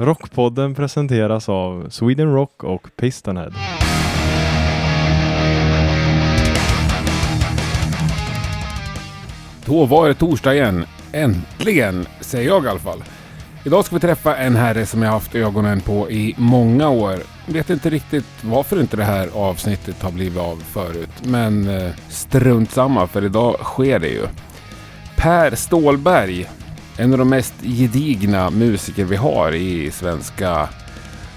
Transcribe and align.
Rockpodden 0.00 0.74
presenteras 0.74 1.48
av 1.48 1.90
Sweden 1.90 2.34
Rock 2.34 2.64
och 2.64 2.88
Pistonhead. 2.96 3.52
Då 9.64 9.86
var 9.86 10.08
det 10.08 10.14
torsdag 10.14 10.54
igen. 10.54 10.84
Äntligen, 11.12 12.06
säger 12.20 12.48
jag 12.48 12.64
i 12.64 12.68
alla 12.68 12.78
fall. 12.78 13.04
Idag 13.64 13.84
ska 13.84 13.96
vi 13.96 14.00
träffa 14.00 14.36
en 14.36 14.56
herre 14.56 14.86
som 14.86 15.02
jag 15.02 15.10
haft 15.10 15.34
ögonen 15.34 15.80
på 15.80 16.10
i 16.10 16.34
många 16.38 16.88
år. 16.88 17.16
Vet 17.46 17.70
inte 17.70 17.90
riktigt 17.90 18.26
varför 18.42 18.80
inte 18.80 18.96
det 18.96 19.04
här 19.04 19.28
avsnittet 19.34 20.02
har 20.02 20.10
blivit 20.10 20.38
av 20.38 20.56
förut. 20.56 21.22
Men 21.22 21.68
eh, 21.68 21.90
strunt 22.08 22.70
samma, 22.70 23.06
för 23.06 23.24
idag 23.24 23.54
sker 23.54 23.98
det 23.98 24.08
ju. 24.08 24.26
Per 25.16 25.54
Stålberg, 25.54 26.46
en 27.00 27.12
av 27.12 27.18
de 27.18 27.28
mest 27.28 27.54
gedigna 27.62 28.50
musiker 28.50 29.04
vi 29.04 29.16
har 29.16 29.54
i 29.54 29.90
svenska 29.90 30.68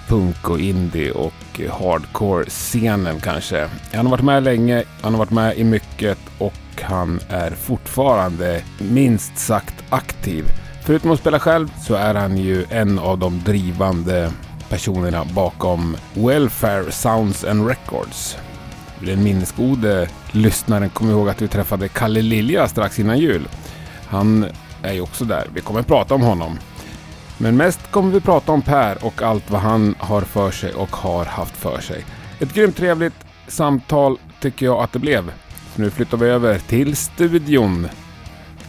punk 0.07 0.49
och 0.49 0.59
indie 0.59 1.11
och 1.11 1.61
hardcore-scenen 1.69 3.19
kanske. 3.19 3.69
Han 3.93 4.05
har 4.05 4.11
varit 4.11 4.25
med 4.25 4.43
länge, 4.43 4.83
han 5.01 5.13
har 5.13 5.19
varit 5.19 5.31
med 5.31 5.57
i 5.57 5.63
mycket 5.63 6.17
och 6.37 6.81
han 6.81 7.19
är 7.29 7.51
fortfarande 7.51 8.61
minst 8.77 9.37
sagt 9.37 9.83
aktiv. 9.89 10.45
Förutom 10.83 11.11
att 11.11 11.19
spela 11.19 11.39
själv 11.39 11.71
så 11.81 11.95
är 11.95 12.15
han 12.15 12.37
ju 12.37 12.65
en 12.69 12.99
av 12.99 13.17
de 13.17 13.41
drivande 13.45 14.31
personerna 14.69 15.25
bakom 15.25 15.97
Welfare 16.13 16.91
Sounds 16.91 17.43
and 17.43 17.67
Records. 17.67 18.37
Den 18.99 19.23
minnesgode 19.23 20.09
lyssnaren 20.31 20.89
kommer 20.89 21.11
ihåg 21.11 21.29
att 21.29 21.41
vi 21.41 21.47
träffade 21.47 21.87
Kalle 21.87 22.21
Lilja 22.21 22.67
strax 22.67 22.99
innan 22.99 23.19
jul. 23.19 23.47
Han 24.07 24.45
är 24.83 24.93
ju 24.93 25.01
också 25.01 25.25
där. 25.25 25.47
Vi 25.53 25.61
kommer 25.61 25.81
prata 25.81 26.15
om 26.15 26.21
honom. 26.21 26.59
Men 27.37 27.57
mest 27.57 27.91
kommer 27.91 28.11
vi 28.11 28.21
prata 28.21 28.51
om 28.51 28.61
Per 28.61 29.05
och 29.05 29.21
allt 29.21 29.49
vad 29.49 29.61
han 29.61 29.95
har 29.99 30.21
för 30.21 30.51
sig 30.51 30.73
och 30.73 30.95
har 30.95 31.25
haft 31.25 31.57
för 31.57 31.79
sig. 31.81 32.05
Ett 32.39 32.53
grymt 32.53 32.77
trevligt 32.77 33.25
samtal 33.47 34.17
tycker 34.39 34.65
jag 34.65 34.83
att 34.83 34.91
det 34.91 34.99
blev. 34.99 35.31
Så 35.75 35.81
nu 35.81 35.89
flyttar 35.89 36.17
vi 36.17 36.27
över 36.27 36.59
till 36.59 36.95
studion. 36.95 37.87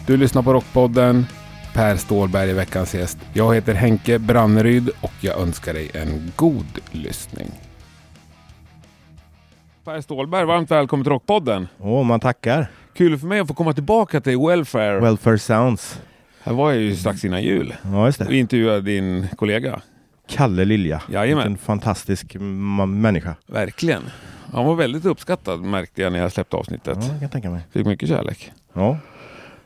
Du 0.07 0.17
lyssnar 0.17 0.41
på 0.41 0.53
Rockpodden. 0.53 1.25
Per 1.73 1.95
Stålberg 1.95 2.49
är 2.49 2.55
veckans 2.55 2.95
gäst. 2.95 3.17
Jag 3.33 3.55
heter 3.55 3.73
Henke 3.73 4.19
Branneryd 4.19 4.89
och 5.01 5.13
jag 5.19 5.39
önskar 5.39 5.73
dig 5.73 5.91
en 5.93 6.31
god 6.35 6.79
lyssning. 6.91 7.51
Per 9.85 10.01
Stålberg, 10.01 10.45
varmt 10.45 10.71
välkommen 10.71 11.03
till 11.03 11.11
Rockpodden. 11.11 11.67
Åh, 11.79 12.03
man 12.03 12.19
tackar. 12.19 12.67
Kul 12.93 13.17
för 13.19 13.27
mig 13.27 13.39
att 13.39 13.47
få 13.47 13.53
komma 13.53 13.73
tillbaka 13.73 14.21
till 14.21 14.37
Welfare. 14.47 14.99
Welfare 14.99 15.39
Sounds. 15.39 16.01
Här 16.43 16.53
var 16.53 16.71
jag 16.71 16.81
ju 16.81 16.95
strax 16.95 17.25
innan 17.25 17.43
jul. 17.43 17.75
Ja, 17.91 18.05
just 18.05 18.21
Vi 18.21 18.25
det. 18.25 18.37
intervjuade 18.37 18.81
din 18.81 19.27
kollega. 19.37 19.81
Kalle 20.27 20.65
Lilja. 20.65 21.01
Jajamän. 21.09 21.47
En 21.47 21.57
fantastisk 21.57 22.35
människa. 22.39 23.35
Verkligen. 23.47 24.01
Han 24.53 24.65
var 24.65 24.75
väldigt 24.75 25.05
uppskattad 25.05 25.61
märkte 25.61 26.01
jag 26.01 26.11
när 26.11 26.19
jag 26.19 26.31
släppte 26.31 26.55
avsnittet. 26.57 26.97
Ja, 27.01 27.07
jag 27.11 27.19
kan 27.19 27.29
tänka 27.29 27.49
mig. 27.49 27.61
Fick 27.71 27.85
mycket 27.85 28.09
kärlek. 28.09 28.51
Ja. 28.73 28.97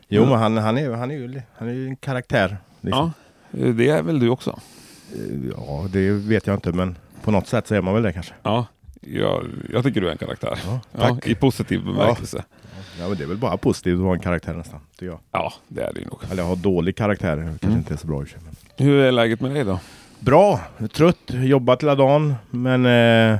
Jo, 0.08 0.22
Ja. 0.22 0.28
men 0.30 0.38
han, 0.38 0.56
han, 0.56 0.78
är, 0.78 0.90
han, 0.90 1.10
är 1.10 1.14
ju, 1.14 1.40
han 1.58 1.68
är 1.68 1.72
ju 1.72 1.86
en 1.88 1.96
karaktär. 1.96 2.56
Liksom. 2.80 3.12
Ja, 3.50 3.58
det 3.72 3.88
är 3.88 4.02
väl 4.02 4.18
du 4.20 4.28
också? 4.28 4.58
Ja. 5.56 5.86
det 5.92 6.10
vet 6.10 6.46
jag 6.46 6.56
inte, 6.56 6.72
men 6.72 6.96
på 7.24 7.30
något 7.30 7.46
sätt 7.46 7.66
så 7.66 7.74
är 7.74 7.80
man 7.80 7.94
väl 7.94 8.02
det 8.02 8.12
kanske. 8.12 8.34
Ja, 8.42 8.66
jag, 9.00 9.44
jag 9.72 9.84
tycker 9.84 10.00
du 10.00 10.08
är 10.08 10.12
en 10.12 10.18
karaktär. 10.18 10.58
Ja, 10.66 10.80
Ja, 10.92 11.00
tack. 11.08 11.26
I 11.26 11.34
positiv 11.34 11.84
bemärkelse. 11.84 12.44
Ja, 12.50 12.67
men 13.08 13.16
det 13.18 13.24
är 13.24 13.28
väl 13.28 13.36
bara 13.36 13.56
positivt 13.56 13.94
att 13.94 14.00
vara 14.04 14.14
en 14.14 14.20
karaktär 14.20 14.54
nästan, 14.54 14.80
tycker 14.92 15.06
jag. 15.06 15.18
Ja, 15.32 15.52
det 15.68 15.82
är 15.82 15.92
det 15.94 16.00
nog. 16.06 16.18
Eller 16.30 16.42
ha 16.42 16.54
dålig 16.54 16.96
karaktär 16.96 17.36
kanske 17.36 17.66
Mm. 17.66 17.78
inte 17.78 17.94
är 17.94 17.98
så 17.98 18.06
bra 18.06 18.22
i 18.22 18.24
och 18.24 18.28
men- 18.44 18.86
Hur 18.86 18.98
är 19.00 19.12
läget 19.12 19.40
med 19.40 19.50
dig 19.50 19.64
då? 19.64 19.80
Bra, 20.20 20.60
trött, 20.94 21.16
jobbat 21.30 21.82
hela 21.82 21.94
dagen, 21.94 22.34
men 22.50 22.86
eh, 22.86 23.38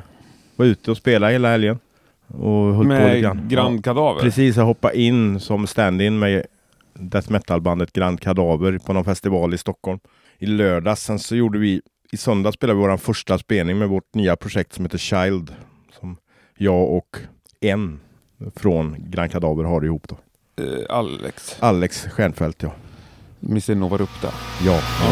var 0.56 0.66
ute 0.66 0.90
och 0.90 0.96
spelade 0.96 1.32
hela 1.32 1.48
helgen. 1.50 1.78
Och 2.26 2.74
höll 2.74 2.74
på 2.74 2.82
lite 2.92 2.94
med 3.04 3.20
grann. 3.22 3.48
Grand 3.48 3.84
Kadaver? 3.84 4.20
Precis, 4.20 4.56
jag 4.56 4.64
hoppade 4.64 4.98
in 5.00 5.40
som 5.40 5.66
stand-in 5.66 6.18
med 6.18 6.44
death 6.94 7.30
metal-bandet 7.32 7.92
Grand 7.92 8.20
Kadaver 8.20 8.78
på 8.78 8.92
någon 8.92 9.04
festival 9.04 9.54
i 9.54 9.58
Stockholm 9.58 9.98
i 10.38 10.46
lördags. 10.46 11.02
Sen 11.02 11.18
så 11.18 11.36
gjorde 11.36 11.58
vi, 11.58 11.80
i 12.12 12.16
söndag 12.16 12.52
spelade 12.52 12.78
vi 12.80 12.86
vår 12.86 12.96
första 12.96 13.38
spelning 13.38 13.78
med 13.78 13.88
vårt 13.88 14.14
nya 14.14 14.36
projekt 14.36 14.72
som 14.72 14.84
heter 14.84 14.98
Child. 14.98 15.54
Som 16.00 16.16
jag 16.56 16.90
och 16.90 17.16
en 17.60 18.00
från 18.56 18.96
Grand 18.98 19.30
Kadaver 19.32 19.64
har 19.64 19.84
ihop 19.84 20.08
då. 20.08 20.16
Eh, 20.64 20.96
Alex, 20.96 21.56
Alex 21.60 22.06
Stjernfeldt, 22.06 22.62
ja. 22.62 22.72
Mr 23.40 23.74
Novarupta. 23.74 24.28
Ja, 24.64 24.80
han 24.82 25.10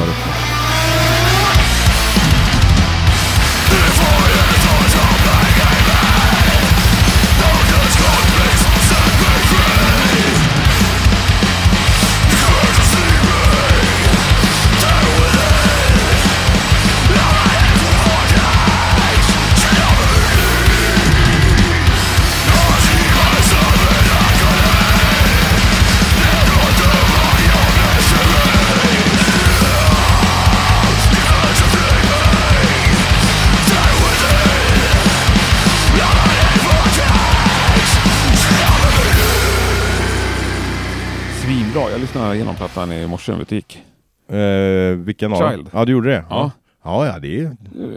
lyssnade 42.16 42.34
igenom 42.36 42.54
plattan 42.56 42.92
i 42.92 43.06
morse 43.06 43.32
i 43.32 43.34
en 43.34 43.38
butik. 43.38 43.82
Eh, 44.28 44.96
vilken 44.96 45.32
av? 45.32 45.50
Child. 45.50 45.68
Ja, 45.72 45.84
du 45.84 45.92
gjorde 45.92 46.08
det? 46.08 46.24
Ja. 46.30 46.50
Ja, 46.84 47.06
ja, 47.06 47.18
det 47.18 47.40
är 47.40 47.44
Eh, 47.44 47.50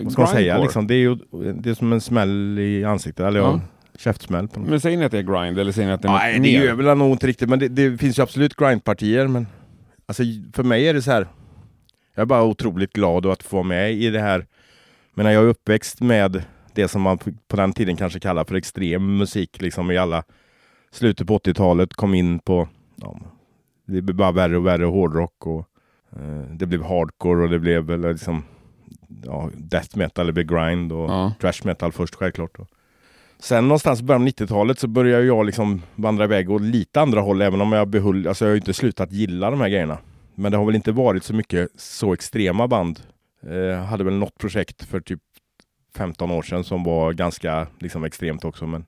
vad 0.04 0.12
ska 0.12 0.22
man 0.22 0.32
säga 0.32 0.58
liksom? 0.62 0.88
Det 0.88 0.94
är 0.94 0.98
ju 0.98 1.16
det 1.54 1.70
är 1.70 1.74
som 1.74 1.94
en 1.94 2.02
smäll 2.02 2.60
i 2.60 2.86
ansiktet, 2.86 3.26
eller 3.26 3.40
Ja. 3.40 3.62
käftsmäll 3.98 4.48
på 4.48 4.60
något 4.60 4.70
Men 4.70 4.80
säger 4.82 4.98
ni 4.98 5.06
att 5.06 5.12
det 5.12 5.18
är 5.18 5.42
grind 5.44 5.60
eller 5.60 5.72
säger 5.72 5.88
ni 5.88 5.94
att 5.94 6.02
det 6.02 6.08
är 6.08 6.12
Nej, 6.12 6.40
det 6.40 6.50
gör 6.50 6.74
väl 6.74 6.98
nog 6.98 7.12
inte 7.12 7.28
riktigt, 7.28 7.50
men 7.50 7.60
det, 7.60 7.68
det 7.68 7.98
finns 7.98 8.20
ju 8.20 8.24
absolut 8.24 8.56
grindpartier. 8.56 9.28
Men 9.28 9.48
alltså, 10.06 10.24
för 10.54 10.64
mig 10.64 10.88
är 10.88 10.94
det 10.94 11.02
så 11.02 11.12
här. 11.12 11.28
Jag 12.16 12.22
är 12.22 12.26
bara 12.26 12.44
otroligt 12.44 12.94
glad 12.94 13.26
att 13.26 13.44
få 13.44 13.56
vara 13.56 13.68
med 13.68 13.94
i 13.94 14.10
det 14.10 14.20
här. 14.20 14.46
Men 15.14 15.26
jag 15.34 15.44
är 15.44 15.48
uppväxt 15.48 16.02
med 16.02 16.44
det 16.74 16.88
som 16.88 17.02
man 17.02 17.18
på 17.48 17.56
den 17.56 17.74
tiden 17.74 17.96
kanske 17.96 18.20
kallar 18.20 18.44
för 18.46 18.56
extrem 18.56 19.18
musik. 19.18 19.62
Liksom 19.62 19.92
i 19.92 19.98
alla 19.98 20.24
slutet 20.92 21.28
på 21.28 21.38
80-talet 21.38 21.94
kom 21.94 22.14
in 22.14 22.40
på 22.40 22.68
ja, 22.96 23.20
det 23.90 24.02
blev 24.02 24.16
bara 24.16 24.32
värre 24.32 24.58
och 24.58 24.66
värre 24.66 24.86
hårdrock 24.86 25.46
och 25.48 25.66
eh, 26.16 26.42
det 26.52 26.66
blev 26.66 26.84
hardcore 26.84 27.44
och 27.44 27.50
det 27.50 27.60
blev 27.60 27.84
väl 27.84 28.02
liksom 28.02 28.44
ja, 29.26 29.50
death 29.58 29.98
metal, 29.98 30.28
det 30.28 30.34
blev 30.34 30.46
grind 30.46 30.92
och 30.92 31.10
Ja. 31.10 31.34
trash 31.42 31.62
metal 31.66 31.92
först 31.92 32.16
självklart. 32.16 32.58
Då. 32.58 32.66
Sen 33.40 33.68
någonstans 33.68 34.00
i 34.00 34.04
början 34.04 34.22
av 34.22 34.28
90-talet 34.28 34.80
så 34.80 34.88
började 34.88 35.24
jag 35.26 35.46
liksom 35.46 35.82
vandra 35.96 36.24
iväg 36.24 36.50
åt 36.52 36.62
lite 36.62 37.02
andra 37.02 37.22
håll, 37.22 37.42
även 37.42 37.62
om 37.62 37.72
jag 37.72 37.88
behöll, 37.88 38.28
alltså 38.28 38.46
jag 38.46 38.50
har 38.50 38.56
ju 38.56 38.60
inte 38.60 38.74
slutat 38.74 39.12
gilla 39.12 39.52
de 39.52 39.62
här 39.62 39.70
grejerna. 39.70 39.98
Men 40.36 40.52
det 40.52 40.58
har 40.58 40.66
väl 40.66 40.76
inte 40.76 40.92
varit 40.92 41.24
så 41.24 41.34
mycket 41.34 41.70
så 41.76 42.14
extrema 42.14 42.68
band. 42.68 43.00
Eh, 43.48 43.54
Jag 43.56 43.84
hade 43.84 44.04
väl 44.04 44.14
något 44.14 44.38
projekt 44.38 44.84
för 44.84 45.00
typ 45.00 45.20
15 45.96 46.32
år 46.32 46.42
sedan 46.42 46.64
som 46.64 46.84
var 46.84 47.14
ganska 47.14 47.68
liksom 47.80 48.04
extremt 48.04 48.46
också. 48.46 48.68
Men 48.68 48.86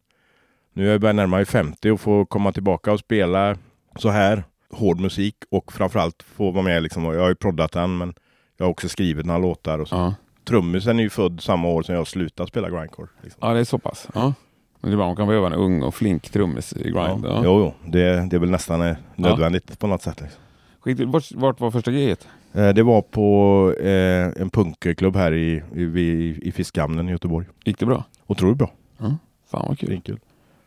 nu 0.74 0.88
är 0.88 0.92
jag 0.92 1.02
börjat 1.02 1.16
närma 1.16 1.38
mig 1.38 1.46
50 1.46 1.92
och 1.92 2.02
få 2.02 2.26
komma 2.26 2.52
tillbaka 2.52 2.92
och 2.92 3.00
spela 3.00 3.58
så 3.96 4.10
här 4.10 4.44
hård 4.74 5.00
musik 5.00 5.36
och 5.52 5.74
framförallt 5.74 6.24
få 6.24 6.52
vara 6.52 6.64
med 6.64 6.84
liksom. 6.84 7.04
Jag 7.04 7.22
har 7.22 7.30
ju 7.30 7.36
proddat 7.36 7.72
den 7.72 7.98
men 7.98 8.14
jag 8.58 8.66
har 8.66 8.72
också 8.72 8.90
skrivit 8.90 9.26
några 9.26 9.40
låtar 9.40 9.80
och 9.80 9.88
så. 9.88 9.96
Ja. 9.96 10.14
Trummisen 10.44 11.00
är 11.00 11.04
ju 11.04 11.10
född 11.10 11.42
samma 11.42 11.68
år 11.68 11.84
som 11.84 11.96
jag 11.96 12.08
slutade 12.08 12.48
spela 12.48 12.70
grindcore. 12.70 13.08
Liksom. 13.22 13.40
ja, 13.42 13.54
det 13.54 13.60
är 13.60 13.64
så 13.64 13.78
pass. 13.80 14.08
Ja. 14.14 14.34
Men 14.80 14.92
det 14.92 14.96
är 14.96 14.98
bra, 14.98 15.08
man 15.08 15.16
kan 15.16 15.28
behöva 15.28 15.48
en 15.48 15.54
ung 15.54 15.84
och 15.84 15.96
flink 15.96 16.30
trummis 16.30 16.74
i 16.74 16.84
grind. 16.84 16.96
Ja. 16.96 17.18
Ja. 17.24 17.42
Jo, 17.44 17.60
jo. 17.60 17.92
Det, 17.92 18.30
det 18.30 18.36
är 18.36 18.40
väl 18.40 18.50
nästan 18.50 18.82
eh, 18.82 18.96
nödvändigt 19.16 19.80
på 19.80 19.88
något 19.88 20.02
sätt. 20.02 20.22
Liksom. 20.22 20.42
Skit, 20.80 21.00
vart, 21.00 21.32
vart 21.32 21.60
var 21.60 21.72
första 21.72 21.92
giget? 21.92 22.28
Eh, 22.54 22.70
det 22.70 22.84
var 22.84 23.02
på 23.02 23.74
eh, 23.80 24.42
en 24.42 24.50
punkklubb 24.50 25.16
här 25.16 25.34
i, 25.34 25.64
i, 25.76 25.82
i, 25.84 26.40
i 26.42 26.52
Fiskhamnen 26.52 27.10
i 27.10 27.12
Göteborg. 27.12 27.48
Gick 27.64 27.80
det 27.80 27.86
bra? 27.86 28.04
Otroligt 28.28 28.58
bra. 28.58 28.72
Fan 29.52 29.66
vad 29.68 29.80
kul. 29.80 29.88
Svinkul. 29.88 30.20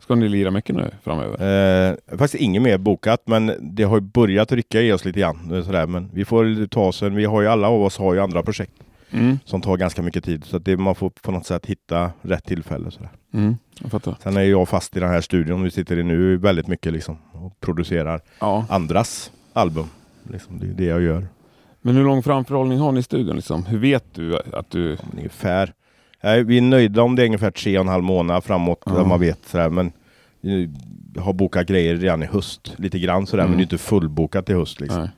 Ska 0.05 0.15
ni 0.15 0.29
lira 0.29 0.51
mycket 0.51 0.77
nu 0.77 0.91
framöver? 1.03 1.91
Eh, 1.91 1.97
faktiskt 2.19 2.35
inget 2.43 2.62
mer 2.62 2.79
bokat, 2.79 3.23
men 3.27 3.53
det 3.61 3.83
har 3.83 3.97
ju 3.97 4.01
börjat 4.01 4.53
rycka 4.53 4.81
i 4.81 4.93
oss 4.93 5.05
lite 5.05 5.21
grann. 5.21 5.55
eh, 5.55 5.62
Sådär. 5.65 5.87
Men 5.87 6.11
vi 6.12 6.25
får 6.25 6.67
ta 6.67 6.93
sen. 6.93 7.15
Vi 7.15 7.25
har 7.25 7.41
ju 7.43 7.49
alla 7.49 7.69
av 7.69 7.83
oss 7.83 7.99
har 7.99 8.15
ju 8.15 8.21
andra 8.21 8.43
projekt 8.43 8.73
Mm. 9.11 9.39
som 9.45 9.61
tar 9.61 9.77
ganska 9.77 10.03
mycket 10.03 10.25
tid. 10.25 10.45
Så 10.45 10.59
det, 10.59 10.77
man 10.77 10.95
får 10.95 11.11
på 11.11 11.31
något 11.33 11.47
sätt 11.47 11.67
hitta 11.67 12.11
rätt 12.23 12.45
tillfälle. 12.45 12.91
Sådär. 12.91 13.11
Mm. 13.35 13.56
Sen 14.23 14.37
är 14.37 14.41
jag 14.43 14.69
fast 14.69 14.97
i 14.97 15.01
den 15.01 15.09
här 15.09 15.21
studion 15.21 15.62
vi 15.62 15.71
sitter 15.71 15.99
i 15.99 16.03
nu 16.03 16.37
väldigt 16.37 16.67
mycket 16.67 16.93
liksom 16.93 17.17
och 17.33 17.61
producerar 17.61 18.21
Ja. 18.41 18.67
andras 18.69 19.31
album. 19.53 19.87
Liksom, 20.33 20.59
det 20.59 20.67
är 20.67 20.71
det 20.71 20.85
jag 20.85 21.03
gör. 21.03 21.27
Men 21.83 21.97
hur 21.97 22.05
lång 22.05 22.23
framförhållning 22.23 22.79
har 22.79 22.93
ni 22.93 23.00
i 23.00 23.03
studion? 23.03 23.37
Liksom? 23.37 23.67
Hur 23.67 23.79
vet 23.79 24.05
du 24.15 24.39
att 24.53 24.71
du... 24.71 24.97
ungefär. 25.12 25.73
Nej, 26.25 26.44
vi 26.44 26.56
är 26.56 26.62
nöjda 26.62 27.03
om 27.03 27.17
det 27.17 27.23
är 27.23 27.26
ungefär 27.26 27.50
tre 27.50 27.79
och 27.79 27.85
en 27.85 27.88
halv 27.88 28.05
månad 28.05 28.44
framåt, 28.44 28.82
där 28.87 29.05
man 29.05 29.21
vet 29.21 29.38
sådär. 29.47 29.71
Men 29.71 29.93
vi 30.41 30.71
har 31.19 31.32
bokat 31.32 31.67
grejer 31.67 31.97
redan 31.97 32.23
i 32.23 32.26
höst, 32.26 32.75
lite 32.76 32.99
grann 32.99 33.26
sådär, 33.26 33.43
Mm. 33.43 33.50
men 33.50 33.59
det 33.59 33.61
är 33.62 33.65
inte 33.65 33.79
fullbokat 33.79 34.50
i 34.50 34.53
höst 34.55 34.81
liksom. 34.81 35.00
Nej. 35.00 35.11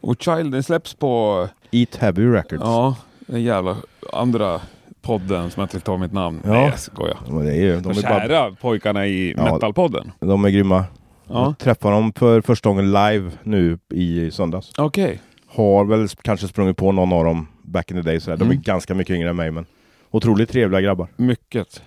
Och 0.00 0.22
Child, 0.22 0.52
den 0.52 0.62
släpps 0.62 0.94
på... 0.94 1.46
Eat 1.70 1.96
Heavy 1.96 2.26
Records. 2.26 2.62
Ja, 2.64 2.96
den 3.26 3.42
jävla 3.42 3.76
andra 4.12 4.60
podden 5.02 5.50
som 5.50 5.60
jag 5.60 5.64
inte 5.64 5.76
vill 5.76 5.82
ta 5.82 5.96
mitt 5.96 6.12
namn. 6.12 6.40
Ja. 6.44 6.50
Nej, 6.52 6.64
jag 6.64 6.78
skojar. 6.78 7.18
Det 7.44 7.50
är 7.50 7.54
ju, 7.54 7.72
de, 7.76 7.82
De 7.82 7.98
är 7.98 8.02
bara, 8.02 8.20
kära 8.28 8.52
pojkarna 8.60 9.06
i 9.06 9.34
Ja. 9.36 9.52
metalpodden. 9.54 10.12
de 10.20 10.44
är 10.44 10.50
grymma. 10.50 10.84
Ja, 11.28 11.44
Jag 11.44 11.58
träffade 11.58 11.94
dem 11.94 12.12
för 12.16 12.40
första 12.40 12.68
gången 12.68 12.92
live 12.92 13.30
nu 13.42 13.78
i 13.92 14.30
söndags. 14.30 14.72
okej. 14.78 15.20
Har 15.46 15.84
väl 15.84 16.08
kanske 16.08 16.48
sprungit 16.48 16.76
på 16.76 16.92
någon 16.92 17.12
av 17.12 17.24
dem 17.24 17.46
back 17.62 17.90
in 17.90 17.96
the 17.96 18.02
day. 18.10 18.20
Sådär. 18.20 18.36
De 18.36 18.44
är 18.44 18.50
Mm. 18.52 18.62
ganska 18.62 18.94
mycket 18.94 19.14
yngre 19.16 19.30
än 19.30 19.36
mig, 19.36 19.50
men 19.50 19.66
otroligt 20.10 20.50
trevliga 20.50 20.80
grabbar. 20.80 21.08
Mycket. 21.16 21.82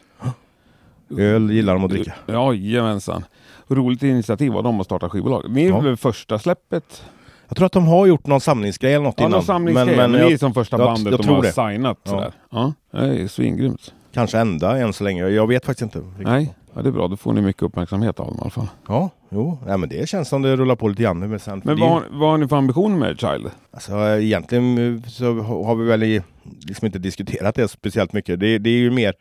Öl 1.18 1.52
gillar 1.52 1.74
de 1.74 1.84
att 1.84 1.90
dricka. 1.90 2.14
Ja, 2.26 2.54
jajamensan. 2.54 3.26
Roligt 3.68 4.04
initiativ 4.04 4.58
av 4.58 4.64
dem 4.64 4.80
att 4.80 4.86
starta 4.86 5.10
skivbolag. 5.10 5.46
Ni 5.50 5.66
är 5.66 5.70
Ja. 5.70 5.80
väl 5.80 5.98
första 5.98 6.40
släppet? 6.40 7.04
Jag 7.48 7.58
tror 7.58 7.66
att 7.66 7.72
de 7.72 7.88
har 7.88 8.06
gjort 8.06 8.28
någon 8.28 8.42
samlingsgrej 8.42 8.94
eller 8.94 9.04
något 9.06 9.16
Ja, 9.20 9.26
innan. 9.26 9.44
samlingsgrej. 9.44 9.98
Men, 9.98 10.14
jag- 10.14 10.28
ni 10.28 10.34
är 10.34 10.38
som 10.38 10.54
första 10.54 10.78
jag- 10.78 10.86
bandet 10.88 11.12
jag 11.12 11.20
de 11.20 11.24
tror 11.24 11.36
har 11.36 11.42
det. 11.44 11.52
signat. 11.52 11.98
Ja. 12.04 12.10
Sådär. 12.12 12.32
Ja. 12.50 12.74
det 12.92 13.22
är 13.22 13.28
svingrymt. 13.28 13.94
Kanske 14.14 14.40
enda 14.40 14.78
än 14.78 14.94
så 14.94 15.04
länge. 15.04 15.28
Jag 15.28 15.48
vet 15.48 15.66
faktiskt 15.66 15.82
inte. 15.96 16.08
Nej, 16.20 16.54
ja, 16.74 16.82
det 16.82 16.90
är 16.90 16.94
bra. 16.94 17.08
Då 17.08 17.18
får 17.18 17.34
ni 17.34 17.42
mycket 17.42 17.64
uppmärksamhet 17.64 18.20
av 18.20 18.26
dem 18.26 18.36
i 18.38 18.42
alla 18.42 18.50
fall. 18.50 18.68
Ja, 18.88 19.10
jo. 19.30 19.58
Nej, 19.66 19.78
men 19.78 19.90
det 19.90 20.10
känns 20.10 20.30
som 20.30 20.42
det 20.42 20.56
rullar 20.56 20.76
på 20.76 20.88
lite 20.88 21.04
grann. 21.04 21.20
Men, 21.20 21.40
sen, 21.40 21.62
Men 21.66 21.76
det, 21.76 21.82
vad, 21.82 22.04
vad 22.12 22.30
har 22.30 22.38
ni 22.38 22.48
för 22.48 22.56
ambition 22.56 23.00
med 23.00 23.20
Child? 23.20 23.50
alltså, 23.74 23.94
egentligen 24.20 24.96
eh, 24.98 25.02
så 25.10 25.34
har 25.42 25.76
vi 25.76 25.86
väl 25.86 26.04
i- 26.04 26.22
liksom 26.68 26.86
inte 26.86 27.00
diskuterat 27.00 27.56
det 27.56 27.68
speciellt 27.68 28.14
mycket. 28.14 28.40
Det, 28.40 28.58
det 28.58 28.70
är 28.70 28.78
ju 28.78 28.92
mer 28.92 29.14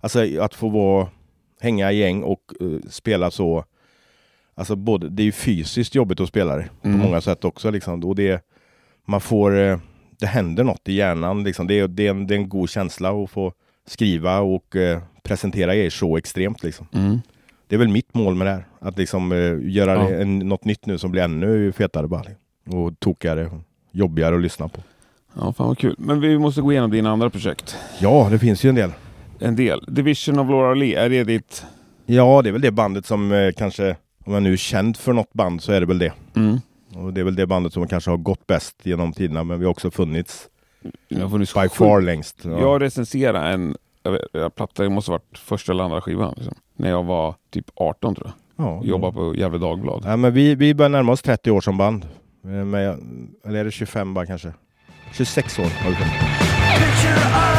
alltså, 0.00 0.40
att 0.40 0.54
få 0.54 0.68
vara, 0.68 1.08
hänga 1.60 1.92
i 1.92 1.96
gäng 1.96 2.22
och 2.22 2.40
eh, 2.60 2.88
spela 2.90 3.30
så. 3.30 3.64
Alltså, 4.54 4.76
både, 4.76 5.08
det 5.08 5.22
är 5.22 5.24
ju 5.24 5.32
fysiskt 5.32 5.94
jobbigt 5.94 6.20
att 6.20 6.28
spela 6.28 6.56
det 6.56 6.68
Mm. 6.82 7.00
på 7.00 7.06
många 7.06 7.20
sätt 7.20 7.44
också. 7.44 7.70
Liksom. 7.70 8.04
Och 8.04 8.14
det, 8.16 8.42
man 9.04 9.20
får, 9.20 9.58
eh, 9.58 9.78
det 10.20 10.26
händer 10.26 10.64
något 10.64 10.88
i 10.88 10.92
hjärnan. 10.92 11.44
Liksom. 11.44 11.66
Det, 11.66 11.74
är, 11.78 11.88
det, 11.88 12.06
är 12.06 12.10
en, 12.10 12.26
det 12.26 12.34
är 12.34 12.38
en 12.38 12.48
god 12.48 12.70
känsla 12.70 13.10
att 13.22 13.30
få 13.30 13.52
skriva 13.86 14.40
och 14.40 14.76
eh, 14.76 15.02
presentera 15.22 15.74
er 15.74 15.90
så 15.90 16.16
extremt. 16.16 16.62
Liksom. 16.62 16.86
Mm. 16.92 17.18
Det 17.68 17.74
är 17.74 17.78
väl 17.78 17.88
mitt 17.88 18.14
mål 18.14 18.34
med 18.34 18.46
det 18.46 18.50
här. 18.50 18.64
Att 18.78 18.98
liksom 18.98 19.32
eh, 19.32 19.58
göra 19.62 19.94
Ja. 19.94 20.08
en, 20.10 20.38
något 20.38 20.64
nytt 20.64 20.86
nu 20.86 20.98
som 20.98 21.10
blir 21.10 21.22
ännu 21.22 21.72
fetare 21.72 22.08
bara. 22.08 22.22
Och 22.66 23.00
tokigare. 23.00 23.46
och 23.46 23.60
Jobbigare 23.92 24.36
att 24.36 24.42
lyssna 24.42 24.68
på. 24.68 24.80
Ja, 25.40 25.52
fan 25.52 25.66
vad 25.66 25.78
kul. 25.78 25.94
Men 25.98 26.20
vi 26.20 26.38
måste 26.38 26.60
gå 26.60 26.72
igenom 26.72 26.90
dina 26.90 27.10
andra 27.10 27.30
projekt. 27.30 27.76
Ja, 28.00 28.28
det 28.30 28.38
finns 28.38 28.64
ju 28.64 28.68
en 28.68 28.74
del. 28.74 28.90
En 29.38 29.56
del. 29.56 29.84
Division 29.88 30.38
of 30.38 30.50
Laura 30.50 30.74
Lee, 30.74 30.98
är 31.04 31.08
det 31.10 31.24
ditt... 31.24 31.64
Ja, 32.06 32.42
det 32.42 32.48
är 32.48 32.52
väl 32.52 32.60
det 32.60 32.70
bandet 32.70 33.06
som 33.06 33.32
eh, 33.32 33.52
kanske, 33.56 33.96
om 34.24 34.32
jag 34.32 34.42
nu 34.42 34.52
är 34.52 34.56
känd 34.56 34.96
för 34.96 35.12
något 35.12 35.32
band 35.32 35.62
så 35.62 35.72
är 35.72 35.80
det 35.80 35.86
väl 35.86 35.98
det. 35.98 36.12
Mm. 36.36 36.58
Och 36.94 37.12
det 37.12 37.20
är 37.20 37.24
väl 37.24 37.34
det 37.34 37.46
bandet 37.46 37.72
som 37.72 37.88
kanske 37.88 38.10
har 38.10 38.16
gått 38.18 38.46
bäst 38.46 38.76
genom 38.82 39.12
tiderna, 39.12 39.44
men 39.44 39.58
vi 39.58 39.64
har 39.64 39.70
också 39.70 39.90
funnits 39.90 40.48
Jag 41.08 41.20
har 41.20 41.28
funnits 41.30 41.54
by 41.54 41.60
sjukt- 41.60 41.74
far 41.74 42.00
längst. 42.00 42.36
Ja. 42.44 42.60
Jag 42.60 42.82
recenserade 42.82 43.38
en 43.48 43.76
jag 44.02 44.12
vet, 44.12 44.22
jag 44.32 44.54
platta, 44.54 44.82
det 44.82 44.88
måste 44.88 45.10
varit 45.10 45.38
första 45.38 45.72
eller 45.72 45.84
andra 45.84 46.00
skivan. 46.00 46.34
Liksom. 46.36 46.54
När 46.76 46.90
jag 46.90 47.02
var 47.04 47.34
typ 47.50 47.66
18 47.74 48.14
tror 48.14 48.26
jag. 48.56 48.66
ja, 48.66 48.80
Jobbade 48.84 49.12
på 49.12 49.34
Gefle 49.36 49.58
Dagblad. 49.58 50.02
Ja, 50.06 50.16
men 50.16 50.32
vi, 50.34 50.54
vi 50.54 50.74
börjar 50.74 50.90
närma 50.90 51.12
oss 51.12 51.22
30 51.22 51.50
år 51.50 51.60
som 51.60 51.78
band. 51.78 52.06
Eh, 52.44 52.50
Med, 52.50 52.98
eller 53.44 53.58
är 53.60 53.64
det 53.64 53.70
25 53.70 54.14
bara 54.14 54.26
kanske? 54.26 54.52
26 55.16 55.58
år 55.58 55.68
har 55.82 55.90
vi 55.90 57.55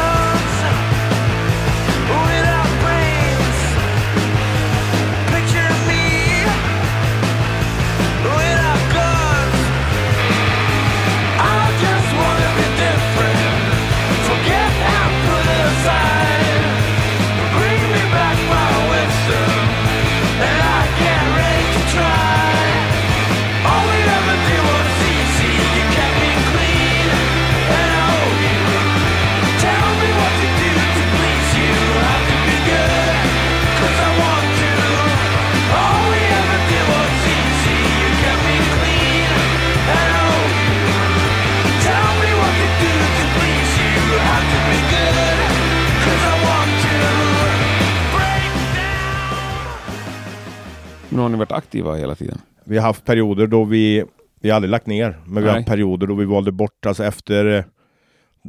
Ni 51.38 51.40
varit 51.40 51.52
aktiva 51.52 51.96
hela 51.96 52.14
tiden. 52.14 52.38
Vi 52.64 52.76
har 52.76 52.86
haft 52.86 53.04
perioder 53.04 53.46
då 53.46 53.64
vi, 53.64 54.04
vi 54.40 54.50
har 54.50 54.56
aldrig 54.56 54.70
lagt 54.70 54.86
ner, 54.86 55.18
men 55.24 55.42
vi 55.42 55.48
har 55.48 55.56
haft 55.56 55.68
perioder 55.68 56.06
då 56.06 56.14
vi 56.14 56.24
valde 56.24 56.52
bort, 56.52 56.86
alltså 56.86 57.04
efter 57.04 57.44
eh, 57.44 57.64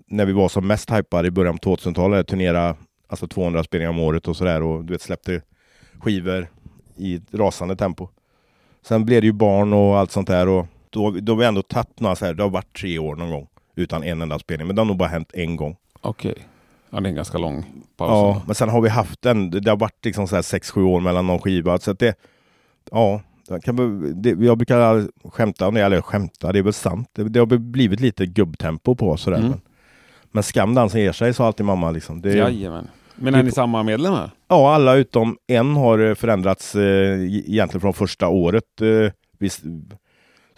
när 0.07 0.25
vi 0.25 0.33
var 0.33 0.50
som 0.50 0.68
mest 0.68 0.91
hypade 0.91 1.27
i 1.27 1.31
början 1.31 1.57
på 1.57 1.75
2000-talet, 1.75 2.27
turnera 2.27 2.75
alltså 3.07 3.27
200 3.27 3.63
spelningar 3.63 3.89
om 3.89 4.00
året 4.00 4.27
och 4.27 4.38
sådär 4.38 4.62
och 4.62 4.86
du 4.86 4.94
vet 4.94 5.01
släppte 5.01 5.41
skivor 6.00 6.47
i 6.95 7.15
ett 7.15 7.33
rasande 7.33 7.75
tempo. 7.75 8.07
Sen 8.81 9.06
blev 9.06 9.21
det 9.21 9.27
ju 9.27 9.33
barn 9.33 9.74
och 9.74 9.97
allt 9.97 10.12
sånt 10.12 10.27
där 10.27 10.47
och 10.47 10.65
då, 10.89 11.12
då 11.12 11.31
har 11.31 11.38
vi 11.38 11.45
ändå 11.45 11.62
tagit 11.62 12.00
några 12.00 12.15
så 12.15 12.25
här, 12.25 12.33
det 12.33 12.44
har 12.44 12.50
varit 12.50 12.77
tre 12.80 13.00
år 13.00 13.15
någon 13.15 13.31
gång 13.31 13.47
utan 13.75 14.03
en 14.03 14.21
enda 14.21 14.39
spelning, 14.39 14.68
men 14.68 14.75
det 14.75 14.81
har 14.81 14.88
nog 14.88 14.97
bara 14.97 15.09
hänt 15.09 15.31
en 15.33 15.56
gång. 15.56 15.75
Okej. 16.01 16.36
Ja, 16.89 17.00
det 17.00 17.07
är 17.07 17.09
en 17.09 17.15
ganska 17.15 17.38
lång 17.38 17.65
paus. 17.97 18.09
Ja, 18.09 18.41
men 18.45 18.56
sen 18.56 18.69
har 18.69 18.81
vi 18.81 18.89
haft 18.89 19.25
en, 19.25 19.50
det 19.50 19.69
har 19.69 19.77
varit 19.77 20.06
liksom 20.06 20.27
så 20.27 20.36
här 20.36 20.41
6-7 20.41 20.81
år 20.81 21.00
mellan 21.00 21.27
någon 21.27 21.39
skiva. 21.39 21.80
Så 21.80 21.91
att 21.91 22.00
det, 22.00 22.15
ja, 22.91 23.21
det 24.15 24.30
jag 24.45 24.57
brukar 24.57 25.07
skämta 25.30 25.68
om 25.68 25.74
det, 25.74 25.81
eller 25.81 26.01
skämta, 26.01 26.51
det 26.51 26.59
är 26.59 26.63
väl 26.63 26.74
sant. 26.74 27.09
Det, 27.15 27.24
det 27.24 27.39
har 27.39 27.57
blivit 27.57 28.00
lite 28.00 28.25
gubbtempo 28.25 28.95
på 28.95 29.09
oss 29.09 29.21
sådär. 29.21 29.38
Mm. 29.38 29.50
Men, 29.50 29.62
men 30.31 30.44
skam 30.44 30.74
den 30.75 30.89
som 30.89 31.00
ger 31.00 31.12
sig, 31.12 31.33
sa 31.33 31.45
alltid 31.45 31.65
mamma. 31.65 31.91
Liksom. 31.91 32.21
Det, 32.21 32.33
Jajamän. 32.33 32.88
Men 33.15 33.36
är 33.36 33.43
ni 33.43 33.51
samma 33.51 33.84
medlemmar? 33.84 34.31
ja, 34.48 34.74
alla 34.75 34.96
utom 34.96 35.38
en 35.48 35.75
har 35.75 36.00
eh, 36.00 36.15
förändrats 36.15 36.75
eh, 36.75 36.81
e- 36.81 37.43
egentligen 37.48 37.81
från 37.81 37.93
första 37.93 38.27
året. 38.27 38.81
Eh, 38.81 39.12
visst, 39.39 39.63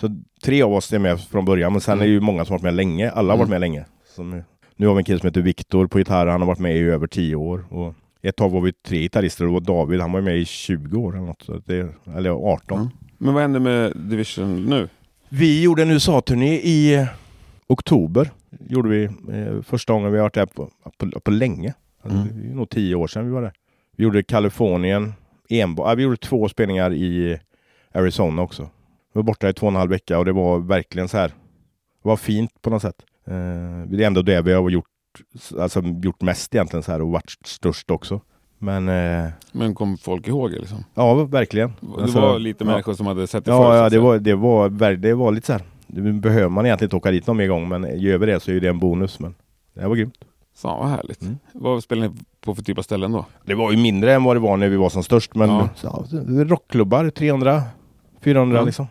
så 0.01 0.09
tre 0.43 0.61
av 0.61 0.73
oss 0.73 0.93
är 0.93 0.99
med 0.99 1.19
från 1.21 1.45
början, 1.45 1.71
men 1.71 1.81
sen 1.81 1.93
Mm. 1.93 2.03
är 2.03 2.07
det 2.07 2.13
ju 2.13 2.19
många 2.19 2.45
som 2.45 2.53
har 2.53 2.57
varit 2.59 2.63
med 2.63 2.73
länge. 2.73 3.11
Alla 3.11 3.33
har 3.33 3.37
varit 3.37 3.47
Mm. 3.47 3.49
med 3.49 3.61
länge. 3.61 3.85
Som, 4.15 4.43
nu 4.75 4.87
har 4.87 4.93
vi 4.93 4.97
en 4.99 5.03
kille 5.03 5.19
som 5.19 5.27
heter 5.27 5.41
Viktor 5.41 5.87
på 5.87 5.97
gitarr, 5.99 6.27
han 6.27 6.41
har 6.41 6.47
varit 6.47 6.59
med 6.59 6.75
i 6.77 6.79
över 6.79 7.07
tio 7.07 7.35
år. 7.35 7.65
Och 7.69 7.93
ett 8.21 8.35
tag 8.35 8.49
var 8.49 8.61
vi 8.61 8.73
tre 8.73 8.99
gitarrister 8.99 9.47
och 9.47 9.63
David, 9.63 10.01
han 10.01 10.11
var 10.11 10.21
med 10.21 10.37
i 10.37 10.45
20 10.45 10.97
år 10.97 11.15
eller 11.15 11.25
något. 11.25 11.41
Så 11.41 11.61
det, 11.65 11.87
eller 12.15 12.29
18. 12.29 12.77
Mm. 12.77 12.89
Men 13.17 13.33
vad 13.33 13.41
händer 13.41 13.59
med 13.59 13.93
Division 13.95 14.65
nu? 14.65 14.89
Vi 15.29 15.63
gjorde 15.63 15.81
en 15.81 15.91
USA-turné 15.91 16.53
i 16.55 17.07
oktober. 17.67 18.31
Gjorde 18.69 18.89
vi 18.89 19.03
eh, 19.03 19.61
första 19.61 19.93
gången 19.93 20.11
vi 20.11 20.17
har 20.17 20.23
varit 20.23 20.33
där 20.33 20.45
på, 20.45 20.69
på, 20.97 21.19
på 21.19 21.31
länge. 21.31 21.73
Alltså, 22.01 22.19
Mm. 22.19 22.41
Det 22.41 22.49
är 22.49 22.55
nog 22.55 22.69
tio 22.69 22.95
år 22.95 23.07
sedan 23.07 23.25
vi 23.25 23.31
var 23.31 23.41
där. 23.41 23.53
Vi 23.97 24.03
gjorde 24.03 24.23
Kalifornien 24.23 25.13
enbart. 25.49 25.89
Ja, 25.89 25.95
vi 25.95 26.03
gjorde 26.03 26.17
två 26.17 26.49
spelningar 26.49 26.93
i 26.93 27.39
Arizona 27.93 28.41
också. 28.41 28.63
Vi 28.63 28.69
var 29.13 29.23
borta 29.23 29.49
i 29.49 29.53
två 29.53 29.65
och 29.67 29.71
en 29.71 29.75
halv 29.75 29.89
vecka 29.89 30.19
och 30.19 30.25
det 30.25 30.31
var 30.31 30.59
verkligen 30.59 31.07
så 31.07 31.17
här. 31.17 31.27
Det 31.27 32.09
var 32.09 32.17
fint 32.17 32.61
på 32.61 32.69
något 32.69 32.81
sätt. 32.81 32.95
Eh, 33.27 33.33
det 33.87 34.03
är 34.03 34.07
ändå 34.07 34.21
det 34.21 34.41
vi 34.41 34.53
har 34.53 34.69
gjort, 34.69 34.85
alltså, 35.59 35.81
gjort 36.03 36.21
mest 36.21 36.55
egentligen 36.55 36.83
så 36.83 36.91
här 36.91 37.01
och 37.01 37.11
varit 37.11 37.35
störst 37.45 37.91
också. 37.91 38.21
Men 38.57 38.89
eh, 38.89 39.29
Men 39.51 39.75
kommer 39.75 39.97
folk 39.97 40.27
ihåg 40.27 40.51
det 40.51 40.59
liksom? 40.59 40.83
ja, 40.93 41.13
verkligen. 41.13 41.73
Det 41.79 42.01
Alltså, 42.01 42.21
var 42.21 42.39
lite 42.39 42.63
ja. 42.63 42.69
människor 42.71 42.93
som 42.93 43.05
hade 43.07 43.27
sett 43.27 43.45
det 43.45 43.51
Ja, 43.51 43.75
ja 43.77 43.85
att 43.85 43.91
det, 43.91 43.99
var, 43.99 44.17
det, 44.19 44.35
var, 44.35 44.69
det 44.95 45.13
var 45.13 45.31
lite 45.31 45.47
så 45.47 45.53
här. 45.53 45.61
Nu 45.87 46.13
behöver 46.13 46.49
man 46.49 46.65
egentligen 46.65 46.87
inte 46.87 46.95
åka 46.95 47.11
dit 47.11 47.27
någon 47.27 47.37
mer 47.37 47.47
gång, 47.47 47.67
men 47.69 47.99
gör 47.99 48.17
vi 48.17 48.25
det 48.25 48.39
så 48.39 48.51
är 48.51 48.59
det 48.59 48.67
en 48.69 48.79
bonus. 48.79 49.19
Men 49.19 49.35
det 49.73 49.87
var 49.87 49.95
grymt. 49.95 50.17
Fan 50.55 50.79
vad 50.79 50.89
härligt. 50.89 51.21
Mm. 51.21 51.37
Vad 51.53 51.83
spelar 51.83 52.07
ni 52.07 52.13
på 52.41 52.55
för 52.55 52.63
typ 52.63 52.77
av 52.77 52.81
ställen 52.81 53.11
då? 53.11 53.25
Det 53.45 53.55
var 53.55 53.71
ju 53.71 53.77
mindre 53.77 54.13
än 54.13 54.23
vad 54.23 54.35
det 54.35 54.39
var 54.39 54.57
när 54.57 54.69
vi 54.69 54.75
var 54.75 54.89
som 54.89 55.03
störst, 55.03 55.35
men 55.35 55.49
Ja. 55.49 55.69
ja. 55.83 56.03
rockklubbar 56.27 57.09
300, 57.09 57.61
400 58.21 58.57
Ja. 58.57 58.63
liksom. 58.65 58.87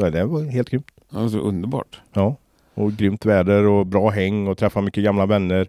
Ja, 0.00 0.10
Det 0.10 0.24
var 0.24 0.42
helt 0.50 0.70
grymt. 0.70 0.86
Det 1.10 1.16
var 1.18 1.28
så 1.28 1.38
underbart. 1.38 2.00
Ja, 2.12 2.36
och 2.74 2.92
grymt 2.92 3.24
väder 3.24 3.66
och 3.66 3.86
bra 3.86 4.10
häng 4.10 4.48
och 4.48 4.58
träffa 4.58 4.80
mycket 4.80 5.04
gamla 5.04 5.26
vänner. 5.26 5.68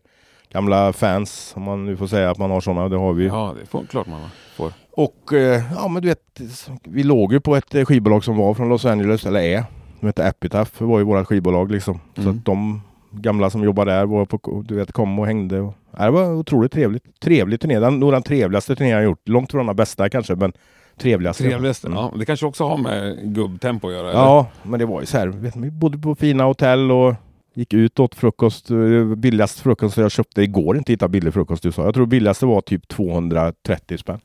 Gamla 0.53 0.93
fans, 0.93 1.53
om 1.55 1.63
man 1.63 1.86
nu 1.86 1.98
får 1.98 2.08
säga 2.08 2.29
att 2.31 2.38
man 2.38 2.51
har 2.51 2.62
sådana. 2.62 2.89
Det 2.89 2.98
har 2.98 3.13
vi. 3.13 3.27
Ja, 3.27 3.55
det 3.62 3.65
får, 3.65 3.86
klart 3.86 4.08
man 4.08 4.22
får. 4.55 4.72
Och 4.91 5.34
eh, 5.34 5.62
ja, 5.75 5.88
men 5.88 6.01
du 6.01 6.08
vet, 6.08 6.41
vi 6.84 7.03
låg 7.03 7.34
ju 7.34 7.39
på 7.39 7.55
ett 7.55 7.75
eh, 7.75 7.86
skivbolag 7.86 8.24
som 8.24 8.38
var 8.38 8.53
från 8.53 8.70
Los 8.70 8.86
Angeles, 8.86 9.25
eller 9.25 9.39
är. 9.39 9.63
som 10.00 10.08
heter 10.08 10.29
Epitaph 10.29 10.84
var 10.84 11.00
ju 11.00 11.05
våra 11.05 11.25
skivbolag 11.25 11.72
liksom. 11.72 12.00
Så 12.15 12.22
Mm. 12.22 12.38
att 12.38 12.46
de 12.46 12.81
gamla 13.12 13.50
som 13.50 13.63
jobbade 13.63 13.91
där 13.91 14.05
var 14.05 14.25
på, 14.25 14.63
du 14.67 14.75
vet, 14.75 14.91
kom 14.91 15.20
och 15.20 15.25
hängde. 15.25 15.60
Och, 15.60 15.74
det 15.98 16.10
var 16.12 16.34
otroligt 16.34 16.72
trevligt. 16.72 17.20
Trevlig 17.22 17.60
turné. 17.60 17.79
Den, 17.79 18.00
nog 18.00 18.12
den 18.12 18.24
trevligaste 18.24 18.75
turnén 18.75 18.93
jag 18.93 19.03
gjort. 19.03 19.27
Långt 19.29 19.51
från 19.51 19.65
den 19.65 19.75
bästa 19.75 20.10
kanske, 20.10 20.36
men 20.36 20.53
trevligaste. 21.01 21.43
Trevligaste. 21.43 21.88
Mm. 21.88 21.98
Ja, 22.00 22.13
det 22.20 22.25
kanske 22.25 22.46
också 22.46 22.67
har 22.67 22.77
med 22.77 23.17
gubbtempo 23.36 23.88
att 23.88 23.93
göra? 23.93 24.10
eller? 24.10 24.20
Ja, 24.20 24.48
men 24.63 24.79
det 24.79 24.86
var 24.86 25.00
ju 25.01 25.05
så 25.05 25.17
här. 25.17 25.27
Vi 25.55 25.72
bodde 25.72 25.98
på 25.98 26.15
fina 26.15 26.43
hotell 26.43 26.91
och 26.91 27.15
gick 27.53 27.74
ut 27.74 28.00
åt 28.00 28.15
frukost. 28.15 28.70
eh, 28.72 28.77
Billigast 29.15 29.60
frukost 29.60 29.98
jag 29.98 30.12
köpte 30.12 30.41
igår 30.41 30.77
inte 30.77 30.91
hitta 30.93 31.08
billig 31.08 31.34
frukost 31.34 31.63
du 31.63 31.72
sa. 31.72 31.84
Jag 31.86 31.93
tror 31.93 32.05
billigaste 32.05 32.46
var 32.46 32.62
typ 32.62 32.88
230 32.88 33.98
spänn. 33.98 34.20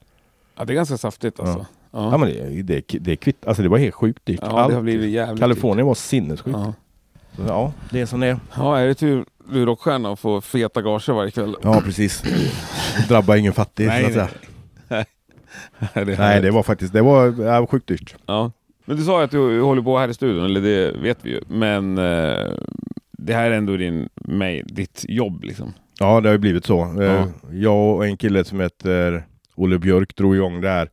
Ja, 0.58 0.64
det 0.64 0.72
är 0.72 0.74
ganska 0.74 0.96
saftigt 0.98 1.40
alltså. 1.40 1.58
Ja, 1.58 1.66
Ja, 2.10 2.16
men 2.16 2.28
det, 2.28 2.62
det, 2.62 2.98
det, 3.00 3.12
är 3.12 3.16
kvitt. 3.16 3.46
Alltså 3.46 3.62
det 3.62 3.68
var 3.68 3.78
helt 3.78 3.94
sjukt 3.94 4.26
dyrt. 4.26 4.38
Ja, 4.42 4.48
det 4.48 4.54
Allt. 4.54 4.74
har 4.74 4.82
blivit 4.82 5.10
jävligt 5.10 5.40
Kalifornien 5.40 5.86
var 5.86 5.94
sinnessjukt. 5.94 6.58
Ja. 6.58 6.72
Så, 7.36 7.42
Ja, 7.46 7.72
det 7.90 8.00
är 8.00 8.06
som 8.06 8.20
det 8.20 8.26
är. 8.26 8.38
ja, 8.56 8.78
är 8.78 8.86
det 8.86 8.94
tur 8.94 9.24
du 9.52 9.62
är 9.62 9.66
rockstjärna 9.66 10.10
och 10.10 10.18
får 10.18 10.40
feta 10.40 10.82
gager 10.82 11.12
varje 11.12 11.30
kväll? 11.30 11.56
Ja, 11.62 11.80
precis. 11.84 12.22
Det 12.22 13.08
drabbar 13.08 13.36
ingen 13.36 13.52
fattig. 13.52 13.86
Nej, 13.86 14.12
säga. 14.12 14.28
det 15.94 16.18
Nej, 16.18 16.42
det 16.42 16.50
var 16.50 16.62
faktiskt 16.62 16.92
det 16.92 17.02
var, 17.02 17.26
det 17.26 17.60
var 17.60 17.66
sjukt 17.66 17.88
dyrt. 17.88 18.14
Ja. 18.26 18.52
Men 18.84 18.96
du 18.96 19.04
sa 19.04 19.22
att 19.22 19.30
du 19.30 19.60
håller 19.60 19.82
på 19.82 19.98
här 19.98 20.08
i 20.08 20.14
studion, 20.14 20.44
eller 20.44 20.60
det 20.60 20.90
vet 20.92 21.18
vi 21.22 21.30
ju. 21.30 21.40
Men 21.48 21.98
eh, 21.98 22.52
det 23.12 23.34
här 23.34 23.50
är 23.50 23.56
ändå 23.56 23.76
din, 23.76 24.08
mig, 24.14 24.62
ditt 24.66 25.04
jobb 25.08 25.44
liksom. 25.44 25.72
Ja, 25.98 26.20
det 26.20 26.28
har 26.28 26.34
ju 26.34 26.38
blivit 26.38 26.64
så. 26.64 26.94
Ja. 26.98 27.02
Eh, 27.02 27.26
Jag 27.52 27.94
och 27.96 28.06
en 28.06 28.16
kille 28.16 28.44
som 28.44 28.60
heter 28.60 29.26
Olle 29.54 29.78
Björk 29.78 30.16
drog 30.16 30.36
igång 30.36 30.60
det 30.60 30.68
här 30.68 30.90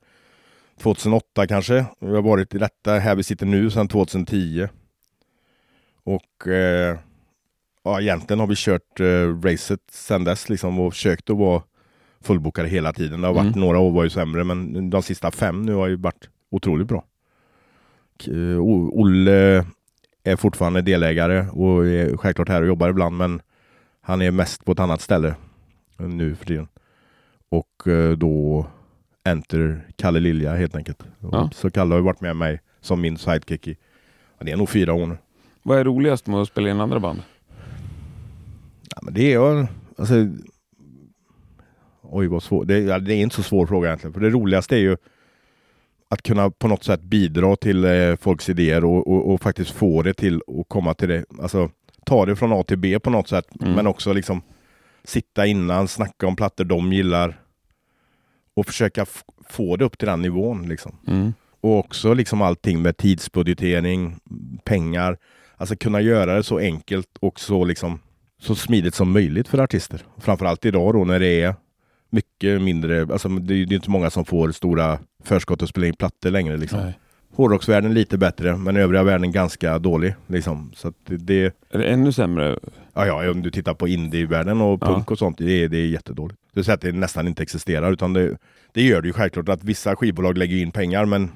2008 0.81 1.47
kanske. 1.47 1.85
Vi 1.99 2.15
har 2.15 2.21
varit 2.21 2.55
i 2.55 2.57
detta 2.57 2.93
här 2.93 3.15
vi 3.15 3.23
sitter 3.23 3.45
nu 3.45 3.69
sedan 3.69 3.87
2010. 3.87 4.67
Och 6.03 6.47
eh, 6.47 6.97
ja, 7.83 8.01
egentligen 8.01 8.39
har 8.39 8.47
vi 8.47 8.55
kört 8.57 8.99
eh, 8.99 9.41
racet 9.43 9.79
sedan 9.91 10.23
dess 10.23 10.49
liksom 10.49 10.79
och 10.79 10.93
försökt 10.93 11.29
att 11.29 11.37
vara 11.37 11.61
fullbokade 12.23 12.67
hela 12.69 12.93
tiden. 12.93 13.21
Det 13.21 13.27
har 13.27 13.33
varit 13.33 13.47
Mm. 13.55 13.59
några 13.59 13.79
år 13.79 13.91
var 13.91 14.03
ju 14.03 14.09
sämre 14.09 14.43
men 14.43 14.89
de 14.89 15.03
sista 15.03 15.31
fem 15.31 15.61
nu 15.61 15.73
har 15.73 15.87
ju 15.87 15.95
varit 15.95 16.29
otroligt 16.51 16.87
bra. 16.87 17.05
Eh, 18.27 18.59
Olle 18.91 19.65
är 20.23 20.35
fortfarande 20.35 20.81
delägare 20.81 21.47
och 21.49 21.87
är 21.87 22.17
självklart 22.17 22.49
här 22.49 22.61
och 22.61 22.67
jobbar 22.67 22.89
ibland 22.89 23.17
men 23.17 23.41
han 24.01 24.21
är 24.21 24.31
mest 24.31 24.65
på 24.65 24.71
ett 24.71 24.79
annat 24.79 25.01
ställe 25.01 25.35
nu 25.97 26.35
för 26.35 26.45
tiden. 26.45 26.67
Och 27.49 27.87
eh, 27.87 28.11
då 28.11 28.65
enter 29.23 29.87
Kalle 29.95 30.19
Lilja 30.19 30.55
helt 30.55 30.75
enkelt. 30.75 31.03
Ja. 31.19 31.49
Så 31.53 31.69
Kalle 31.71 31.93
har 31.93 31.99
ju 31.99 32.05
varit 32.05 32.21
med 32.21 32.35
mig 32.35 32.59
som 32.81 33.01
min 33.01 33.17
sidekick 33.17 33.67
i, 33.67 33.77
ja, 34.37 34.45
det 34.45 34.51
är 34.51 34.57
nog 34.57 34.69
fyra 34.69 34.93
år 34.93 35.05
nu. 35.07 35.17
Vad 35.63 35.79
är 35.79 35.83
roligast 35.83 36.27
med 36.27 36.39
att 36.41 36.47
spela 36.47 36.69
in 36.69 36.79
andra 36.79 36.99
band? 36.99 37.21
Ja, 38.95 38.99
men 39.01 39.13
det 39.13 39.33
är 39.33 39.67
alltså, 39.97 40.15
Oj 42.13 42.27
vad 42.27 42.43
svårt. 42.43 42.67
Det, 42.67 42.79
ja, 42.79 42.99
det 42.99 43.13
är 43.13 43.21
inte 43.21 43.35
så 43.35 43.43
svår 43.43 43.67
fråga 43.67 43.87
egentligen. 43.87 44.13
För 44.13 44.21
det 44.21 44.29
roligaste 44.29 44.75
är 44.75 44.79
ju 44.79 44.97
att 46.09 46.23
kunna 46.23 46.49
på 46.49 46.67
något 46.67 46.83
sätt 46.83 47.01
bidra 47.01 47.55
till 47.55 47.85
eh, 47.85 48.15
folks 48.15 48.49
idéer 48.49 48.85
och, 48.85 49.07
och, 49.07 49.33
och 49.33 49.41
faktiskt 49.41 49.71
få 49.71 50.01
det 50.01 50.13
till 50.13 50.35
att 50.35 50.69
komma 50.69 50.93
till 50.93 51.09
det. 51.09 51.25
Alltså 51.41 51.69
ta 52.05 52.25
det 52.25 52.35
från 52.35 52.53
A 52.53 52.63
till 52.63 52.77
B 52.77 52.99
på 52.99 53.09
något 53.09 53.27
sätt. 53.27 53.45
Mm. 53.61 53.73
Men 53.73 53.87
också 53.87 54.13
liksom 54.13 54.41
sitta 55.03 55.45
innan, 55.45 55.87
snacka 55.87 56.27
om 56.27 56.35
plattor 56.35 56.63
de 56.63 56.93
gillar. 56.93 57.39
Och 58.55 58.65
försöka 58.65 59.05
få 59.49 59.75
det 59.75 59.85
upp 59.85 59.97
till 59.97 60.07
den 60.07 60.21
nivån 60.21 60.69
liksom. 60.69 60.99
Mm. 61.07 61.33
Och 61.61 61.79
också 61.79 62.13
liksom 62.13 62.41
allting 62.41 62.81
med 62.81 62.97
tidsbudgetering, 62.97 64.15
pengar. 64.63 65.17
Alltså 65.57 65.75
kunna 65.75 66.01
göra 66.01 66.35
det 66.35 66.43
så 66.43 66.57
enkelt 66.57 67.17
och 67.19 67.39
så 67.39 67.65
liksom 67.65 67.99
så 68.39 68.55
smidigt 68.55 68.95
som 68.95 69.11
möjligt 69.11 69.47
för 69.47 69.57
artister. 69.57 70.01
Framförallt 70.17 70.65
idag 70.65 70.93
då 70.93 71.05
när 71.05 71.19
det 71.19 71.41
är 71.41 71.55
mycket 72.13 72.61
mindre, 72.61 73.01
alltså 73.01 73.29
det 73.29 73.53
är 73.53 73.57
ju 73.57 73.75
inte 73.75 73.89
många 73.89 74.09
som 74.09 74.25
får 74.25 74.51
stora 74.51 74.99
förskott 75.23 75.61
att 75.61 75.69
spela 75.69 75.87
in 75.87 75.93
plattor 75.95 76.29
längre 76.29 76.57
liksom. 76.57 76.79
Nej. 76.79 76.99
Hårdrocksvärlden 77.35 77.93
lite 77.93 78.17
bättre, 78.17 78.57
men 78.57 78.77
övriga 78.77 79.03
världen 79.03 79.31
ganska 79.31 79.79
dålig 79.79 80.15
liksom. 80.27 80.71
Så 80.75 80.93
det, 81.07 81.17
det 81.17 81.55
Är 81.69 81.77
det 81.77 81.85
ännu 81.85 82.11
sämre? 82.11 82.59
ja, 82.93 83.05
ja, 83.07 83.31
om 83.31 83.41
du 83.41 83.51
tittar 83.51 83.73
på 83.73 83.87
indievärlden 83.87 84.61
och 84.61 84.79
Ja. 84.81 84.87
punk 84.87 85.11
och 85.11 85.17
sånt, 85.17 85.37
det 85.37 85.63
är, 85.63 85.67
det 85.69 85.77
är 85.77 85.85
jättedåligt. 85.87 86.39
Du 86.53 86.63
säger 86.63 86.73
att 86.75 86.81
det 86.81 86.91
nästan 86.91 87.27
inte 87.27 87.43
existerar, 87.43 87.91
utan 87.91 88.13
det, 88.13 88.37
det 88.71 88.81
gör 88.81 89.01
det 89.01 89.07
ju 89.07 89.13
självklart 89.13 89.49
att 89.49 89.63
vissa 89.63 89.95
skivbolag 89.95 90.37
lägger 90.37 90.57
in 90.57 90.71
pengar, 90.71 91.05
men 91.05 91.29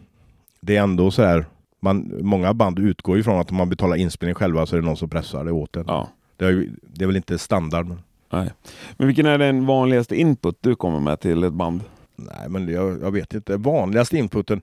det 0.62 0.76
är 0.78 0.82
ändå 0.84 1.12
så 1.12 1.24
här, 1.24 1.46
man, 1.80 2.14
många 2.22 2.54
band 2.54 2.80
utgår 2.80 3.20
ifrån 3.20 3.40
att 3.40 3.52
om 3.52 3.58
man 3.58 3.70
betalar 3.70 3.96
inspelning 3.96 4.36
själva 4.36 4.66
så 4.66 4.76
är 4.76 4.80
det 4.80 4.86
någon 4.86 4.98
som 4.98 5.10
pressar 5.10 5.46
det 5.46 5.52
åt 5.52 5.76
en. 5.76 5.84
Ja. 5.88 6.10
Det, 6.38 6.46
är, 6.46 6.50
ju- 6.52 6.72
det 6.82 7.04
är 7.04 7.08
väl 7.08 7.16
inte 7.16 7.38
standard, 7.38 7.86
men 7.88 8.00
Nej. 8.30 8.50
Men 8.98 9.08
vilken 9.08 9.26
är 9.26 9.38
den 9.38 9.66
vanligaste 9.66 10.16
input 10.16 10.58
du 10.62 10.76
kommer 10.76 11.00
med 11.00 11.20
till 11.20 11.44
ett 11.44 11.54
band? 11.54 11.82
nej, 12.16 12.50
men 12.50 12.68
jag, 12.68 13.02
jag 13.02 13.12
vet 13.12 13.34
inte. 13.34 13.58
Vanligaste 13.58 14.18
inputen, 14.18 14.62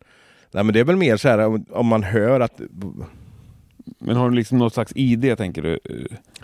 nej 0.53 0.65
men 0.65 0.75
det 0.75 0.81
är 0.81 0.85
väl 0.85 0.97
mer 0.97 1.17
så 1.17 1.29
här 1.29 1.47
om, 1.47 1.65
om 1.71 1.87
man 1.87 2.03
hör 2.03 2.41
att, 2.41 2.61
Men 3.99 4.17
har 4.17 4.31
du 4.31 4.37
liksom 4.37 4.59
något 4.59 4.75
slags 4.75 4.93
ID 4.97 5.39
tänker 5.39 5.63
du? 5.63 5.79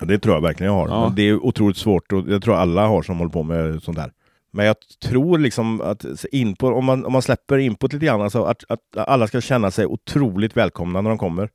ja, 0.01 0.07
det 0.07 0.19
tror 0.19 0.35
jag 0.35 0.43
verkligen 0.43 0.73
jag 0.73 0.81
har, 0.81 0.89
Ja. 0.89 1.13
det 1.17 1.23
är 1.23 1.45
otroligt 1.45 1.77
svårt 1.77 2.13
och 2.13 2.25
jag 2.29 2.43
tror 2.43 2.55
alla 2.57 2.87
har 2.87 3.03
som 3.03 3.19
håller 3.19 3.31
på 3.33 3.43
med 3.43 3.83
sånt 3.83 3.99
här. 3.99 4.13
Men 4.53 4.67
jag 4.67 4.77
tror 5.05 5.39
liksom 5.39 5.81
att 5.81 6.05
input, 6.33 6.73
om, 6.75 6.85
man, 6.85 7.05
om 7.05 7.13
man 7.13 7.23
släpper 7.23 7.59
input 7.59 7.93
lite 7.93 8.07
grann, 8.07 8.23
alltså 8.23 8.45
att, 8.45 8.65
att 8.69 9.09
alla 9.09 9.27
ska 9.27 9.41
känna 9.41 9.71
sig 9.71 9.87
otroligt 9.87 10.57
välkomna 10.57 11.01
när 11.01 11.11
de 11.11 11.19
kommer. 11.19 11.49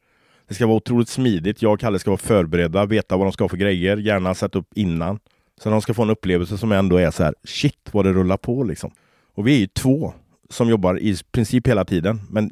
Det 0.48 0.54
ska 0.54 0.66
vara 0.68 0.78
otroligt 0.78 1.10
smidigt. 1.10 1.62
Jag 1.62 1.74
och 1.74 1.80
Kalle 1.80 2.00
ska 2.00 2.10
vara 2.12 2.18
förberedda, 2.18 2.86
veta 2.86 3.18
vad 3.18 3.28
de 3.28 3.32
ska 3.32 3.44
ha 3.44 3.50
för 3.50 3.58
grejer, 3.58 3.98
gärna 3.98 4.36
sätta 4.36 4.60
upp 4.60 4.68
innan. 4.76 5.20
Så 5.62 5.70
de 5.70 5.82
ska 5.82 5.94
få 5.94 6.04
en 6.04 6.10
upplevelse 6.10 6.58
som 6.58 6.72
ändå 6.72 6.98
är 6.98 7.12
så 7.12 7.24
här, 7.24 7.34
shit 7.44 7.90
vad 7.92 8.06
det 8.06 8.14
rullar 8.14 8.38
på 8.38 8.64
liksom. 8.64 8.92
Och 9.36 9.48
vi 9.48 9.56
är 9.56 9.60
ju 9.60 9.68
två 9.68 10.14
som 10.50 10.70
jobbar 10.70 11.00
i 11.00 11.16
princip 11.32 11.68
hela 11.68 11.86
tiden, 11.86 12.22
men 12.30 12.52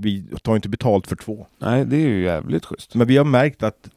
vi 0.00 0.24
tar 0.42 0.56
inte 0.56 0.68
betalt 0.68 1.06
för 1.06 1.16
två. 1.16 1.46
Nej, 1.58 1.84
det 1.84 1.96
är 1.96 2.08
ju 2.08 2.22
jävligt 2.24 2.64
schysst. 2.64 2.94
Men 2.94 3.06
vi 3.06 3.16
har 3.16 3.24
märkt 3.24 3.62
att 3.62 3.88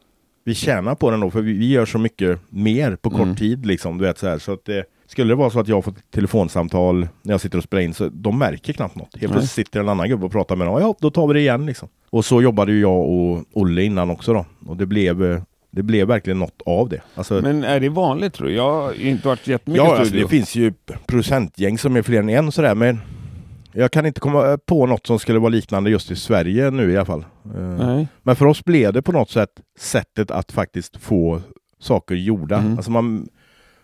vi 0.44 0.54
tjänar 0.54 0.94
på 0.94 1.10
den 1.10 1.20
då, 1.20 1.30
för 1.30 1.40
vi, 1.40 1.52
vi 1.52 1.68
gör 1.70 1.86
så 1.86 1.98
mycket 1.98 2.40
mer 2.48 2.96
på 2.96 3.10
kort 3.10 3.20
Mm. 3.20 3.36
tid. 3.36 3.66
Liksom, 3.66 3.98
du 3.98 4.04
vet, 4.04 4.18
så 4.18 4.28
här, 4.28 4.38
så 4.38 4.52
att 4.52 4.64
det, 4.64 4.84
skulle 5.06 5.28
det 5.32 5.34
vara 5.34 5.50
så 5.50 5.60
att 5.60 5.68
jag 5.68 5.84
får 5.84 5.92
ett 5.92 6.10
telefonsamtal 6.10 7.08
när 7.22 7.32
jag 7.34 7.40
sitter 7.40 7.58
och 7.58 7.64
spelar 7.64 7.82
in, 7.82 7.94
så 7.94 8.08
de 8.08 8.38
märker 8.38 8.72
knappt 8.72 8.96
något. 8.96 9.16
Helt 9.20 9.32
plötsligt 9.32 9.66
sitter 9.66 9.80
en 9.80 9.88
annan 9.88 10.08
gubbe 10.08 10.26
och 10.26 10.32
pratar 10.32 10.56
med 10.56 10.66
dem. 10.66 10.80
Ja, 10.80 10.94
då 11.00 11.10
tar 11.10 11.26
vi 11.26 11.34
det 11.34 11.40
igen. 11.40 11.66
Liksom. 11.66 11.88
Och 12.10 12.24
så 12.24 12.42
jobbade 12.42 12.72
ju 12.72 12.80
jag 12.80 13.08
och 13.08 13.44
Olle 13.52 13.82
innan 13.82 14.10
också 14.10 14.32
då. 14.32 14.46
Och 14.66 14.76
det 14.76 14.86
blev, 14.86 15.24
eh, 15.24 15.42
det 15.76 15.82
blev 15.82 16.08
verkligen 16.08 16.38
något 16.38 16.62
av 16.66 16.88
det. 16.88 17.00
Alltså, 17.14 17.40
Men 17.42 17.64
är 17.64 17.80
det 17.80 17.88
vanligt 17.88 18.34
tror 18.34 18.48
du? 18.48 18.54
Jag 18.54 18.72
har 18.72 19.00
inte 19.00 19.28
varit 19.28 19.46
jättemycket 19.46 19.84
ja, 19.84 19.90
alltså, 19.90 20.04
studio. 20.04 20.24
det 20.24 20.30
finns 20.30 20.54
ju 20.54 20.72
producentgäng 21.06 21.78
som 21.78 21.96
är 21.96 22.02
fler 22.02 22.18
än 22.18 22.28
en 22.28 22.52
sådär, 22.52 22.74
men 22.74 23.00
jag 23.72 23.90
kan 23.90 24.06
inte 24.06 24.20
komma 24.20 24.58
på 24.66 24.86
något 24.86 25.06
som 25.06 25.18
skulle 25.18 25.38
vara 25.38 25.48
liknande 25.48 25.90
just 25.90 26.10
i 26.10 26.16
Sverige 26.16 26.70
nu 26.70 26.92
i 26.92 26.96
alla 26.96 27.04
fall. 27.04 27.24
Eh, 27.44 27.86
Nej. 27.86 28.08
men 28.22 28.36
för 28.36 28.46
oss 28.46 28.64
blev 28.64 28.92
det 28.92 29.02
på 29.02 29.12
något 29.12 29.30
sätt 29.30 29.50
sättet 29.78 30.30
att 30.30 30.52
faktiskt 30.52 30.96
få 30.96 31.40
saker 31.78 32.14
gjorda. 32.14 32.58
Mm. 32.58 32.76
Alltså 32.76 32.90
man, 32.90 33.28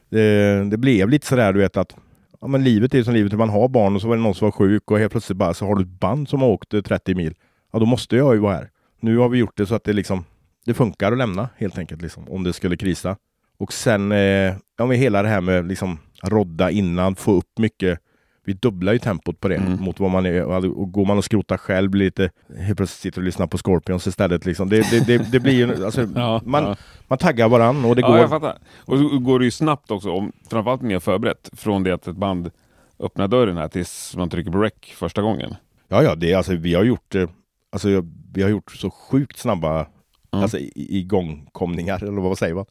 det, 0.09 0.71
det 0.71 0.77
blev 0.77 1.09
lite 1.09 1.27
sådär 1.27 1.53
du 1.53 1.61
vet 1.61 1.77
att 1.77 1.97
ja, 2.41 2.47
men 2.47 2.65
livet 2.65 2.95
är 2.95 3.03
som 3.03 3.15
livet, 3.15 3.33
man 3.33 3.51
har 3.51 3.69
barn 3.69 3.95
och 3.95 4.01
så 4.03 4.09
var 4.09 4.17
det 4.17 4.23
någon 4.23 4.35
som 4.35 4.47
var 4.47 4.53
sjuk 4.53 4.91
och 4.91 4.99
helt 4.99 5.13
plötsligt 5.13 5.39
bara 5.39 5.55
så 5.55 5.67
har 5.67 5.75
du 5.75 5.83
ett 5.83 6.01
band 6.01 6.29
som 6.29 6.43
har 6.43 6.49
åkt 6.49 6.75
eh, 6.75 6.81
30 6.81 7.15
mil. 7.15 7.35
Ja 7.73 7.79
då 7.79 7.87
måste 7.87 8.17
jag 8.17 8.35
ju 8.35 8.41
vara 8.41 8.55
här. 8.55 8.71
Nu 9.01 9.17
har 9.17 9.29
vi 9.29 9.39
gjort 9.39 9.57
det 9.57 9.67
så 9.67 9.75
att 9.75 9.85
det 9.85 9.93
liksom 9.93 10.25
det 10.67 10.75
funkar 10.75 11.13
att 11.13 11.19
lämna 11.19 11.49
helt 11.57 11.79
enkelt 11.79 12.03
liksom, 12.03 12.29
om 12.29 12.43
det 12.45 12.53
skulle 12.53 12.77
krisa. 12.77 13.17
Och 13.59 13.73
sen 13.73 14.13
eh, 14.13 14.55
ja, 14.79 14.87
med 14.87 14.99
hela 14.99 15.23
det 15.23 15.29
här 15.29 15.41
med 15.41 15.69
liksom 15.69 15.99
rodda 16.23 16.71
innan, 16.71 17.15
få 17.15 17.33
upp 17.33 17.59
mycket 17.59 17.99
vi 18.45 18.53
dubblar 18.53 18.93
ju 18.93 18.99
tempot 18.99 19.41
på 19.41 19.49
det 19.49 19.57
Mm. 19.57 19.81
mot 19.81 20.01
vad 20.01 20.11
man 20.11 20.27
är. 20.27 20.45
Och 20.45 20.93
går 20.93 21.07
man 21.07 21.19
och 21.19 21.25
skrotar 21.25 21.57
själv 21.57 21.91
blir 21.91 22.05
lite... 22.05 22.31
Helt 22.59 22.77
plötsligt 22.77 23.01
sitter 23.01 23.21
och 23.21 23.25
lyssnar 23.25 23.47
på 23.47 23.59
Scorpions 23.59 24.07
istället. 24.07 24.45
Liksom. 24.47 24.69
Det, 24.69 24.91
det, 24.91 25.07
det, 25.07 25.33
det 25.33 25.41
blir 25.41 25.53
ju... 25.53 25.85
Alltså, 25.85 26.09
Ja, 26.15 26.41
man, 26.45 26.65
ja. 26.65 26.77
man 27.09 27.19
taggar 27.19 27.49
varann 27.49 27.85
och 27.85 27.97
det 27.97 28.01
ja, 28.03 28.09
går... 28.09 28.19
jag 28.19 28.31
fattar. 28.31 28.59
Och 28.85 28.99
så 28.99 29.19
går 29.19 29.39
det 29.39 29.45
ju 29.45 29.51
snabbt 29.51 29.91
också, 29.91 30.11
om, 30.11 30.33
framförallt 30.51 30.83
mer 30.83 30.99
förberett, 30.99 31.51
från 31.53 31.83
det 31.83 31.93
att 31.95 32.07
ett 32.07 32.17
band 32.17 32.51
öppnar 32.99 33.29
dörren 33.29 33.57
här 33.57 33.69
tills 33.69 34.17
man 34.17 34.31
trycker 34.31 34.51
på 34.51 34.59
rec 34.59 34.73
första 34.95 35.23
gången. 35.23 35.55
Ja, 35.89 36.03
ja, 36.03 36.15
det 36.15 36.35
alltså, 36.35 36.55
vi 36.55 36.75
har 36.75 36.85
gjort... 36.85 37.15
eh, 37.15 37.29
Alltså, 37.73 37.89
vi 38.33 38.43
har 38.43 38.51
gjort 38.51 38.73
så 38.73 38.91
sjukt 38.91 39.39
snabba 39.39 39.87
Mm. 40.33 40.43
alltså, 40.43 40.59
igångkomningar, 40.75 42.03
eller 42.05 42.21
vad 42.21 42.39
säger 42.39 42.55
man? 42.55 42.65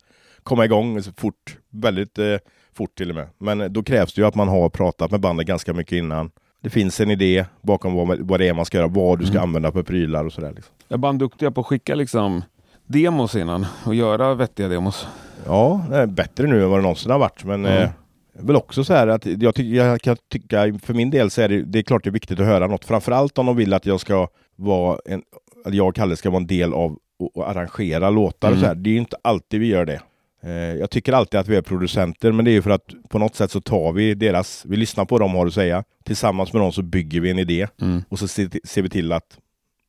Komma 0.43 0.65
igång 0.65 1.01
fort, 1.17 1.57
väldigt 1.69 2.17
eh, 2.19 2.35
fort 2.73 2.95
till 2.97 3.09
och 3.09 3.15
med. 3.15 3.27
Men 3.37 3.61
eh, 3.61 3.67
då 3.69 3.83
krävs 3.83 4.13
det 4.13 4.21
ju 4.21 4.27
att 4.27 4.35
man 4.35 4.47
har 4.47 4.69
pratat 4.69 5.11
med 5.11 5.19
bandet 5.19 5.47
ganska 5.47 5.73
mycket 5.73 5.93
innan. 5.93 6.31
Det 6.63 6.69
finns 6.69 6.99
en 6.99 7.11
idé 7.11 7.45
bakom 7.61 7.93
vad, 7.93 8.19
vad 8.19 8.39
det 8.39 8.47
är 8.47 8.53
man 8.53 8.65
ska 8.65 8.77
göra, 8.77 8.87
vad 8.87 9.19
du 9.19 9.25
ska 9.25 9.35
Mm. 9.37 9.43
använda 9.49 9.71
för 9.71 9.83
prylar 9.83 10.25
och 10.25 10.33
sådär. 10.33 10.51
Liksom. 10.55 10.73
Är 10.89 10.97
band 10.97 11.19
duktiga 11.19 11.51
på 11.51 11.61
att 11.61 11.67
skicka 11.67 11.95
liksom 11.95 12.41
demos 12.87 13.35
innan 13.35 13.65
och 13.85 13.95
göra 13.95 14.33
vettiga 14.35 14.67
demos? 14.67 15.07
Ja, 15.45 15.85
det 15.89 15.95
är 15.97 16.05
bättre 16.07 16.47
nu 16.47 16.63
än 16.63 16.69
vad 16.69 16.79
det 16.79 16.83
någonsin 16.83 17.11
har 17.11 17.19
varit. 17.19 17.43
Men 17.43 17.65
Mm. 17.65 17.83
eh, 17.83 17.89
väl 18.33 18.55
också 18.55 18.83
så 18.83 18.93
här 18.93 19.07
att 19.07 19.25
jag, 19.25 19.55
ty- 19.55 19.75
jag 19.75 20.01
kan 20.01 20.17
tycka, 20.31 20.79
för 20.83 20.93
min 20.93 21.09
del 21.09 21.29
så 21.31 21.41
är 21.41 21.49
det, 21.49 21.61
det 21.61 21.79
är 21.79 21.83
klart 21.83 22.03
det 22.03 22.09
är 22.09 22.11
viktigt 22.11 22.39
att 22.39 22.45
höra 22.45 22.67
något. 22.67 22.85
Framförallt 22.85 23.37
om 23.37 23.45
de 23.45 23.55
vill 23.55 23.73
att 23.73 23.85
jag 23.85 23.99
ska 23.99 24.27
vara 24.55 24.99
en, 25.05 25.21
att 25.65 25.73
jag 25.73 25.87
och 25.87 25.95
Kalle 25.95 26.15
ska 26.15 26.29
vara 26.29 26.41
en 26.41 26.47
del 26.47 26.73
av 26.73 26.97
och, 27.21 27.37
och 27.37 27.49
arrangera 27.49 28.09
låtar 28.09 28.47
och 28.47 28.53
Mm. 28.53 28.61
så 28.61 28.67
här. 28.67 28.75
Det 28.75 28.89
är 28.89 28.91
ju 28.91 28.97
inte 28.99 29.17
alltid 29.21 29.59
vi 29.59 29.67
gör 29.67 29.85
det. 29.85 30.01
Eh, 30.43 30.51
jag 30.51 30.89
tycker 30.89 31.13
alltid 31.13 31.39
att 31.39 31.47
vi 31.47 31.55
är 31.55 31.61
producenter, 31.61 32.31
men 32.31 32.45
det 32.45 32.51
är 32.51 32.53
ju 32.53 32.61
för 32.61 32.69
att 32.69 32.93
på 33.09 33.19
något 33.19 33.35
sätt 33.35 33.51
så 33.51 33.61
tar 33.61 33.91
vi 33.91 34.13
deras, 34.13 34.63
vi 34.67 34.77
lyssnar 34.77 35.05
på 35.05 35.15
vad 35.15 35.21
de 35.21 35.31
har 35.35 35.47
att 35.47 35.53
säga. 35.53 35.83
Tillsammans 36.03 36.53
med 36.53 36.61
dem 36.61 36.71
så 36.71 36.81
bygger 36.81 37.19
vi 37.21 37.29
en 37.31 37.39
idé 37.39 37.67
Mm. 37.81 38.03
och 38.09 38.19
så 38.19 38.27
ser, 38.27 38.49
ser 38.67 38.81
vi 38.81 38.89
till 38.89 39.11
att 39.11 39.37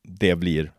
det 0.03 0.35
blir 0.35 0.71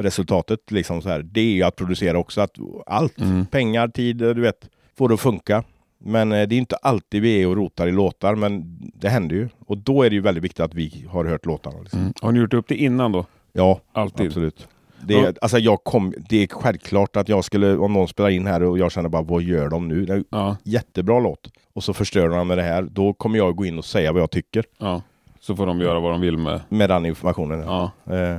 resultatet. 0.00 0.70
Liksom 0.70 1.02
så 1.02 1.08
här. 1.08 1.22
Det 1.22 1.40
är 1.40 1.44
ju 1.54 1.62
att 1.62 1.76
producera 1.76 2.18
också, 2.18 2.40
att 2.40 2.56
allt, 2.86 3.20
Mm. 3.20 3.46
pengar, 3.46 3.88
tid, 3.88 4.16
du 4.16 4.40
vet, 4.40 4.68
får 4.98 5.08
det 5.08 5.14
att 5.14 5.20
funka. 5.20 5.64
Men 5.98 6.32
eh, 6.32 6.48
det 6.48 6.54
är 6.54 6.58
inte 6.58 6.76
alltid 6.76 7.22
vi 7.22 7.42
är 7.42 7.46
och 7.48 7.56
rotar 7.56 7.86
i 7.86 7.92
låtar, 7.92 8.34
men 8.34 8.78
det 8.94 9.08
händer 9.08 9.36
ju. 9.36 9.48
Och 9.66 9.78
då 9.78 10.02
är 10.02 10.10
det 10.10 10.14
ju 10.16 10.20
väldigt 10.22 10.44
viktigt 10.44 10.60
att 10.60 10.74
vi 10.74 11.06
har 11.10 11.24
hört 11.24 11.46
låtarna. 11.46 11.80
Liksom. 11.80 12.00
Mm. 12.00 12.12
Har 12.22 12.32
ni 12.32 12.38
gjort 12.40 12.54
upp 12.54 12.68
det 12.68 12.76
innan 12.76 13.12
då? 13.12 13.26
Ja, 13.52 13.80
Alltid? 13.92 14.26
absolut. 14.26 14.68
Det 15.06 15.14
är, 15.14 15.22
Ja. 15.24 15.32
alltså 15.40 15.58
jag 15.58 15.84
kom, 15.84 16.14
det 16.28 16.42
är 16.42 16.46
självklart 16.46 17.16
att 17.16 17.28
jag 17.28 17.44
skulle, 17.44 17.76
om 17.76 17.92
någon 17.92 18.08
spelar 18.08 18.30
in 18.30 18.46
här 18.46 18.62
och 18.62 18.78
jag 18.78 18.92
känner 18.92 19.08
bara, 19.08 19.22
vad 19.22 19.42
gör 19.42 19.68
de 19.68 19.88
nu? 19.88 20.04
Det 20.06 20.12
är 20.12 20.24
Ja. 20.30 20.56
jättebra 20.62 21.18
låt. 21.20 21.50
Och 21.72 21.84
så 21.84 21.92
förstör 21.92 22.28
de 22.28 22.48
med 22.48 22.58
det 22.58 22.62
här. 22.62 22.82
Då 22.82 23.12
kommer 23.12 23.38
jag 23.38 23.56
gå 23.56 23.64
in 23.64 23.78
och 23.78 23.84
säga 23.84 24.12
vad 24.12 24.22
jag 24.22 24.30
tycker 24.30 24.64
ja. 24.78 25.02
Så 25.40 25.56
får 25.56 25.66
de 25.66 25.80
göra 25.80 26.00
vad 26.00 26.10
de 26.12 26.20
vill 26.20 26.38
med... 26.38 26.60
med 26.68 26.90
den 26.90 27.06
informationen. 27.06 27.60
Ja. 27.60 27.90
Eh, 28.14 28.36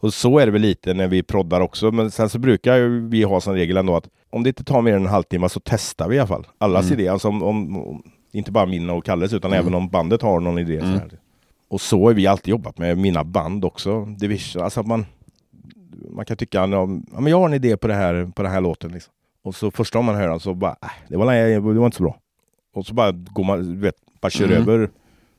och 0.00 0.14
så 0.14 0.38
är 0.38 0.46
det 0.46 0.52
väl 0.52 0.62
lite 0.62 0.94
när 0.94 1.08
vi 1.08 1.22
proddar 1.22 1.60
också. 1.60 1.90
Men 1.90 2.10
sen 2.10 2.28
så 2.28 2.38
brukar 2.38 2.80
vi 3.10 3.22
ha 3.22 3.40
som 3.40 3.54
regel 3.54 3.76
ändå 3.76 3.96
att 3.96 4.08
om 4.30 4.42
det 4.42 4.48
inte 4.48 4.64
tar 4.64 4.82
mer 4.82 4.92
än 4.94 5.02
en 5.02 5.08
halvtimme 5.08 5.48
så 5.48 5.60
testar 5.64 6.08
vi 6.08 6.16
i 6.16 6.18
alla 6.18 6.26
fall. 6.28 6.46
Allas 6.58 6.86
Mm. 6.86 7.00
idé. 7.00 7.08
Alltså 7.08 7.28
om, 7.28 7.42
om, 7.42 8.02
inte 8.32 8.52
bara 8.52 8.66
min 8.66 8.90
och 8.90 9.04
Kalles 9.04 9.32
utan 9.32 9.52
Mm. 9.52 9.60
även 9.60 9.74
om 9.74 9.88
bandet 9.88 10.22
har 10.22 10.40
någon 10.40 10.58
idé. 10.58 10.78
Mm. 10.78 10.92
Så 10.92 10.98
här. 10.98 11.10
Och 11.68 11.80
så 11.80 12.04
har 12.06 12.12
vi 12.14 12.26
alltid 12.26 12.48
jobbat 12.50 12.78
med 12.78 12.98
mina 12.98 13.24
band 13.24 13.64
också. 13.64 14.04
Division. 14.04 14.62
Alltså 14.62 14.80
att 14.80 14.86
man, 14.86 15.06
man 16.10 16.24
kan 16.24 16.36
tycka 16.36 16.58
ja, 16.58 16.86
men 16.86 17.26
jag 17.26 17.38
har 17.38 17.46
en 17.46 17.54
idé 17.54 17.76
på, 17.76 17.88
det 17.88 17.94
här, 17.94 18.30
på 18.34 18.42
den 18.42 18.52
här 18.52 18.60
låten. 18.60 18.92
Liksom. 18.92 19.12
Och 19.44 19.54
så 19.54 19.70
första 19.70 19.98
gången 19.98 20.12
man 20.12 20.22
hör 20.22 20.28
den 20.28 20.40
så 20.40 20.54
bara, 20.54 20.76
äh, 20.82 20.88
det, 21.08 21.16
var, 21.16 21.32
det 21.74 21.78
var 21.80 21.86
inte 21.86 21.96
så 21.96 22.02
bra. 22.02 22.18
Och 22.74 22.86
så 22.86 22.94
bara 22.94 23.12
går 23.12 23.44
man, 23.44 23.58
du 23.74 23.80
vet, 23.80 23.96
bara 24.20 24.30
kör 24.30 24.44
Mm. 24.44 24.58
över. 24.58 24.90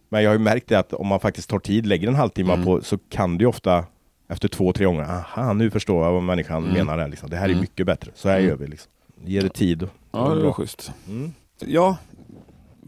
Men 0.09 0.23
jag 0.23 0.29
har 0.29 0.33
ju 0.35 0.39
märkt 0.43 0.67
det 0.69 0.75
att 0.79 0.93
om 0.93 1.07
man 1.07 1.19
faktiskt 1.19 1.49
tar 1.49 1.59
tid, 1.59 1.85
lägger 1.85 2.07
en 2.07 2.15
halvtimme 2.15 2.53
Mm. 2.53 2.65
på, 2.65 2.81
så 2.81 2.97
kan 3.09 3.37
det 3.37 3.41
ju 3.41 3.47
ofta 3.47 3.85
efter 4.29 4.47
två, 4.47 4.73
tre 4.73 4.85
gånger, 4.85 5.03
aha, 5.03 5.53
nu 5.53 5.71
förstår 5.71 6.05
jag 6.05 6.13
vad 6.13 6.23
människan 6.23 6.63
Mm. 6.63 6.73
menar 6.73 6.97
här. 6.97 7.07
Liksom. 7.07 7.29
Det 7.29 7.35
här 7.35 7.43
är 7.45 7.49
Mm. 7.49 7.61
mycket 7.61 7.85
bättre. 7.85 8.11
Så 8.15 8.29
här 8.29 8.37
Mm. 8.37 8.49
gör 8.49 8.55
vi. 8.55 8.67
Liksom. 8.67 8.91
Ge 9.25 9.41
det 9.41 9.49
tid. 9.49 9.87
Ja, 10.11 10.29
det 10.35 10.47
är 10.47 10.51
schysst. 10.51 10.91
Mm. 11.09 11.31
Ja, 11.59 11.97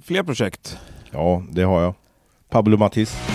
fler 0.04 0.24
projekt. 0.24 0.78
Ja, 1.12 1.44
det 1.52 1.62
har 1.64 1.82
jag. 1.82 1.94
Pablo 2.50 2.78
Mattis. 2.78 3.35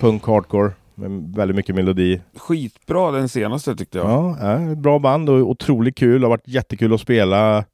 Punk 0.00 0.24
hardcore. 0.26 0.72
Med 0.94 1.32
väldigt 1.36 1.56
mycket 1.56 1.74
melodi. 1.74 2.20
Skitbra 2.36 3.10
den 3.10 3.28
senaste 3.28 3.76
tyckte 3.76 3.98
jag. 3.98 4.06
Ja, 4.10 4.36
ja, 4.40 4.74
bra 4.74 4.98
band 4.98 5.30
och 5.30 5.36
otroligt 5.36 5.96
kul. 5.96 6.20
Det 6.20 6.26
har 6.26 6.30
varit 6.30 6.48
jättekul 6.48 6.94
att 6.94 7.00
spela. 7.00 7.64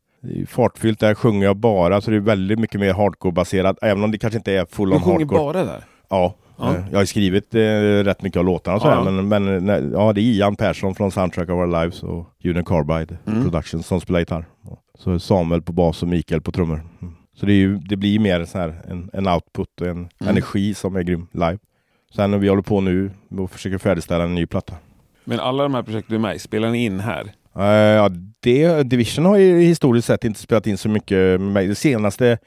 Fartfyllt, 0.48 1.00
där 1.00 1.14
sjunger 1.14 1.46
jag 1.46 1.56
bara. 1.56 2.00
Så 2.00 2.10
det 2.10 2.16
är 2.16 2.20
väldigt 2.20 2.58
mycket 2.58 2.80
mer 2.80 2.92
hardcore-baserat. 2.94 3.78
Även 3.82 4.04
om 4.04 4.10
det 4.10 4.18
kanske 4.18 4.36
inte 4.36 4.52
är 4.52 4.66
full 4.70 4.90
Du 4.90 4.96
on 4.96 5.02
sjunger 5.02 5.18
hardcore. 5.18 5.38
bara 5.40 5.64
där? 5.64 5.84
Ja, 6.08 6.34
Ja. 6.58 6.74
eh, 6.74 6.84
jag 6.90 6.98
har 6.98 7.04
skrivit 7.04 7.54
eh, 7.54 7.60
rätt 8.04 8.22
mycket 8.22 8.38
av 8.38 8.44
låtarna 8.44 8.80
så 8.80 8.86
Ja, 8.88 8.94
här, 9.04 9.10
men, 9.10 9.28
men 9.28 9.66
nej, 9.66 9.90
ja, 9.92 10.12
det 10.12 10.20
är 10.20 10.22
Ian 10.22 10.56
Persson 10.56 10.94
från 10.94 11.10
Soundtrack 11.10 11.48
of 11.48 11.54
Our 11.54 11.66
Lives 11.80 12.02
och 12.02 12.26
Union 12.44 12.64
Carbide 12.64 13.18
Mm. 13.26 13.42
Productions 13.42 13.86
som 13.86 14.00
spelar 14.00 14.18
gitarr. 14.20 14.44
Så 14.98 15.18
Samuel 15.18 15.62
på 15.62 15.72
bas 15.72 16.02
och 16.02 16.08
Mikael 16.08 16.40
på 16.40 16.52
trummor. 16.52 16.80
Mm. 17.02 17.14
Så 17.40 17.46
det, 17.46 17.52
ju, 17.52 17.76
det 17.78 17.96
blir 17.96 18.18
mer 18.18 18.44
så 18.44 18.58
här 18.58 18.74
en, 18.88 19.10
en 19.12 19.28
output 19.28 19.80
och 19.80 19.86
en 19.86 19.96
Mm. 19.96 20.08
energi 20.20 20.74
som 20.74 20.96
är 20.96 21.02
grym 21.02 21.26
live. 21.32 21.58
Sen 22.16 22.31
när 22.31 22.38
vi 22.38 22.48
håller 22.48 22.62
på 22.62 22.81
nu 22.81 23.11
och 23.38 23.50
försöker 23.50 23.79
färdigställa 23.79 24.24
en 24.24 24.35
ny 24.35 24.46
platta. 24.46 24.74
Men 25.24 25.40
alla 25.40 25.62
de 25.62 25.74
här 25.74 25.83
projekten 25.83 26.11
du 26.12 26.14
är 26.14 26.20
med 26.20 26.37
i, 26.37 26.38
spelar 26.38 26.70
ni 26.70 26.85
in 26.85 27.00
här? 27.00 27.33
Eh, 27.57 27.64
ja, 27.64 28.11
det, 28.40 28.83
Division 28.83 29.24
har 29.24 29.37
ju 29.37 29.61
historiskt 29.61 30.07
sett 30.07 30.24
inte 30.24 30.40
spelat 30.40 30.66
in 30.66 30.79
så 30.79 30.88
mycket 30.88 31.16
med 31.16 31.40
mig. 31.40 31.66
Det 31.66 31.74
senaste 31.74 32.38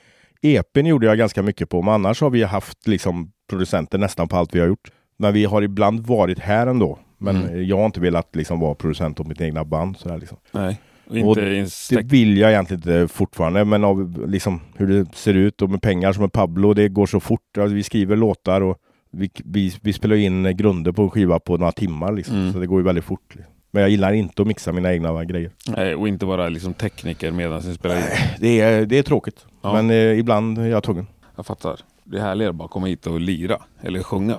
EPn 0.42 0.86
gjorde 0.86 1.06
jag 1.08 1.18
ganska 1.18 1.42
mycket 1.44 1.70
på, 1.70 1.82
men 1.82 1.94
annars 1.94 2.22
har 2.22 2.30
vi 2.30 2.44
haft 2.44 2.88
liksom 2.88 3.32
producenter 3.50 3.98
nästan 3.98 4.28
på 4.28 4.36
allt 4.38 4.56
vi 4.56 4.60
har 4.60 4.68
gjort. 4.68 4.92
Men 5.18 5.34
vi 5.34 5.46
har 5.46 5.62
ibland 5.62 6.08
varit 6.08 6.40
här 6.40 6.68
ändå. 6.68 7.00
Men 7.18 7.36
Mm. 7.44 7.66
jag 7.68 7.78
har 7.78 7.86
inte 7.86 8.00
velat 8.02 8.36
liksom 8.36 8.60
vara 8.60 8.76
producent 8.76 9.20
åt 9.20 9.28
mitt 9.28 9.42
egna 9.42 9.64
band. 9.66 9.98
Sådär 9.98 10.18
liksom. 10.18 10.38
Nej. 10.52 10.78
Och 11.08 11.16
Och 11.16 11.38
inte 11.38 11.58
en 11.58 11.68
Det 11.90 12.04
vill 12.04 12.38
jag 12.38 12.52
egentligen 12.52 12.80
inte 12.80 13.14
fortfarande, 13.14 13.66
men 13.66 13.84
av 13.84 14.26
liksom 14.30 14.62
hur 14.78 14.88
det 14.88 15.16
ser 15.16 15.34
ut 15.34 15.62
och 15.62 15.70
med 15.70 15.82
pengar 15.82 16.14
som 16.14 16.24
är 16.24 16.28
Pablo, 16.28 16.74
det 16.74 16.90
går 16.90 17.06
så 17.06 17.20
fort. 17.20 17.58
Alltså, 17.58 17.76
vi 17.76 17.84
skriver 17.84 18.16
låtar 18.16 18.62
och 18.62 18.78
vi, 19.12 19.30
vi, 19.46 19.74
vi 19.82 19.94
spelar 19.94 20.16
in 20.16 20.58
grunder 20.58 20.92
på 20.92 21.02
en 21.02 21.10
skiva 21.10 21.40
på 21.40 21.58
några 21.58 21.72
timmar. 21.72 22.12
Liksom. 22.12 22.36
Mm. 22.36 22.54
Så 22.54 22.60
det 22.60 22.68
går 22.68 22.80
ju 22.80 22.86
väldigt 22.86 23.06
fort. 23.06 23.36
Liksom. 23.36 23.54
Men 23.72 23.82
jag 23.82 23.90
gillar 23.90 24.14
inte 24.14 24.42
att 24.42 24.48
mixa 24.48 24.72
mina 24.72 24.94
egna 24.94 25.26
grejer. 25.26 25.52
Nej, 25.68 25.96
och 25.96 26.08
inte 26.08 26.26
vara 26.26 26.50
liksom 26.50 26.74
tekniker 26.74 27.32
medan 27.32 27.62
ni 27.66 27.74
spelar 27.74 27.96
in. 27.98 28.04
Det 28.40 28.62
är, 28.62 28.86
det 28.86 28.98
är 28.98 29.04
tråkigt, 29.04 29.46
Ja. 29.62 29.74
men 29.74 29.90
eh, 29.90 30.20
ibland 30.20 30.58
är 30.58 30.66
jag 30.68 30.84
tvungen. 30.84 31.08
Jag 31.36 31.46
fattar. 31.46 31.80
Det 32.04 32.18
är 32.18 32.22
härligare 32.22 32.50
att 32.50 32.56
bara 32.56 32.68
komma 32.68 32.88
hit 32.88 33.08
och 33.08 33.20
lira. 33.20 33.58
Eller 33.82 34.04
sjunga. 34.04 34.38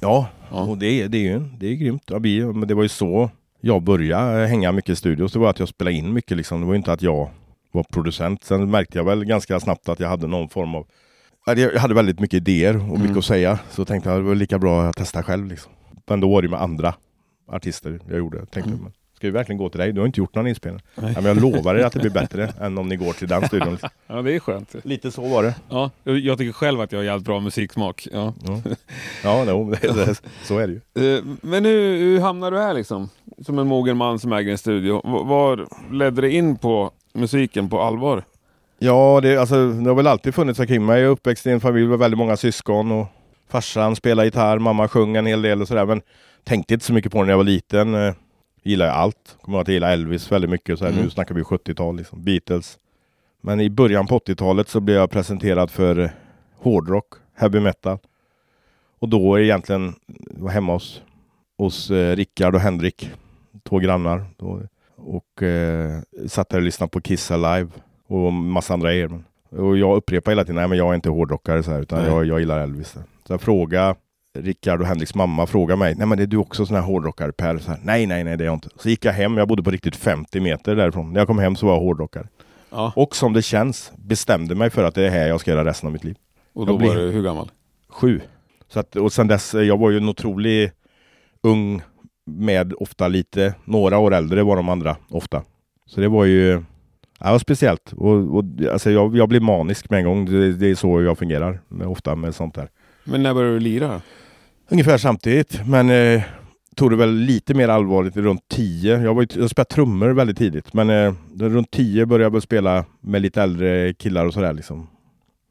Ja, 0.00 0.28
Ja. 0.50 0.60
och 0.64 0.78
det, 0.78 0.86
är- 1.02 1.08
det 1.08 1.18
är 1.18 1.22
ju 1.32 1.38
det 1.58 1.66
är 1.66 1.74
grymt. 1.74 2.02
Ja, 2.06 2.18
vi, 2.18 2.44
men 2.44 2.68
det 2.68 2.74
var 2.74 2.82
ju 2.82 2.88
så 2.88 3.30
jag 3.60 3.82
började 3.82 4.46
hänga 4.46 4.72
mycket 4.72 4.90
i 4.90 4.96
studios. 4.96 5.32
Det 5.32 5.38
var 5.38 5.50
att 5.50 5.58
jag 5.58 5.68
spelade 5.68 5.96
in 5.96 6.12
mycket. 6.12 6.36
Liksom. 6.36 6.60
Det 6.60 6.66
var 6.66 6.72
ju 6.72 6.76
inte 6.78 6.92
att 6.92 7.02
jag 7.02 7.28
var 7.72 7.82
producent. 7.82 8.44
Sen 8.44 8.70
märkte 8.70 8.98
jag 8.98 9.04
väl 9.04 9.24
ganska 9.24 9.60
snabbt 9.60 9.88
att 9.88 10.00
jag 10.00 10.08
hade 10.08 10.26
någon 10.26 10.48
form 10.48 10.74
av... 10.74 10.86
Jag 11.46 11.72
hade 11.78 11.94
väldigt 11.94 12.20
mycket 12.20 12.36
idéer 12.36 12.76
och 12.76 12.82
mycket 12.82 13.04
Mm. 13.06 13.18
att 13.18 13.24
säga. 13.24 13.58
Så 13.70 13.84
tänkte 13.84 14.10
jag 14.10 14.18
det 14.18 14.22
var 14.28 14.34
lika 14.34 14.58
bra 14.58 14.82
att 14.82 14.96
testa 14.96 15.22
själv. 15.22 15.46
Liksom. 15.46 15.72
Men 16.06 16.20
då 16.20 16.30
var 16.32 16.42
det 16.42 16.48
med 16.48 16.62
andra 16.62 16.94
artister 17.52 18.00
jag 18.08 18.18
gjorde. 18.18 18.38
Jag 18.38 18.50
tänkte, 18.50 18.70
Mm. 18.70 18.82
men, 18.82 18.92
ska 19.16 19.26
vi 19.26 19.30
verkligen 19.30 19.58
gå 19.58 19.68
till 19.68 19.80
dig? 19.80 19.92
Du 19.92 20.00
har 20.00 20.06
inte 20.06 20.20
gjort 20.20 20.34
någon 20.34 20.46
inspelning. 20.46 20.82
Nej. 20.94 21.12
Ja, 21.14 21.20
men 21.20 21.24
jag 21.24 21.40
lovar 21.40 21.74
er 21.74 21.84
att 21.84 21.92
det 21.92 21.98
blir 21.98 22.10
bättre 22.10 22.52
än 22.60 22.78
om 22.78 22.88
ni 22.88 22.96
går 22.96 23.12
till 23.12 23.28
den 23.28 23.46
studion. 23.48 23.70
Liksom. 23.70 23.88
Ja, 24.06 24.22
det 24.22 24.32
är 24.34 24.40
skönt. 24.40 24.74
Lite 24.82 25.10
så 25.10 25.28
var 25.28 25.42
det. 25.42 25.54
Ja, 25.68 25.90
jag 26.04 26.38
tycker 26.38 26.52
själv 26.52 26.80
att 26.80 26.92
jag 26.92 26.98
har 26.98 27.04
jävligt 27.04 27.26
bra 27.26 27.40
musiksmak. 27.40 28.08
Ja. 28.12 28.34
Ja, 28.46 28.60
ja 29.22 29.44
no, 29.44 29.74
så 30.42 30.58
är 30.58 30.66
det 30.66 30.72
ju. 30.72 30.80
Eh, 31.18 31.24
Men 31.40 31.64
hur, 31.64 31.98
hur 31.98 32.20
hamnar 32.20 32.50
du 32.50 32.58
här 32.58 32.74
liksom? 32.74 33.08
Som 33.46 33.58
en 33.58 33.66
mogen 33.66 33.96
man 33.96 34.18
som 34.18 34.32
äger 34.32 34.52
en 34.52 34.58
studio. 34.58 35.00
Var 35.24 35.66
ledde 35.92 36.20
det 36.22 36.30
in 36.30 36.56
på 36.56 36.90
musiken 37.12 37.68
på 37.68 37.80
allvar? 37.82 38.24
Ja, 38.84 39.20
det, 39.22 39.36
alltså, 39.36 39.68
det 39.68 39.90
har 39.90 39.94
väl 39.94 40.06
alltid 40.06 40.34
funnits 40.34 40.60
omkring 40.60 40.86
mig. 40.86 41.00
Jag 41.00 41.06
är 41.06 41.10
uppväxt 41.10 41.46
i 41.46 41.50
en 41.50 41.60
familj 41.60 41.86
med 41.86 41.98
väldigt 41.98 42.18
många 42.18 42.36
syskon 42.36 42.92
och 42.92 43.06
farsan 43.48 43.96
spelar 43.96 44.24
gitarr, 44.24 44.58
mamma 44.58 44.88
sjöng 44.88 45.16
en 45.16 45.26
hel 45.26 45.42
del 45.42 45.62
och 45.62 45.68
sådär. 45.68 45.86
Men 45.86 46.02
tänkte 46.44 46.74
inte 46.74 46.86
så 46.86 46.92
mycket 46.92 47.12
på 47.12 47.18
det 47.18 47.24
när 47.24 47.32
jag 47.32 47.36
var 47.36 47.44
liten. 47.44 47.94
Eh, 47.94 48.14
gillar 48.62 48.86
jag 48.86 48.94
allt. 48.94 49.36
Kommer 49.42 49.60
att 49.60 49.68
jag 49.68 49.74
gillar 49.74 49.92
Elvis 49.92 50.32
väldigt 50.32 50.50
mycket. 50.50 50.78
Så 50.78 50.84
här, 50.84 50.92
Mm. 50.92 51.04
Nu 51.04 51.10
snackar 51.10 51.34
vi 51.34 51.42
70-tal, 51.42 51.96
liksom. 51.96 52.24
Beatles. 52.24 52.78
Men 53.40 53.60
i 53.60 53.70
början 53.70 54.06
på 54.06 54.18
80-talet 54.18 54.68
så 54.68 54.80
blev 54.80 54.96
jag 54.96 55.10
presenterad 55.10 55.70
för 55.70 55.98
eh, 55.98 56.10
hårdrock, 56.56 57.06
heavy 57.34 57.60
metal. 57.60 57.98
Och 58.98 59.08
då 59.08 59.34
är 59.34 59.40
egentligen, 59.40 59.94
var 60.30 60.50
hemma 60.50 60.72
hos, 60.72 61.02
hos 61.58 61.90
eh, 61.90 62.16
Rickard 62.16 62.54
och 62.54 62.60
Henrik, 62.60 63.10
två 63.68 63.78
grannar. 63.78 64.24
Då, 64.36 64.62
och 64.96 65.42
eh, 65.42 66.00
satt 66.28 66.48
där 66.48 66.58
och 66.58 66.62
lyssnade 66.62 66.90
på 66.90 67.00
Kiss 67.00 67.30
Alive 67.30 67.68
och 68.08 68.32
massa 68.32 68.74
andra 68.74 68.94
er. 68.94 69.22
Och 69.50 69.78
jag 69.78 69.96
upprepar 69.96 70.30
hela 70.32 70.44
tiden, 70.44 70.56
nej 70.56 70.68
men 70.68 70.78
jag 70.78 70.90
är 70.90 70.94
inte 70.94 71.10
hårdrockare 71.10 71.62
så 71.62 71.70
här, 71.70 71.80
utan 71.80 71.98
Nej. 71.98 72.08
jag, 72.08 72.24
jag 72.24 72.40
gillar 72.40 72.60
Elvis. 72.60 72.96
Så 73.26 73.32
jag 73.32 73.40
frågade 73.40 73.94
Rickard 74.38 74.80
och 74.80 74.86
Henriks 74.86 75.14
mamma 75.14 75.46
frågade 75.46 75.78
mig, 75.78 75.94
nej 75.94 76.06
men 76.06 76.18
är 76.18 76.26
du 76.26 76.36
också 76.36 76.66
sån 76.66 76.76
här 76.76 76.82
hårdrockare 76.82 77.32
Per? 77.32 77.58
Så 77.58 77.70
här, 77.70 77.80
nej, 77.82 78.06
nej, 78.06 78.24
nej 78.24 78.36
det 78.36 78.44
är 78.44 78.46
jag 78.46 78.54
inte. 78.54 78.68
Så 78.76 78.88
gick 78.88 79.04
jag 79.04 79.12
hem, 79.12 79.36
jag 79.36 79.48
bodde 79.48 79.62
på 79.62 79.70
riktigt 79.70 79.96
50 79.96 80.40
meter 80.40 80.76
därifrån. 80.76 81.12
När 81.12 81.20
jag 81.20 81.26
kom 81.26 81.38
hem 81.38 81.56
så 81.56 81.66
var 81.66 81.72
jag 81.72 81.80
hårdrockare. 81.80 82.28
Ja. 82.70 82.92
Och 82.96 83.16
som 83.16 83.32
det 83.32 83.42
känns, 83.42 83.92
bestämde 83.96 84.54
mig 84.54 84.70
för 84.70 84.84
att 84.84 84.94
det 84.94 85.06
är 85.06 85.10
här 85.10 85.28
jag 85.28 85.40
ska 85.40 85.50
göra 85.50 85.64
resten 85.64 85.86
av 85.86 85.92
mitt 85.92 86.04
liv. 86.04 86.16
Och 86.52 86.66
då 86.66 86.72
jag 86.72 86.88
var 86.88 86.94
du 86.94 87.10
hur 87.10 87.22
gammal? 87.22 87.50
Sju. 87.88 88.20
Så 88.68 88.80
att, 88.80 88.96
och 88.96 89.12
sen 89.12 89.28
dess, 89.28 89.54
eh, 89.54 89.62
jag 89.62 89.78
var 89.78 89.90
ju 89.90 89.96
en 89.96 90.08
otrolig 90.08 90.70
ung 91.42 91.82
med 92.26 92.74
ofta 92.78 93.08
lite, 93.08 93.54
några 93.64 93.98
år 93.98 94.14
äldre 94.14 94.42
var 94.42 94.56
de 94.56 94.68
andra 94.68 94.96
ofta. 95.10 95.42
Så 95.86 96.00
det 96.00 96.08
var 96.08 96.24
ju, 96.24 96.62
Ja, 97.24 97.28
det 97.28 97.32
var 97.32 97.38
speciellt. 97.38 97.92
Och, 97.92 98.36
och, 98.36 98.44
alltså 98.72 98.90
jag, 98.90 99.16
jag 99.16 99.28
blir 99.28 99.40
manisk 99.40 99.90
med 99.90 99.98
en 99.98 100.04
gång. 100.04 100.24
Det, 100.24 100.52
det 100.52 100.70
är 100.70 100.74
så 100.74 101.02
jag 101.02 101.18
fungerar 101.18 101.60
med, 101.68 101.86
ofta 101.86 102.16
med 102.16 102.34
sånt 102.34 102.54
där. 102.54 102.68
Men 103.04 103.22
när 103.22 103.34
började 103.34 103.54
du 103.54 103.60
lira? 103.60 104.02
Ungefär 104.68 104.98
samtidigt, 104.98 105.60
men 105.66 105.90
eh, 105.90 106.22
tog 106.76 106.90
det 106.90 106.96
väl 106.96 107.14
lite 107.14 107.54
mer 107.54 107.68
allvarligt 107.68 108.16
runt 108.16 108.48
10. 108.48 109.02
Jag, 109.02 109.14
var 109.14 109.26
jag 109.34 109.50
spelade 109.50 109.70
trummor 109.70 110.08
väldigt 110.08 110.38
tidigt, 110.38 110.74
men 110.74 110.90
eh, 110.90 111.14
runt 111.38 111.70
10 111.70 112.06
började 112.06 112.24
jag 112.24 112.30
väl 112.30 112.42
spela 112.42 112.84
med 113.00 113.22
lite 113.22 113.42
äldre 113.42 113.94
killar 113.94 114.26
och 114.26 114.34
sådär 114.34 114.52
liksom. 114.52 114.86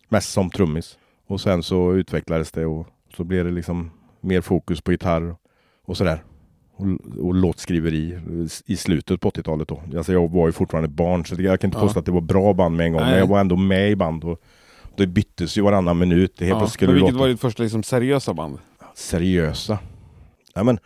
Mest 0.10 0.32
som 0.32 0.50
trummis. 0.50 0.98
Och 1.28 1.42
sen 1.42 1.64
så 1.64 1.94
utvecklades 1.94 2.52
det 2.52 2.66
och 2.66 2.88
så 3.18 3.24
blev 3.24 3.46
det 3.46 3.52
liksom 3.52 3.92
mer 4.22 4.42
fokus 4.42 4.82
på 4.82 4.92
gitarr 4.92 5.36
och 5.86 5.98
sådär. 5.98 6.24
Och, 6.76 6.86
och 7.26 7.34
låtskriveri 7.34 8.20
i 8.66 8.78
slutet 8.78 9.22
på 9.22 9.30
80-talet 9.30 9.68
då. 9.68 9.82
Alltså 9.98 10.14
jag 10.14 10.32
var 10.32 10.48
ju 10.48 10.52
fortfarande 10.52 10.90
barn 10.90 11.26
så 11.26 11.42
jag 11.42 11.60
kan 11.60 11.68
inte 11.68 11.78
Ja. 11.78 11.82
påstå 11.82 12.00
att 12.00 12.06
det 12.06 12.12
var 12.12 12.22
bra 12.22 12.54
band 12.54 12.76
med 12.78 12.86
en 12.86 12.92
gång. 12.92 13.02
Nej. 13.02 13.10
Men 13.10 13.20
jag 13.20 13.28
var 13.28 13.40
ändå 13.40 13.56
med 13.56 13.92
i 13.92 13.96
band 13.96 14.24
och 14.24 14.42
det 14.98 15.08
byttes 15.08 15.58
ju 15.58 15.62
varannan 15.62 15.98
minut. 15.98 16.36
Det 16.38 16.46
helt 16.46 16.60
Ja. 16.62 16.68
skulle 16.68 16.88
Men 16.92 16.96
vilket 16.96 17.14
låta 17.14 17.22
var 17.22 17.30
ditt 17.30 17.40
första 17.42 17.64
liksom, 17.64 17.84
seriösa 17.84 18.34
band? 18.34 18.58
seriösa. 18.96 19.78
Ja, 20.56 20.64
men, 20.64 20.80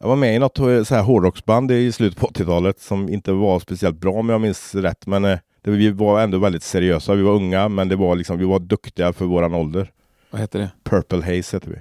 jag 0.00 0.08
var 0.08 0.16
med 0.16 0.36
i 0.36 0.38
något 0.38 0.58
eh, 0.58 0.82
så 0.82 0.94
här 0.94 1.02
hårdrocksband 1.02 1.70
i 1.70 1.92
slutet 1.92 2.18
på 2.20 2.26
80-talet 2.26 2.80
som 2.80 3.08
inte 3.08 3.32
var 3.32 3.60
speciellt 3.60 4.00
bra 4.00 4.12
om 4.12 4.28
jag 4.28 4.40
minns 4.40 4.74
rätt. 4.74 5.06
Men 5.06 5.24
eh, 5.24 5.38
det, 5.62 5.70
vi 5.70 5.90
var 5.90 6.20
ändå 6.20 6.38
väldigt 6.38 6.62
seriösa. 6.62 7.14
Vi 7.14 7.22
var 7.22 7.32
unga 7.32 7.68
men 7.68 7.88
det 7.88 7.96
var 7.96 8.16
liksom, 8.16 8.38
vi 8.38 8.44
var 8.44 8.58
duktiga 8.58 9.12
för 9.12 9.24
våran 9.24 9.54
ålder. 9.54 9.90
Vad 10.30 10.40
hette 10.40 10.58
det? 10.58 10.70
Purple 10.84 11.22
Haze 11.22 11.56
hette 11.56 11.70
vi. 11.70 11.76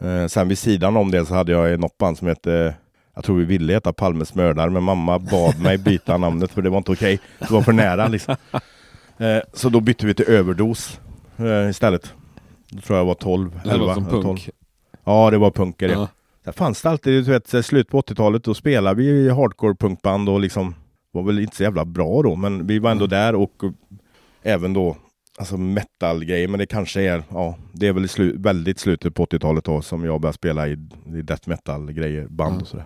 Eh, 0.00 0.26
sen 0.26 0.48
vid 0.48 0.58
sidan 0.58 0.96
om 0.96 1.10
det 1.10 1.26
så 1.26 1.34
hade 1.34 1.52
jag 1.52 1.80
något 1.80 1.98
band 1.98 2.18
som 2.18 2.28
hette 2.28 2.74
jag 3.14 3.24
tror 3.24 3.36
vi 3.36 3.44
ville 3.44 3.72
heta 3.72 3.92
Palmes 3.92 4.34
mördare 4.34 4.70
men 4.70 4.82
mamma 4.82 5.18
bad 5.18 5.60
mig 5.62 5.78
byta 5.78 6.16
namnet 6.16 6.52
för 6.52 6.62
det 6.62 6.70
var 6.70 6.78
inte 6.78 6.92
okej. 6.92 7.20
Det 7.38 7.50
var 7.50 7.62
för 7.62 7.72
nära 7.72 8.08
liksom. 8.08 8.36
Eh, 9.18 9.38
så 9.52 9.68
då 9.68 9.80
bytte 9.80 10.06
vi 10.06 10.14
till 10.14 10.28
Överdos 10.28 11.00
eh, 11.36 11.70
istället. 11.70 12.14
Då 12.70 12.80
tror 12.80 12.98
jag 12.98 13.04
var 13.04 13.14
12, 13.14 13.60
Det 13.64 13.70
11, 13.70 13.76
låter 13.86 13.94
som 13.94 14.02
eller 14.02 14.10
12. 14.10 14.24
punk. 14.24 14.50
Ja, 15.04 15.30
det 15.30 15.38
var 15.38 15.50
punker 15.50 15.88
ja. 15.88 15.94
Ja. 15.94 16.08
Där 16.44 16.52
fanns 16.52 16.82
det 16.82 16.90
alltid, 16.90 17.24
du 17.24 17.32
vet, 17.32 17.54
i 17.54 17.62
slutet 17.62 17.90
på 17.90 18.00
80-talet, 18.00 18.44
då 18.44 18.54
spelade 18.54 19.02
vi 19.02 19.30
hardcore 19.30 19.74
punkband 19.74 20.28
och 20.28 20.40
liksom 20.40 20.74
var 21.12 21.22
väl 21.22 21.38
inte 21.38 21.56
så 21.56 21.62
jävla 21.62 21.84
bra 21.84 22.22
då, 22.22 22.36
men 22.36 22.66
vi 22.66 22.78
var 22.78 22.90
ändå 22.90 23.06
där 23.06 23.34
och 23.34 23.64
eh, 23.64 23.70
även 24.42 24.72
då 24.72 24.96
alltså 25.40 25.56
metal-grejer, 25.56 26.48
men 26.48 26.58
det 26.58 26.66
kanske 26.66 27.02
är, 27.02 27.22
ja, 27.30 27.56
det 27.72 27.86
är 27.88 27.92
väl 27.92 28.08
slu, 28.08 28.34
väldigt 28.38 28.78
slutet 28.78 29.14
på 29.14 29.24
80-talet 29.26 29.64
då 29.64 29.82
som 29.82 30.04
jag 30.04 30.20
började 30.20 30.34
spela 30.36 30.68
i, 30.68 30.72
i 31.06 31.22
death 31.22 31.48
metal-grejer, 31.48 32.26
band 32.28 32.50
Mm. 32.50 32.62
och 32.62 32.68
sådär. 32.68 32.84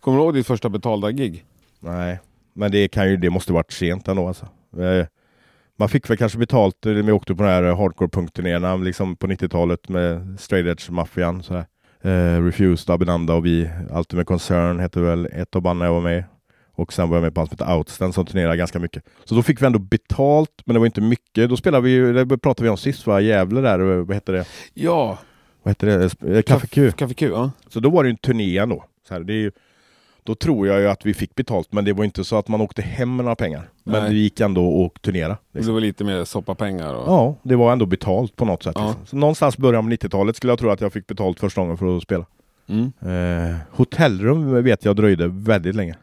Kommer 0.00 0.18
du 0.18 0.24
ihåg 0.24 0.34
ditt 0.34 0.46
första 0.46 0.68
betalda 0.68 1.10
gig? 1.10 1.44
Nej, 1.80 2.18
men 2.54 2.70
det 2.70 2.88
kan 2.88 3.08
ju, 3.10 3.16
det 3.16 3.30
måste 3.30 3.52
varit 3.52 3.72
sent 3.72 4.08
ändå 4.08 4.28
alltså. 4.28 4.48
Eh, 4.78 5.06
Man 5.78 5.88
fick 5.88 6.10
väl 6.10 6.16
kanske 6.16 6.38
betalt, 6.38 6.86
eh, 6.86 6.92
vi 6.92 7.12
åkte 7.12 7.34
på 7.34 7.42
de 7.42 7.48
här 7.48 7.62
hardcore 7.62 8.08
punkturnéerna 8.10 8.76
liksom 8.76 9.16
på 9.16 9.26
90-talet 9.26 9.88
med 9.88 10.36
Straight 10.40 10.66
Edge 10.66 10.90
Maffian 10.90 11.42
sådär. 11.42 11.66
Eh, 12.02 12.42
Refused, 12.44 12.94
Abinanda 12.94 13.34
och 13.34 13.46
vi, 13.46 13.70
Ultimate 13.90 14.24
Concern 14.24 14.80
hette 14.80 15.00
väl 15.00 15.26
ett 15.26 15.56
av 15.56 15.62
banden 15.62 15.86
jag 15.86 15.94
var 15.94 16.00
med. 16.00 16.24
Och 16.76 16.92
sen 16.92 17.08
var 17.08 17.16
jag 17.16 17.22
med 17.22 17.34
på 17.34 17.40
band 17.40 17.48
som 17.48 17.54
heter 17.58 17.76
Outstand 17.76 18.14
som 18.14 18.26
turnerade 18.26 18.56
ganska 18.56 18.78
mycket. 18.78 19.04
Så 19.24 19.34
då 19.34 19.42
fick 19.42 19.62
vi 19.62 19.66
ändå 19.66 19.78
betalt, 19.78 20.50
men 20.64 20.74
det 20.74 20.78
var 20.80 20.86
inte 20.86 21.00
mycket. 21.00 21.48
Då 21.50 21.56
spelade 21.56 21.84
vi 21.84 21.90
ju, 21.90 22.24
det 22.24 22.38
pratade 22.38 22.62
vi 22.64 22.70
om 22.70 22.76
sist 22.76 23.06
va, 23.06 23.20
Gävle 23.20 23.60
där, 23.60 23.78
eh, 23.98 24.04
vad 24.04 24.14
hette 24.14 24.32
det? 24.32 24.44
Ja, 24.74 25.18
Vad 25.62 25.70
hette 25.70 25.86
det? 25.86 26.36
Eh, 26.36 26.42
Café 26.42 26.66
Q. 26.66 26.90
Café 26.92 27.14
Q. 27.14 27.28
Ja. 27.28 27.50
Så 27.68 27.80
då 27.80 27.90
var 27.90 28.02
det 28.02 28.08
ju 28.08 28.10
en 28.10 28.16
turné 28.16 28.58
ändå. 28.58 28.84
Så 29.08 29.14
här, 29.14 29.20
det 29.20 29.32
är 29.32 29.36
ju, 29.36 29.50
då 30.24 30.34
tror 30.34 30.66
jag 30.66 30.80
ju 30.80 30.88
att 30.88 31.06
vi 31.06 31.14
fick 31.14 31.34
betalt, 31.34 31.72
men 31.72 31.84
det 31.84 31.92
var 31.92 32.04
inte 32.04 32.24
så 32.24 32.36
att 32.36 32.48
man 32.48 32.60
åkte 32.60 32.82
hem 32.82 33.16
med 33.16 33.24
några 33.24 33.36
pengar. 33.36 33.68
Men 33.84 34.02
Nej. 34.02 34.10
det 34.10 34.16
gick 34.16 34.40
ändå 34.40 34.84
att 34.84 35.02
turnera. 35.02 35.28
Det 35.28 35.58
Liksom. 35.58 35.74
var 35.74 35.80
lite 35.80 36.04
mer 36.04 36.24
soppapengar. 36.24 36.94
Och... 36.94 37.08
Ja, 37.08 37.34
det 37.42 37.56
var 37.56 37.72
ändå 37.72 37.86
betalt 37.86 38.36
på 38.36 38.44
något 38.44 38.62
sätt. 38.62 38.72
Ja. 38.78 38.86
Liksom. 38.88 39.06
Så 39.06 39.16
någonstans 39.16 39.58
början 39.58 39.84
av 39.84 39.90
90-talet 39.92 40.36
skulle 40.36 40.50
jag 40.50 40.58
tro 40.58 40.70
att 40.70 40.80
jag 40.80 40.92
fick 40.92 41.06
betalt 41.06 41.40
första 41.40 41.60
gången 41.60 41.76
för 41.76 41.96
att 41.96 42.02
spela. 42.02 42.26
Mm. 42.68 42.92
Eh, 43.50 43.56
hotellrum 43.70 44.64
vet 44.64 44.84
jag 44.84 44.96
dröjde 44.96 45.28
väldigt 45.28 45.74
länge. 45.74 45.94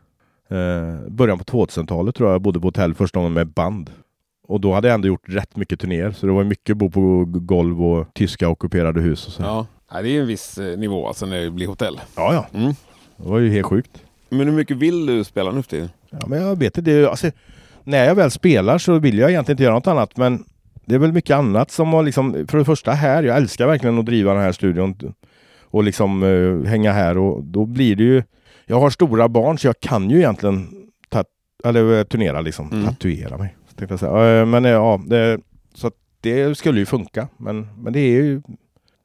Eh, 0.49 1.07
början 1.09 1.37
på 1.39 1.43
2000-talet 1.43 2.15
tror 2.15 2.29
jag 2.29 2.33
jag 2.33 2.41
bodde 2.41 2.59
på 2.59 2.67
hotell 2.67 2.93
första 2.93 3.19
gången 3.19 3.33
med 3.33 3.47
band. 3.47 3.89
Och 4.47 4.61
då 4.61 4.73
hade 4.73 4.87
jag 4.87 4.95
ändå 4.95 5.07
gjort 5.07 5.23
rätt 5.29 5.55
mycket 5.55 5.79
turnéer. 5.79 6.11
Så 6.11 6.25
det 6.25 6.31
var 6.31 6.43
mycket 6.43 6.77
bo 6.77 6.89
på 6.89 7.25
golv 7.27 7.83
och 7.83 8.07
tyska 8.13 8.49
ockuperade 8.49 9.01
hus 9.01 9.27
och 9.27 9.33
så. 9.33 9.41
Ja, 9.43 9.47
Ja. 9.47 9.65
Ja, 9.97 10.01
det 10.01 10.09
är 10.09 10.21
en 10.21 10.27
viss 10.27 10.57
eh, 10.57 10.77
nivå 10.79 11.07
alltså 11.07 11.25
när 11.25 11.41
det 11.41 11.51
blir 11.51 11.67
hotell. 11.67 11.99
ja. 12.15 12.45
Mm. 12.53 12.73
Det 13.17 13.29
var 13.29 13.39
ju 13.39 13.49
helt 13.49 13.65
sjukt. 13.65 14.03
Men 14.29 14.39
hur 14.47 14.51
mycket 14.55 14.77
vill 14.77 15.05
du 15.05 15.23
spela 15.23 15.51
nu 15.51 15.61
för 15.63 15.69
tiden? 15.69 15.89
Ja, 16.09 16.19
men 16.27 16.41
jag 16.41 16.55
vet 16.59 16.77
inte. 16.77 16.91
Det, 16.91 16.97
är- 16.97 17.07
alltså, 17.07 17.31
när 17.83 18.05
jag 18.05 18.15
väl 18.15 18.31
spelar 18.31 18.77
så 18.77 18.99
vill 18.99 19.17
jag 19.17 19.29
egentligen 19.29 19.53
inte 19.55 19.63
göra 19.63 19.73
något 19.73 19.87
annat. 19.87 20.17
Men 20.17 20.43
det 20.85 20.95
är 20.95 20.99
väl 20.99 21.11
mycket 21.11 21.35
annat 21.35 21.71
som 21.71 21.93
har 21.93 22.03
liksom, 22.03 22.47
för 22.49 22.57
det 22.57 22.65
första 22.65 22.91
här, 22.91 23.23
jag 23.23 23.37
älskar 23.37 23.67
verkligen 23.67 23.99
att 23.99 24.05
driva 24.05 24.33
den 24.33 24.41
här 24.43 24.51
studion 24.51 24.95
och 25.61 25.83
liksom 25.83 26.23
eh, 26.23 26.69
hänga 26.69 26.91
här 26.91 27.17
och 27.17 27.43
då 27.43 27.65
blir 27.65 27.95
det 27.95 28.03
ju, 28.03 28.23
jag 28.65 28.79
har 28.79 28.89
stora 28.89 29.29
barn 29.29 29.57
så 29.57 29.67
jag 29.67 29.79
kan 29.79 30.09
ju 30.09 30.17
egentligen 30.17 30.67
eller, 31.65 31.97
eh, 31.97 32.03
turnera 32.03 32.41
liksom, 32.41 32.71
Mm. 32.71 32.85
tatuera 32.85 33.37
mig. 33.37 33.55
tänkte 33.75 33.93
jag 33.93 33.99
säga. 33.99 34.39
Eh, 34.41 34.45
Men 34.45 34.65
eh, 34.65 34.71
ja, 34.71 35.01
det, 35.07 35.39
så 35.73 35.91
det 36.21 36.57
skulle 36.57 36.79
ju 36.79 36.85
funka. 36.85 37.27
Men, 37.37 37.67
men 37.77 37.93
det 37.93 37.99
är 37.99 38.09
ju, 38.21 38.41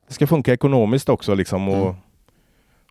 det 0.09 0.15
ska 0.15 0.27
funka 0.27 0.53
ekonomiskt 0.53 1.09
också 1.09 1.35
liksom. 1.35 1.69
Och, 1.69 1.77
Mm. 1.87 1.95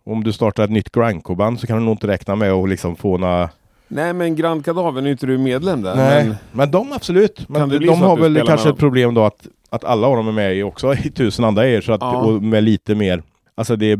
om 0.04 0.24
du 0.24 0.32
startar 0.32 0.64
ett 0.64 0.70
nytt 0.70 0.92
grindcore-band 0.92 1.60
så 1.60 1.66
kan 1.66 1.78
du 1.78 1.84
nog 1.84 1.92
inte 1.94 2.06
räkna 2.06 2.36
med 2.36 2.52
att 2.52 2.68
liksom 2.68 2.96
få 2.96 3.18
några 3.18 3.50
Nej, 3.88 4.12
men 4.12 4.36
Grand 4.36 4.64
Kadaver, 4.64 5.00
nu 5.02 5.08
är 5.08 5.12
inte 5.12 5.26
du 5.26 5.38
medlem 5.38 5.82
där. 5.82 5.96
Nej, 5.96 6.24
Men 6.24 6.36
men, 6.52 6.70
de 6.70 6.92
absolut. 6.92 7.48
Men 7.48 7.68
de 7.68 7.88
att 7.88 7.98
har 7.98 8.16
väl 8.16 8.42
kanske 8.46 8.68
ett 8.70 8.78
problem 8.78 9.14
då 9.14 9.24
att, 9.24 9.46
att 9.70 9.84
alla 9.84 10.06
av 10.06 10.16
dem 10.16 10.28
är 10.28 10.32
med 10.32 10.56
i 10.56 10.62
också 10.62 10.94
i 11.04 11.10
tusen 11.10 11.44
andra 11.44 11.68
er 11.68 11.80
så 11.80 11.92
att, 11.92 12.00
Ja. 12.00 12.16
och 12.16 12.42
med 12.42 12.64
lite 12.64 12.94
mer, 12.94 13.22
alltså 13.58 13.76
det, 13.76 13.96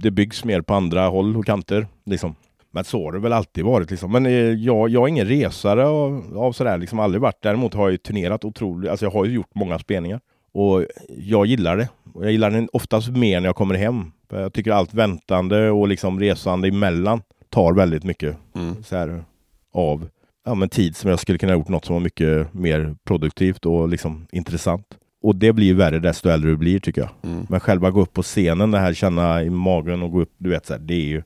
det 0.00 0.10
byggs 0.10 0.44
mer 0.44 0.60
på 0.60 0.74
andra 0.74 1.08
håll 1.08 1.36
och 1.36 1.46
kanter 1.46 1.86
liksom. 2.06 2.34
Men 2.74 2.84
så 2.84 3.04
har 3.04 3.12
det 3.12 3.18
väl 3.18 3.32
alltid 3.32 3.64
varit 3.64 3.90
liksom. 3.90 4.12
Men 4.12 4.26
eh, 4.26 4.32
jag, 4.32 4.88
jag 4.88 5.02
är 5.04 5.08
ingen 5.08 5.26
resare 5.26 5.86
av, 5.86 6.38
av 6.38 6.52
sådär, 6.52 6.78
liksom 6.78 6.98
aldrig 6.98 7.20
varit. 7.22 7.42
Däremot 7.42 7.74
har 7.74 7.82
jag 7.82 7.90
ju 7.92 7.98
turnerat 7.98 8.44
otroligt, 8.44 8.90
alltså 8.90 9.06
jag 9.06 9.10
har 9.10 9.24
ju 9.24 9.32
gjort 9.32 9.54
många 9.54 9.78
spelningar. 9.78 10.20
Och 10.54 10.86
jag 11.08 11.46
gillar 11.46 11.76
det. 11.76 11.88
Och 12.14 12.24
jag 12.24 12.32
gillar 12.32 12.50
det 12.50 12.68
oftast 12.72 13.08
mer 13.08 13.40
när 13.40 13.48
jag 13.48 13.56
kommer 13.56 13.74
hem. 13.74 14.12
Jag 14.30 14.52
tycker 14.52 14.72
allt 14.72 14.94
väntande 14.94 15.70
och 15.70 15.88
liksom 15.88 16.20
resande 16.20 16.68
emellan 16.68 17.22
tar 17.48 17.72
väldigt 17.72 18.04
mycket 18.04 18.36
Mm. 18.54 18.82
så 18.84 18.96
här, 18.96 19.24
av 19.74 20.08
ja, 20.44 20.54
men 20.54 20.68
tid 20.68 20.96
som 20.96 21.10
jag 21.10 21.20
skulle 21.20 21.38
kunna 21.38 21.52
ha 21.52 21.58
gjort 21.58 21.68
något 21.68 21.84
som 21.84 21.94
var 21.94 22.00
mycket 22.00 22.54
mer 22.54 22.94
produktivt 23.04 23.66
och 23.66 23.88
liksom 23.88 24.26
intressant. 24.32 24.86
Och 25.22 25.36
det 25.36 25.52
blir 25.52 25.66
ju 25.66 25.74
värre 25.74 25.98
desto 25.98 26.28
äldre 26.28 26.50
du 26.50 26.56
blir 26.56 26.78
tycker 26.78 27.00
jag. 27.00 27.10
Mm. 27.22 27.46
Men 27.48 27.60
själva 27.60 27.90
gå 27.90 28.00
upp 28.00 28.12
på 28.12 28.22
scenen, 28.22 28.70
det 28.70 28.78
här 28.78 28.94
känna 28.94 29.42
i 29.42 29.50
magen 29.50 30.02
och 30.02 30.10
gå 30.10 30.20
upp, 30.20 30.32
du 30.38 30.50
vet 30.50 30.66
så 30.66 30.72
här, 30.72 30.80
det 30.80 30.94
är 30.94 31.06
ju 31.06 31.22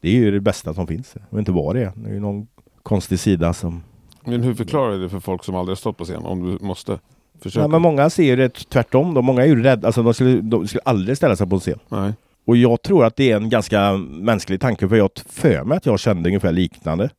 det 0.00 0.08
är 0.08 0.12
ju 0.12 0.30
det 0.30 0.40
bästa 0.40 0.74
som 0.74 0.86
finns. 0.86 1.14
Jag 1.14 1.36
vet 1.36 1.38
inte 1.38 1.52
vad 1.52 1.76
det 1.76 1.82
är. 1.82 1.92
Det 1.96 2.10
är 2.10 2.14
ju 2.14 2.20
någon 2.20 2.46
konstig 2.82 3.18
sida 3.18 3.52
som... 3.52 3.82
Men 4.24 4.42
hur 4.42 4.54
förklarar 4.54 4.92
du 4.92 5.02
det 5.02 5.08
för 5.08 5.20
folk 5.20 5.44
som 5.44 5.54
aldrig 5.54 5.70
har 5.70 5.76
stått 5.76 5.96
på 5.96 6.04
scen? 6.04 6.22
Om 6.22 6.42
du 6.42 6.64
måste 6.64 6.98
försöka? 7.40 7.64
Ja, 7.64 7.68
men 7.68 7.82
många 7.82 8.10
ser 8.10 8.24
ju 8.24 8.36
det 8.36 8.48
tvärtom. 8.48 9.14
De, 9.14 9.24
många 9.24 9.42
är 9.42 9.46
ju 9.46 9.62
rädda. 9.62 9.86
Alltså, 9.88 10.02
de, 10.02 10.14
skulle, 10.14 10.40
de 10.40 10.68
skulle 10.68 10.82
aldrig 10.84 11.16
ställa 11.16 11.36
sig 11.36 11.48
på 11.48 11.56
en 11.56 11.60
scen. 11.60 11.78
Nej. 11.88 12.12
Och 12.46 12.56
jag 12.56 12.82
tror 12.82 13.04
att 13.04 13.16
det 13.16 13.30
är 13.30 13.36
en 13.36 13.48
ganska 13.48 13.96
mänsklig 13.96 14.60
tanke, 14.60 14.88
för 14.88 14.96
jag 14.96 15.10
för 15.28 15.64
mig 15.64 15.76
att 15.76 15.86
jag 15.86 16.00
kände 16.00 16.28
ungefär 16.28 16.52
liknande. 16.52 17.10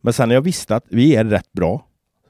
Men 0.00 0.12
sen 0.12 0.28
när 0.28 0.34
jag 0.34 0.42
visste 0.42 0.76
att 0.76 0.84
vi 0.88 1.14
är 1.14 1.24
rätt 1.24 1.52
bra, 1.52 1.84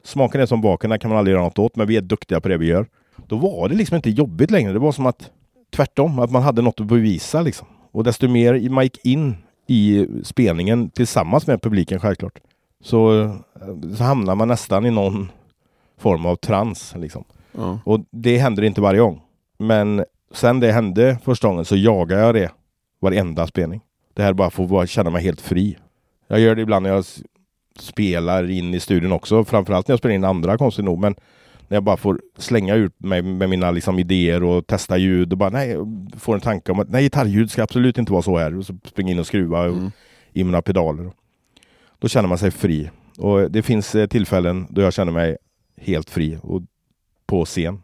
smaken 0.04 0.40
är 0.40 0.46
som 0.46 0.60
baken, 0.60 0.90
där 0.90 0.98
kan 0.98 1.08
man 1.08 1.18
aldrig 1.18 1.34
göra 1.34 1.44
något 1.44 1.58
åt, 1.58 1.76
men 1.76 1.86
vi 1.86 1.96
är 1.96 2.00
duktiga 2.00 2.40
på 2.40 2.48
det 2.48 2.56
vi 2.56 2.66
gör. 2.66 2.86
Då 3.26 3.36
var 3.36 3.68
det 3.68 3.74
liksom 3.74 3.96
inte 3.96 4.10
jobbigt 4.10 4.50
längre. 4.50 4.72
Det 4.72 4.78
var 4.78 4.92
som 4.92 5.06
att 5.06 5.30
tvärtom, 5.70 6.18
att 6.18 6.30
man 6.30 6.42
hade 6.42 6.62
något 6.62 6.80
att 6.80 6.86
bevisa 6.86 7.42
liksom. 7.42 7.66
Och 7.92 8.04
desto 8.04 8.28
mer 8.28 8.70
man 8.70 8.84
gick 8.84 9.06
in 9.06 9.36
i 9.66 10.06
spelningen 10.24 10.90
tillsammans 10.90 11.46
med 11.46 11.62
publiken 11.62 12.00
självklart, 12.00 12.38
så, 12.80 13.30
så 13.96 14.04
hamnar 14.04 14.34
man 14.34 14.48
nästan 14.48 14.86
i 14.86 14.90
någon 14.90 15.30
form 15.98 16.26
av 16.26 16.36
trans. 16.36 16.94
Liksom. 16.96 17.24
Ja. 17.52 17.78
Och 17.84 18.00
det 18.10 18.38
händer 18.38 18.62
inte 18.62 18.80
varje 18.80 19.00
gång. 19.00 19.20
Men 19.58 20.04
sen 20.32 20.60
det 20.60 20.72
hände 20.72 21.18
första 21.24 21.48
gången 21.48 21.64
så 21.64 21.76
jagar 21.76 22.18
jag 22.18 22.34
det 22.34 22.50
varenda 23.00 23.46
spelning. 23.46 23.80
Det 24.14 24.22
här 24.22 24.32
bara 24.32 24.50
får 24.50 24.68
bara 24.68 24.86
känna 24.86 25.10
mig 25.10 25.22
helt 25.22 25.40
fri. 25.40 25.76
Jag 26.28 26.40
gör 26.40 26.54
det 26.54 26.62
ibland 26.62 26.82
när 26.82 26.90
jag 26.90 27.04
spelar 27.78 28.50
in 28.50 28.74
i 28.74 28.80
studion 28.80 29.12
också. 29.12 29.44
Framförallt 29.44 29.88
när 29.88 29.92
jag 29.92 29.98
spelar 29.98 30.14
in 30.14 30.24
andra 30.24 30.58
konstigt 30.58 30.84
nog. 30.84 30.98
Men 30.98 31.14
när 31.68 31.76
jag 31.76 31.84
bara 31.84 31.96
får 31.96 32.20
slänga 32.38 32.74
ut 32.74 32.92
mig 33.00 33.22
med 33.22 33.48
mina 33.48 33.70
liksom, 33.70 33.98
idéer 33.98 34.42
och 34.42 34.66
testa 34.66 34.96
ljud 34.96 35.32
och 35.32 35.38
bara 35.38 35.50
nej, 35.50 35.76
får 36.18 36.34
en 36.34 36.40
tanke 36.40 36.72
om 36.72 36.80
att 36.80 36.88
nej, 36.90 37.02
gitarrljud 37.02 37.50
ska 37.50 37.62
absolut 37.62 37.98
inte 37.98 38.12
vara 38.12 38.22
så 38.22 38.38
här. 38.38 38.58
Och 38.58 38.66
så 38.66 38.76
springa 38.84 39.12
in 39.12 39.18
och 39.18 39.26
skruva 39.26 39.64
Mm. 39.64 39.90
i 40.32 40.44
mina 40.44 40.62
pedaler. 40.62 41.10
Då 41.98 42.08
känner 42.08 42.28
man 42.28 42.38
sig 42.38 42.50
fri. 42.50 42.90
Och 43.18 43.50
det 43.50 43.62
finns 43.62 43.94
eh, 43.94 44.06
tillfällen 44.06 44.66
då 44.70 44.80
jag 44.82 44.92
känner 44.92 45.12
mig 45.12 45.36
helt 45.80 46.10
fri 46.10 46.38
och 46.42 46.62
på 47.26 47.44
scen. 47.44 47.82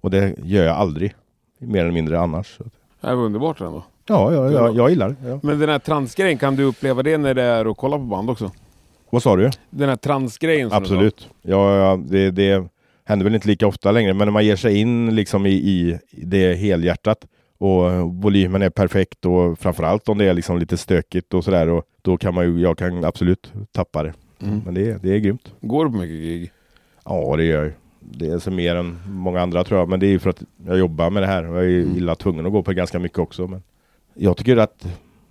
Och 0.00 0.10
det 0.10 0.34
gör 0.42 0.64
jag 0.64 0.76
aldrig. 0.76 1.14
Mer 1.58 1.80
eller 1.80 1.92
mindre 1.92 2.20
annars. 2.20 2.58
Det 3.00 3.14
var 3.14 3.24
underbart 3.24 3.60
ändå. 3.60 3.84
Ja, 4.06 4.32
ja, 4.32 4.50
ja 4.50 4.72
jag 4.74 4.90
gillar 4.90 5.08
det. 5.08 5.28
Ja. 5.28 5.40
Men 5.42 5.58
den 5.58 5.68
här 5.68 5.78
transgrejen, 5.78 6.38
kan 6.38 6.56
du 6.56 6.62
uppleva 6.64 7.02
det 7.02 7.18
när 7.18 7.34
det 7.34 7.42
är 7.42 7.70
att 7.70 7.76
kolla 7.76 7.96
på 7.96 8.02
band 8.02 8.30
också? 8.30 8.50
Vad 9.10 9.22
sa 9.22 9.36
du? 9.36 9.50
Den 9.70 9.88
här 9.88 9.96
transgrejen 9.96 10.72
Absolut. 10.72 11.28
Ja, 11.42 11.76
ja 11.76 12.00
det, 12.08 12.30
det 12.30 12.64
händer 13.04 13.24
väl 13.24 13.34
inte 13.34 13.48
lika 13.48 13.66
ofta 13.66 13.92
längre, 13.92 14.14
men 14.14 14.26
när 14.26 14.32
man 14.32 14.44
ger 14.46 14.56
sig 14.56 14.76
in 14.80 15.14
liksom 15.14 15.46
i, 15.46 15.50
i 15.50 15.98
det 16.10 16.54
helhjärtat 16.54 17.18
och 17.58 17.90
volymen 18.14 18.62
är 18.62 18.70
perfekt 18.70 19.24
och 19.26 19.58
framförallt 19.58 20.08
om 20.08 20.18
det 20.18 20.24
är 20.24 20.34
liksom 20.34 20.58
lite 20.58 20.76
stökigt 20.76 21.34
och 21.34 21.44
sådär, 21.44 21.68
och 21.68 21.84
då 22.02 22.16
kan 22.16 22.34
man 22.34 22.44
ju, 22.44 22.60
jag 22.60 22.78
kan 22.78 23.04
absolut 23.04 23.52
tappa 23.72 24.02
det. 24.02 24.12
Mm. 24.42 24.62
Men 24.64 24.74
det, 24.74 25.02
det 25.02 25.14
är 25.14 25.18
grymt. 25.18 25.52
Går 25.60 25.84
du 25.84 25.90
på 25.90 25.96
mycket 25.96 26.16
gig? 26.16 26.50
Ja, 27.04 27.36
det 27.36 27.44
gör 27.44 27.62
jag. 27.64 27.72
Det 28.00 28.28
är 28.28 28.38
så 28.38 28.50
mer 28.50 28.76
än 28.76 28.98
många 29.08 29.40
andra 29.40 29.64
tror 29.64 29.80
jag, 29.80 29.88
men 29.88 30.00
det 30.00 30.06
är 30.06 30.10
ju 30.10 30.18
för 30.18 30.30
att 30.30 30.42
jag 30.66 30.78
jobbar 30.78 31.10
med 31.10 31.22
det 31.22 31.26
här 31.26 31.44
jag 31.44 31.64
är 31.64 31.82
Mm. 31.82 31.96
illa 31.96 32.14
tvungen 32.14 32.46
att 32.46 32.52
gå 32.52 32.62
på 32.62 32.72
ganska 32.72 32.98
mycket 32.98 33.18
också. 33.18 33.46
Men 33.46 33.62
jag 34.14 34.36
tycker 34.36 34.56
att 34.56 34.86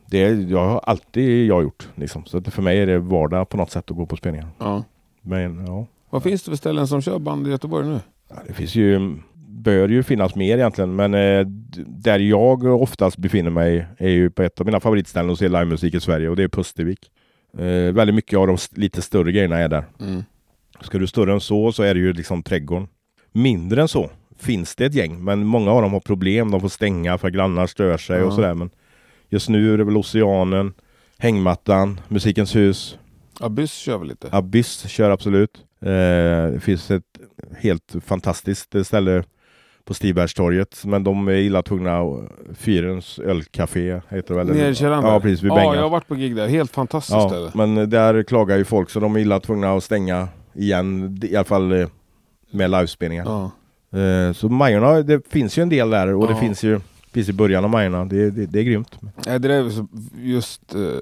det 0.10 0.20
jag 0.50 0.68
har 0.68 0.80
alltid 0.80 1.46
jag 1.48 1.64
gjort. 1.64 1.88
Liksom. 1.96 2.26
Så 2.26 2.38
att 2.38 2.54
för 2.54 2.62
mig 2.62 2.80
är 2.80 2.86
det 2.88 3.00
vardag 3.00 3.50
på 3.50 3.58
något 3.58 3.72
sätt 3.72 3.92
att 3.92 3.98
gå 3.98 4.06
på 4.06 4.16
spelningar. 4.18 4.48
Ja. 4.60 4.84
Men 5.22 5.66
ja, 5.68 5.86
Vad 6.14 6.24
finns 6.24 6.44
det 6.44 6.52
för 6.52 6.56
ställen 6.58 6.88
som 6.88 7.02
kör 7.02 7.20
band 7.20 7.48
i 7.48 7.50
Göteborg 7.50 7.88
nu? 7.88 8.00
Ja, 8.30 8.36
det 8.48 8.54
finns 8.54 8.76
ju, 8.76 9.16
bör 9.48 9.90
ju 9.90 10.04
finnas 10.04 10.36
mer 10.36 10.58
egentligen, 10.58 10.96
men 10.96 11.14
eh, 11.14 11.46
där 11.88 12.20
jag 12.20 12.64
oftast 12.64 13.18
befinner 13.18 13.50
mig 13.50 13.86
är 13.98 14.10
ju 14.10 14.30
på 14.30 14.44
ett 14.44 14.60
av 14.60 14.66
mina 14.66 14.80
favoritställen 14.80 15.32
att 15.32 15.40
se 15.40 15.48
livemusik 15.48 15.94
i 15.94 16.00
Sverige 16.00 16.30
och 16.30 16.36
det 16.36 16.44
är 16.44 16.48
Pustervik. 16.48 17.12
Eh, 17.58 17.94
väldigt 17.94 18.16
mycket 18.16 18.40
av 18.40 18.48
de 18.48 18.58
lite 18.72 19.02
större 19.02 19.32
grejerna 19.32 19.58
är 19.58 19.68
där. 19.70 19.86
Mm. 20.00 20.24
Ska 20.82 20.98
du 20.98 21.08
större 21.08 21.34
än 21.34 21.42
så 21.42 21.72
så 21.72 21.84
är 21.84 21.94
det 21.94 22.00
ju 22.00 22.14
liksom 22.14 22.44
trädgården. 22.44 22.88
Mindre 23.32 23.82
än 23.82 23.88
så 23.88 24.10
finns 24.40 24.76
det 24.76 24.86
ett 24.86 24.94
gäng, 24.96 25.24
men 25.24 25.46
många 25.46 25.72
av 25.72 25.82
dem 25.82 25.94
har 25.94 26.00
problem. 26.00 26.52
De 26.52 26.62
får 26.62 26.70
stänga 26.70 27.18
för 27.18 27.28
att 27.28 27.34
grannar 27.34 27.68
stör 27.68 27.98
sig 27.98 28.20
Ja. 28.20 28.26
och 28.26 28.34
sådär. 28.34 28.54
Men 28.54 28.70
just 29.30 29.50
nu 29.50 29.74
är 29.74 29.78
det 29.78 29.84
väl 29.84 29.98
Oceanen, 29.98 30.74
Hängmattan, 31.18 32.00
Musikens 32.08 32.56
hus, 32.56 32.98
Abyss 33.40 33.74
kör 33.74 33.98
väl 33.98 34.08
lite? 34.08 34.28
Abyss 34.32 34.88
kör 34.88 35.10
absolut. 35.10 35.66
Eh, 35.86 36.52
det 36.54 36.60
finns 36.64 36.92
ett 36.92 37.04
helt 37.58 37.96
fantastiskt 38.06 38.76
ställe 38.86 39.24
på 39.86 39.94
Stibergstorget, 39.94 40.86
men 40.86 41.04
de 41.04 41.28
är 41.28 41.32
illa 41.34 41.62
tvungna. 41.62 42.02
Fyrens 42.54 43.20
ölcafé 43.20 44.02
heter 44.10 44.34
det 44.34 44.44
väl? 44.44 44.48
Nere 44.56 44.70
i 44.70 44.76
källaren 44.76 45.06
Ja, 45.06 45.20
precis 45.20 45.42
vid 45.44 45.52
Ja, 45.52 45.76
jag 45.76 45.82
har 45.82 45.90
varit 45.90 46.08
på 46.08 46.16
gig 46.16 46.36
där. 46.36 46.48
Helt 46.48 46.72
fantastiskt 46.72 47.16
Ja, 47.16 47.30
ställe. 47.30 47.52
men 47.54 47.90
där 47.90 48.24
klagar 48.24 48.58
ju 48.58 48.66
folk 48.66 48.90
så 48.90 49.00
de 49.00 49.16
är 49.16 49.20
illa 49.20 49.40
tvungna 49.40 49.74
att 49.74 49.84
stänga 49.84 50.28
igen, 50.54 51.20
i 51.24 51.36
alla 51.36 51.44
fall 51.44 51.72
eh, 51.72 51.88
med 52.52 52.72
livespelningar. 52.72 53.26
Ja. 53.26 53.52
Eh, 54.00 54.34
så 54.34 54.50
Majorna, 54.50 55.02
det 55.02 55.32
finns 55.32 55.58
ju 55.58 55.62
en 55.64 55.70
del 55.70 55.90
där 55.90 56.14
och 56.14 56.24
Ja. 56.24 56.28
det 56.28 56.36
finns 56.36 56.64
ju 56.64 56.80
finns 57.12 57.30
i 57.30 57.34
början 57.34 57.64
av 57.64 57.70
Majorna. 57.70 58.06
Det, 58.06 58.32
det, 58.32 58.46
det 58.46 58.60
är 58.60 58.64
grymt. 58.64 59.00
Nej, 59.26 59.40
det 59.40 59.54
är 59.56 59.72
just 60.18 60.76
uh, 60.76 60.94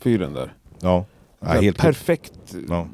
fyren 0.00 0.32
där. 0.32 0.52
Ja, 0.80 1.04
ja 1.44 1.72
perfekt 1.78 2.54
Ja. 2.68 2.88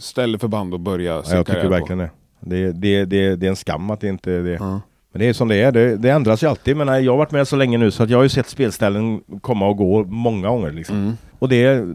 ställe 0.00 0.38
för 0.38 0.48
band 0.48 0.74
att 0.74 0.80
börja 0.80 1.14
ja, 1.14 1.22
sin 1.22 1.36
Jag 1.36 1.46
tycker 1.46 1.68
verkligen 1.68 1.98
det. 1.98 2.10
Det, 2.40 2.72
det, 2.72 3.04
det. 3.04 3.36
det 3.36 3.46
är 3.46 3.50
en 3.50 3.56
skam 3.56 3.90
att 3.90 4.00
det 4.00 4.08
inte 4.08 4.32
är 4.32 4.42
det. 4.42 4.50
Ja. 4.52 4.80
Men 5.12 5.20
det 5.20 5.28
är 5.28 5.32
som 5.32 5.48
det 5.48 5.56
är. 5.56 5.72
Det, 5.72 5.96
det 5.96 6.10
ändras 6.10 6.42
ju 6.42 6.46
alltid. 6.46 6.76
Men 6.76 7.04
jag 7.04 7.12
har 7.12 7.18
varit 7.18 7.30
med 7.30 7.48
så 7.48 7.56
länge 7.56 7.78
nu 7.78 7.90
så 7.90 8.02
att 8.02 8.10
jag 8.10 8.18
har 8.18 8.22
ju 8.22 8.28
sett 8.28 8.48
spelställen 8.48 9.20
komma 9.40 9.68
och 9.68 9.76
gå 9.76 10.04
många 10.04 10.48
gånger. 10.48 10.70
Liksom. 10.72 10.96
Mm. 10.96 11.12
Och 11.38 11.48
det, 11.48 11.86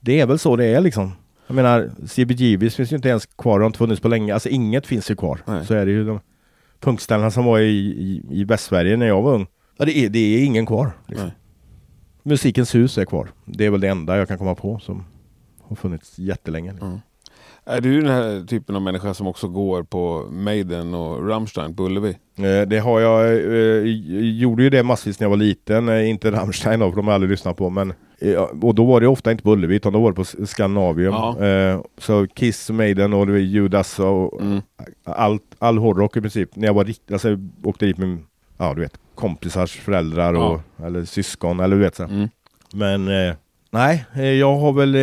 det 0.00 0.20
är 0.20 0.26
väl 0.26 0.38
så 0.38 0.56
det 0.56 0.64
är 0.64 0.80
liksom. 0.80 1.12
Jag 1.46 1.54
menar, 1.54 1.90
CBGBs 2.06 2.74
finns 2.76 2.92
ju 2.92 2.96
inte 2.96 3.08
ens 3.08 3.26
kvar. 3.26 3.58
Det 3.58 3.62
har 3.62 3.66
inte 3.66 3.78
funnits 3.78 4.00
på 4.02 4.08
länge. 4.08 4.34
Alltså 4.34 4.48
inget 4.48 4.86
finns 4.86 5.10
ju 5.10 5.16
kvar. 5.16 5.38
Nej. 5.46 5.66
Så 5.66 5.74
är 5.74 5.86
det 5.86 5.92
ju. 5.92 6.04
De 6.04 6.20
punkställena 6.80 7.30
som 7.30 7.44
var 7.44 7.58
i, 7.58 7.70
i, 7.78 8.22
i 8.30 8.44
Västsverige 8.44 8.96
när 8.96 9.06
jag 9.06 9.22
var 9.22 9.34
ung. 9.34 9.46
Ja, 9.76 9.84
det, 9.84 9.98
är, 9.98 10.08
det 10.08 10.18
är 10.18 10.44
ingen 10.44 10.66
kvar. 10.66 10.90
Liksom. 11.06 11.30
Musikens 12.22 12.74
hus 12.74 12.98
är 12.98 13.04
kvar. 13.04 13.28
Det 13.44 13.66
är 13.66 13.70
väl 13.70 13.80
det 13.80 13.88
enda 13.88 14.16
jag 14.16 14.28
kan 14.28 14.38
komma 14.38 14.54
på 14.54 14.78
som 14.78 15.04
har 15.72 15.76
funnits 15.76 16.18
jättelänge. 16.18 16.74
Ja. 16.80 17.00
Är 17.64 17.80
du 17.80 18.00
den 18.00 18.10
här 18.10 18.46
typen 18.46 18.76
av 18.76 18.82
människa 18.82 19.14
som 19.14 19.26
också 19.26 19.48
går 19.48 19.82
på 19.82 20.26
Maiden 20.30 20.94
och 20.94 21.28
Rammstein 21.28 21.76
på 21.76 21.82
Ullevi? 21.84 22.08
Eh, 22.36 22.68
Det 22.68 22.78
har 22.78 23.00
jag, 23.00 23.24
eh, 23.32 23.82
gjorde 24.40 24.62
ju 24.62 24.70
det 24.70 24.82
massvis 24.82 25.20
när 25.20 25.24
jag 25.24 25.30
var 25.30 25.36
liten, 25.36 25.88
eh, 25.88 26.08
inte 26.10 26.30
Rammstein 26.30 26.80
då, 26.80 26.90
för 26.90 26.96
de 26.96 27.04
har 27.06 27.12
jag 27.12 27.14
aldrig 27.14 27.30
lyssnat 27.30 27.56
på, 27.56 27.70
men 27.70 27.92
eh, 28.20 28.40
och 28.62 28.74
då 28.74 28.84
var 28.84 29.00
det 29.00 29.06
ofta 29.08 29.30
inte 29.32 29.42
på 29.42 29.52
Ullevi, 29.52 29.74
utan 29.76 29.92
då 29.92 30.00
var 30.00 30.10
det 30.10 30.16
på 30.16 30.46
Scandinavium. 30.46 31.12
Ja. 31.14 31.44
Eh, 31.46 31.80
Så 31.98 32.26
Kiss, 32.26 32.70
Maiden 32.70 33.12
och 33.12 33.38
Judas 33.40 33.98
och 33.98 34.40
Mm. 34.40 34.60
allt, 35.04 35.42
all 35.58 35.78
hårdrock 35.78 36.16
i 36.16 36.20
princip. 36.20 36.56
När 36.56 36.66
jag 36.66 36.74
var 36.74 36.84
riktigt, 36.84 37.12
alltså 37.12 37.28
jag 37.30 37.50
åkte 37.64 37.86
dit 37.86 37.98
med, 37.98 38.18
ja 38.58 38.74
du 38.74 38.80
vet, 38.80 38.98
kompisars 39.14 39.76
föräldrar 39.80 40.34
och, 40.34 40.60
eller 40.84 41.04
syskon 41.04 41.60
eller 41.60 41.76
du 41.76 41.82
vet 41.82 41.94
så. 41.96 42.02
Mm. 42.04 42.28
Men 42.74 43.08
eh, 43.28 43.34
nej, 43.70 44.04
jag 44.38 44.56
har 44.56 44.72
väl 44.72 44.94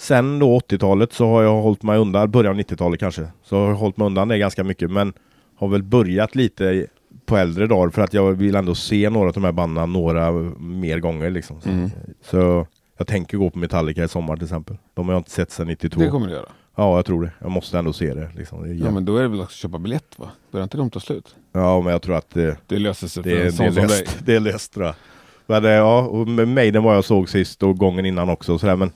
sen 0.00 0.38
då 0.38 0.58
80-talet 0.58 1.12
så 1.12 1.26
har 1.26 1.42
jag 1.42 1.62
hållit 1.62 1.82
mig 1.82 1.98
undan, 1.98 2.30
början 2.30 2.54
av 2.54 2.60
90-talet 2.60 3.00
kanske, 3.00 3.26
så 3.42 3.56
har 3.60 3.68
jag 3.68 3.74
hållit 3.74 3.96
mig 3.96 4.06
undan 4.06 4.28
det 4.28 4.38
ganska 4.38 4.64
mycket 4.64 4.90
men 4.90 5.12
har 5.56 5.68
väl 5.68 5.82
börjat 5.82 6.34
lite 6.34 6.86
på 7.26 7.36
äldre 7.36 7.66
dagar 7.66 7.90
för 7.90 8.02
att 8.02 8.14
jag 8.14 8.32
vill 8.32 8.54
ändå 8.54 8.74
se 8.74 9.10
några 9.10 9.26
av 9.28 9.32
de 9.34 9.44
här 9.44 9.52
banden 9.52 9.92
några 9.92 10.32
mer 10.58 10.98
gånger 10.98 11.30
liksom. 11.30 11.60
Så, 11.60 11.68
Mm. 11.68 11.90
så 12.24 12.66
jag 12.98 13.06
tänker 13.06 13.38
gå 13.38 13.50
på 13.50 13.58
Metallica 13.58 14.04
i 14.04 14.08
sommar 14.08 14.36
till 14.36 14.44
exempel. 14.44 14.76
De 14.94 15.06
har 15.08 15.14
jag 15.14 15.20
inte 15.20 15.30
sett 15.30 15.50
sedan 15.50 15.66
92. 15.66 16.00
Det 16.00 16.08
kommer 16.08 16.26
du 16.26 16.32
göra. 16.32 16.48
Ja, 16.76 16.96
jag 16.96 17.04
tror 17.06 17.22
det. 17.22 17.30
Jag 17.38 17.50
måste 17.50 17.78
ändå 17.78 17.92
se 17.92 18.14
det. 18.14 18.30
Liksom. 18.36 18.62
Det 18.62 18.74
Ja, 18.74 18.90
men 18.90 19.04
då 19.04 19.16
är 19.16 19.22
det 19.22 19.28
väl 19.28 19.40
också 19.40 19.52
att 19.52 19.56
köpa 19.56 19.78
biljett 19.78 20.18
va? 20.18 20.28
Börjar 20.50 20.64
inte 20.64 20.76
de 20.76 20.90
ta 20.90 21.00
slut? 21.00 21.34
ja, 21.52 21.80
men 21.80 21.92
jag 21.92 22.02
tror 22.02 22.16
att 22.16 22.36
eh, 22.36 22.52
Det 22.66 22.78
löser 22.78 23.08
sig 23.08 23.22
för 23.22 23.30
det, 23.30 23.44
en 23.46 23.52
sån 23.52 23.64
det, 23.66 23.70
är 23.70 23.74
som 23.74 23.88
dig. 23.88 23.98
löst, 24.00 24.18
det 24.26 24.34
är 24.36 24.40
löst 24.40 24.74
tror 24.74 24.86
jag. 24.86 24.94
Men, 25.46 25.64
eh, 25.64 25.70
ja, 25.70 26.00
och 26.02 26.28
med 26.28 26.48
Maiden 26.48 26.82
var 26.82 26.94
jag 26.94 27.04
såg 27.04 27.28
sist 27.28 27.62
och 27.62 27.78
gången 27.78 28.06
innan 28.06 28.28
också. 28.30 28.54
och 28.54 28.60
Sådär, 28.60 28.76
men 28.76 28.90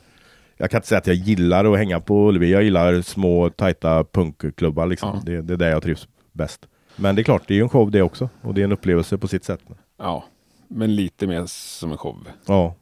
jag 0.57 0.71
kan 0.71 0.79
inte 0.79 0.89
säga 0.89 0.99
att 0.99 1.07
jag 1.07 1.17
gillar 1.17 1.73
att 1.73 1.79
hänga 1.79 2.01
på 2.01 2.29
Ullevi. 2.29 2.53
Jag 2.53 2.63
gillar 2.63 3.03
små 3.03 3.51
tajta 3.51 4.05
punkklubbar. 4.05 4.87
Liksom. 4.87 5.11
Ja. 5.15 5.23
Det, 5.33 5.43
det 5.43 5.53
är 5.53 5.57
där 5.57 5.71
jag 5.71 5.83
trivs 5.83 6.09
bäst. 6.33 6.67
Men 6.97 7.15
det 7.15 7.21
är 7.23 7.25
klart, 7.25 7.43
det 7.47 7.55
är 7.55 7.57
ju 7.57 7.63
en 7.63 7.69
show 7.69 7.91
det 7.91 8.03
också. 8.03 8.29
Och 8.43 8.55
det 8.55 8.61
är 8.61 8.65
en 8.65 8.73
upplevelse 8.73 9.19
på 9.19 9.29
sitt 9.29 9.45
sätt. 9.45 9.61
Ja, 9.99 10.25
men 10.69 10.95
lite 10.97 11.27
mer 11.27 11.45
som 11.47 11.93
en 11.93 11.99
show. 11.99 12.29
Ja. 12.47 12.75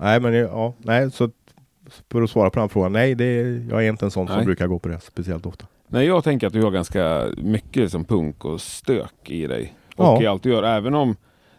Nej, 0.00 0.20
men 0.20 0.34
ja, 0.34 0.74
nej, 0.78 1.10
så 1.10 1.30
för 2.12 2.22
att 2.22 2.30
svara 2.30 2.50
på 2.50 2.60
den 2.60 2.68
frågan. 2.68 2.92
Nej, 2.92 3.14
det 3.14 3.24
är, 3.24 3.66
jag 3.70 3.84
är 3.84 3.88
inte 3.88 4.04
en 4.04 4.10
sån 4.10 4.26
Nej. 4.26 4.36
som 4.36 4.44
brukar 4.44 4.66
gå 4.66 4.78
på 4.78 4.88
det 4.88 5.00
speciellt 5.00 5.46
ofta. 5.46 5.66
Nej, 5.88 6.06
jag 6.06 6.24
tänker 6.24 6.46
att 6.46 6.52
du 6.52 6.62
har 6.62 6.70
ganska 6.70 7.26
mycket 7.36 7.90
som 7.90 8.04
punk 8.04 8.44
och 8.44 8.60
stök 8.60 9.30
i 9.30 9.46
dig. 9.46 9.74
Och 9.96 10.04
Ja. 10.04 10.22
i 10.22 10.26
allt 10.26 10.42
du 10.42 10.50
gör. 10.50 10.62
Även 10.62 10.94
om 10.94 11.16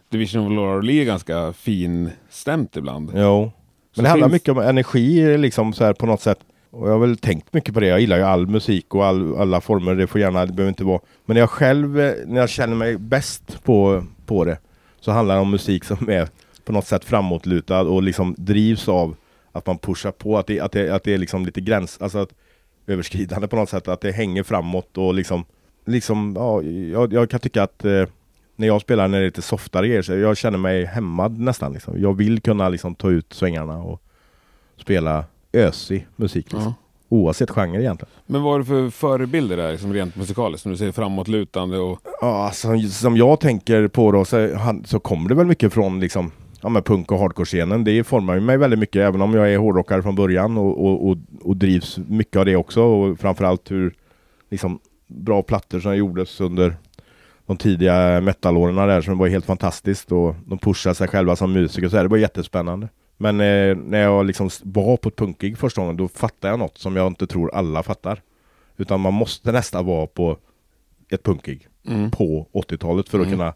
Division 0.08 0.46
of 0.46 0.52
Laurel 0.52 0.90
är 0.90 1.04
ganska 1.04 1.52
finstämt 1.52 2.76
ibland. 2.76 3.10
Jo. 3.14 3.52
Men 3.96 4.02
det 4.02 4.08
handlar 4.08 4.28
finns- 4.28 4.32
mycket 4.32 4.48
om 4.48 4.58
energi 4.58 5.38
liksom 5.38 5.72
så 5.72 5.84
här 5.84 5.92
på 5.92 6.06
något 6.06 6.20
sätt. 6.20 6.38
Och 6.70 6.88
jag 6.88 6.92
har 6.92 6.98
väl 6.98 7.16
tänkt 7.16 7.52
mycket 7.52 7.74
på 7.74 7.80
det. 7.80 7.86
Jag 7.86 8.00
gillar 8.00 8.16
ju 8.16 8.22
all 8.22 8.46
musik 8.46 8.94
och 8.94 9.04
all, 9.06 9.36
alla 9.36 9.60
former. 9.60 9.94
Det 9.94 10.06
får 10.06 10.20
gärna, 10.20 10.46
det 10.46 10.52
behöver 10.52 10.68
inte 10.68 10.84
vara. 10.84 11.00
Men 11.24 11.36
jag 11.36 11.50
själv, 11.50 12.00
eh, 12.00 12.14
när 12.26 12.40
jag 12.40 12.48
känner 12.50 12.74
mig 12.76 12.96
bäst 12.98 13.64
på, 13.64 14.04
på 14.26 14.44
det. 14.44 14.58
Så 15.00 15.10
handlar 15.12 15.34
det 15.34 15.40
om 15.40 15.50
musik 15.50 15.84
som 15.84 16.08
är 16.08 16.28
på 16.64 16.72
något 16.72 16.86
sätt 16.86 17.04
framåtlutad 17.04 17.80
och 17.80 18.02
liksom 18.02 18.34
drivs 18.38 18.88
av 18.88 19.16
att 19.52 19.66
man 19.66 19.78
pushar 19.78 20.10
på. 20.10 20.38
Att 20.38 20.46
det, 20.46 20.60
att 20.60 20.72
det, 20.72 20.90
att 20.90 21.04
det 21.04 21.14
är 21.14 21.18
liksom 21.18 21.46
lite 21.46 21.60
gräns, 21.60 21.98
alltså 22.00 22.18
att 22.18 22.30
överskridande 22.86 23.48
på 23.48 23.56
något 23.56 23.68
sätt. 23.70 23.88
Att 23.88 24.00
det 24.00 24.12
hänger 24.12 24.42
framåt 24.42 24.98
och 24.98 25.14
liksom, 25.14 25.44
liksom 25.86 26.34
ja, 26.38 26.62
jag, 26.62 27.12
jag 27.12 27.30
kan 27.30 27.40
tycka 27.40 27.62
att 27.62 27.84
eh, 27.84 28.04
när 28.62 28.68
jag 28.68 28.80
spelar 28.80 29.08
när 29.08 29.18
det 29.18 29.24
är 29.24 29.26
lite 29.26 29.42
softare 29.42 29.88
grejer, 29.88 30.02
så 30.02 30.12
jag 30.12 30.36
känner 30.36 30.58
mig 30.58 30.84
hämmad 30.84 31.38
nästan. 31.38 31.72
Liksom. 31.72 32.00
Jag 32.00 32.16
vill 32.16 32.40
kunna 32.40 32.68
liksom, 32.68 32.94
ta 32.94 33.10
ut 33.10 33.32
svängarna 33.32 33.78
och 33.78 34.02
spela 34.76 35.24
ösig 35.52 36.06
musik. 36.16 36.52
Liksom. 36.52 36.62
Ja. 36.62 36.74
Oavsett 37.08 37.50
genre 37.50 37.80
egentligen. 37.80 38.10
Men 38.26 38.42
vad 38.42 38.54
är 38.54 38.58
det 38.58 38.64
för 38.64 38.90
förebilder 38.90 39.56
där, 39.56 39.76
som 39.76 39.92
rent 39.92 40.16
musikaliskt? 40.16 40.62
Som 40.62 40.72
du 40.72 40.78
säger 40.78 40.92
framåtlutande 40.92 41.78
och... 41.78 42.00
Ja, 42.20 42.50
som, 42.54 42.82
som 42.82 43.16
jag 43.16 43.40
tänker 43.40 43.88
på 43.88 44.12
då 44.12 44.24
så, 44.24 44.54
han, 44.54 44.84
så 44.84 45.00
kommer 45.00 45.28
det 45.28 45.34
väl 45.34 45.46
mycket 45.46 45.72
från 45.72 46.00
liksom, 46.00 46.30
ja, 46.60 46.68
men 46.68 46.82
punk 46.82 47.12
och 47.12 47.18
hardcore-scenen. 47.18 47.84
Det 47.84 48.04
formar 48.04 48.40
mig 48.40 48.56
väldigt 48.56 48.78
mycket, 48.78 49.00
även 49.00 49.22
om 49.22 49.34
jag 49.34 49.52
är 49.52 49.58
hårdrockare 49.58 50.02
från 50.02 50.14
början 50.14 50.58
och, 50.58 50.86
och, 50.86 51.08
och, 51.08 51.16
och 51.42 51.56
drivs 51.56 51.98
mycket 52.08 52.36
av 52.36 52.44
det 52.44 52.56
också. 52.56 52.82
Och 52.82 53.18
framförallt 53.18 53.70
hur 53.70 53.94
liksom, 54.50 54.78
bra 55.06 55.42
plattor 55.42 55.80
som 55.80 55.96
gjordes 55.96 56.40
under 56.40 56.76
de 57.52 57.62
tidiga 57.62 58.20
metalåren 58.20 58.76
där 58.76 59.00
som 59.00 59.18
var 59.18 59.28
helt 59.28 59.44
fantastiskt 59.46 60.12
och 60.12 60.34
de 60.46 60.58
pushade 60.58 60.94
sig 60.94 61.08
själva 61.08 61.36
som 61.36 61.52
musiker 61.52 61.88
så 61.88 61.96
här. 61.96 62.02
Det 62.04 62.08
var 62.08 62.16
jättespännande. 62.16 62.88
Men 63.16 63.40
eh, 63.40 63.76
när 63.76 64.02
jag 64.02 64.26
liksom 64.26 64.50
var 64.62 64.96
på 64.96 65.08
ett 65.08 65.16
punkgig 65.16 65.58
första 65.58 65.80
gången 65.80 65.96
då 65.96 66.08
fattade 66.08 66.52
jag 66.52 66.58
något 66.58 66.78
som 66.78 66.96
jag 66.96 67.06
inte 67.06 67.26
tror 67.26 67.54
alla 67.54 67.82
fattar. 67.82 68.20
Utan 68.76 69.00
man 69.00 69.14
måste 69.14 69.52
nästan 69.52 69.86
vara 69.86 70.06
på 70.06 70.36
ett 71.10 71.22
punkgig 71.22 71.68
Mm. 71.88 72.10
på 72.10 72.46
80-talet 72.52 73.08
för 73.08 73.18
att 73.20 73.26
Mm. 73.26 73.38
kunna 73.38 73.54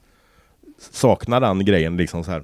sakna 0.90 1.40
den 1.40 1.64
grejen 1.64 1.96
liksom 1.96 2.24
så 2.24 2.30
här. 2.30 2.40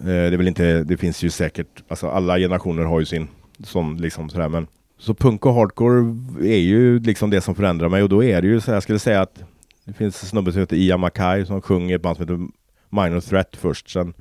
Eh, 0.00 0.04
det 0.04 0.12
är 0.12 0.36
väl 0.36 0.48
inte, 0.48 0.84
det 0.84 0.96
finns 0.96 1.22
ju 1.22 1.30
säkert, 1.30 1.82
alltså 1.88 2.08
alla 2.08 2.38
generationer 2.38 2.82
har 2.84 3.00
ju 3.00 3.06
sin 3.06 3.28
som 3.64 3.96
liksom 3.96 4.28
sådär 4.30 4.48
men 4.48 4.66
så 4.98 5.14
punk 5.14 5.46
och 5.46 5.54
hardcore 5.54 6.16
är 6.54 6.58
ju 6.58 6.98
liksom 6.98 7.30
det 7.30 7.40
som 7.40 7.54
förändrar 7.54 7.88
mig 7.88 8.02
och 8.02 8.08
då 8.08 8.24
är 8.24 8.42
det 8.42 8.48
ju 8.48 8.60
så 8.60 8.66
här, 8.66 8.76
jag 8.76 8.82
skulle 8.82 8.98
säga 8.98 9.20
att 9.20 9.42
det 9.86 9.92
finns 9.92 10.22
en 10.22 10.28
snubbe 10.28 10.52
som 10.52 10.60
heter 10.60 10.76
Ian 10.76 11.00
Mackay 11.00 11.44
som 11.46 11.62
sjunger 11.62 11.90
i 11.90 11.94
ett 11.94 12.02
band 12.02 12.16
som 12.16 12.22
heter 12.24 12.46
Minor 12.90 13.20
Threat 13.20 13.56
först. 13.56 13.90
Sen 13.90 14.14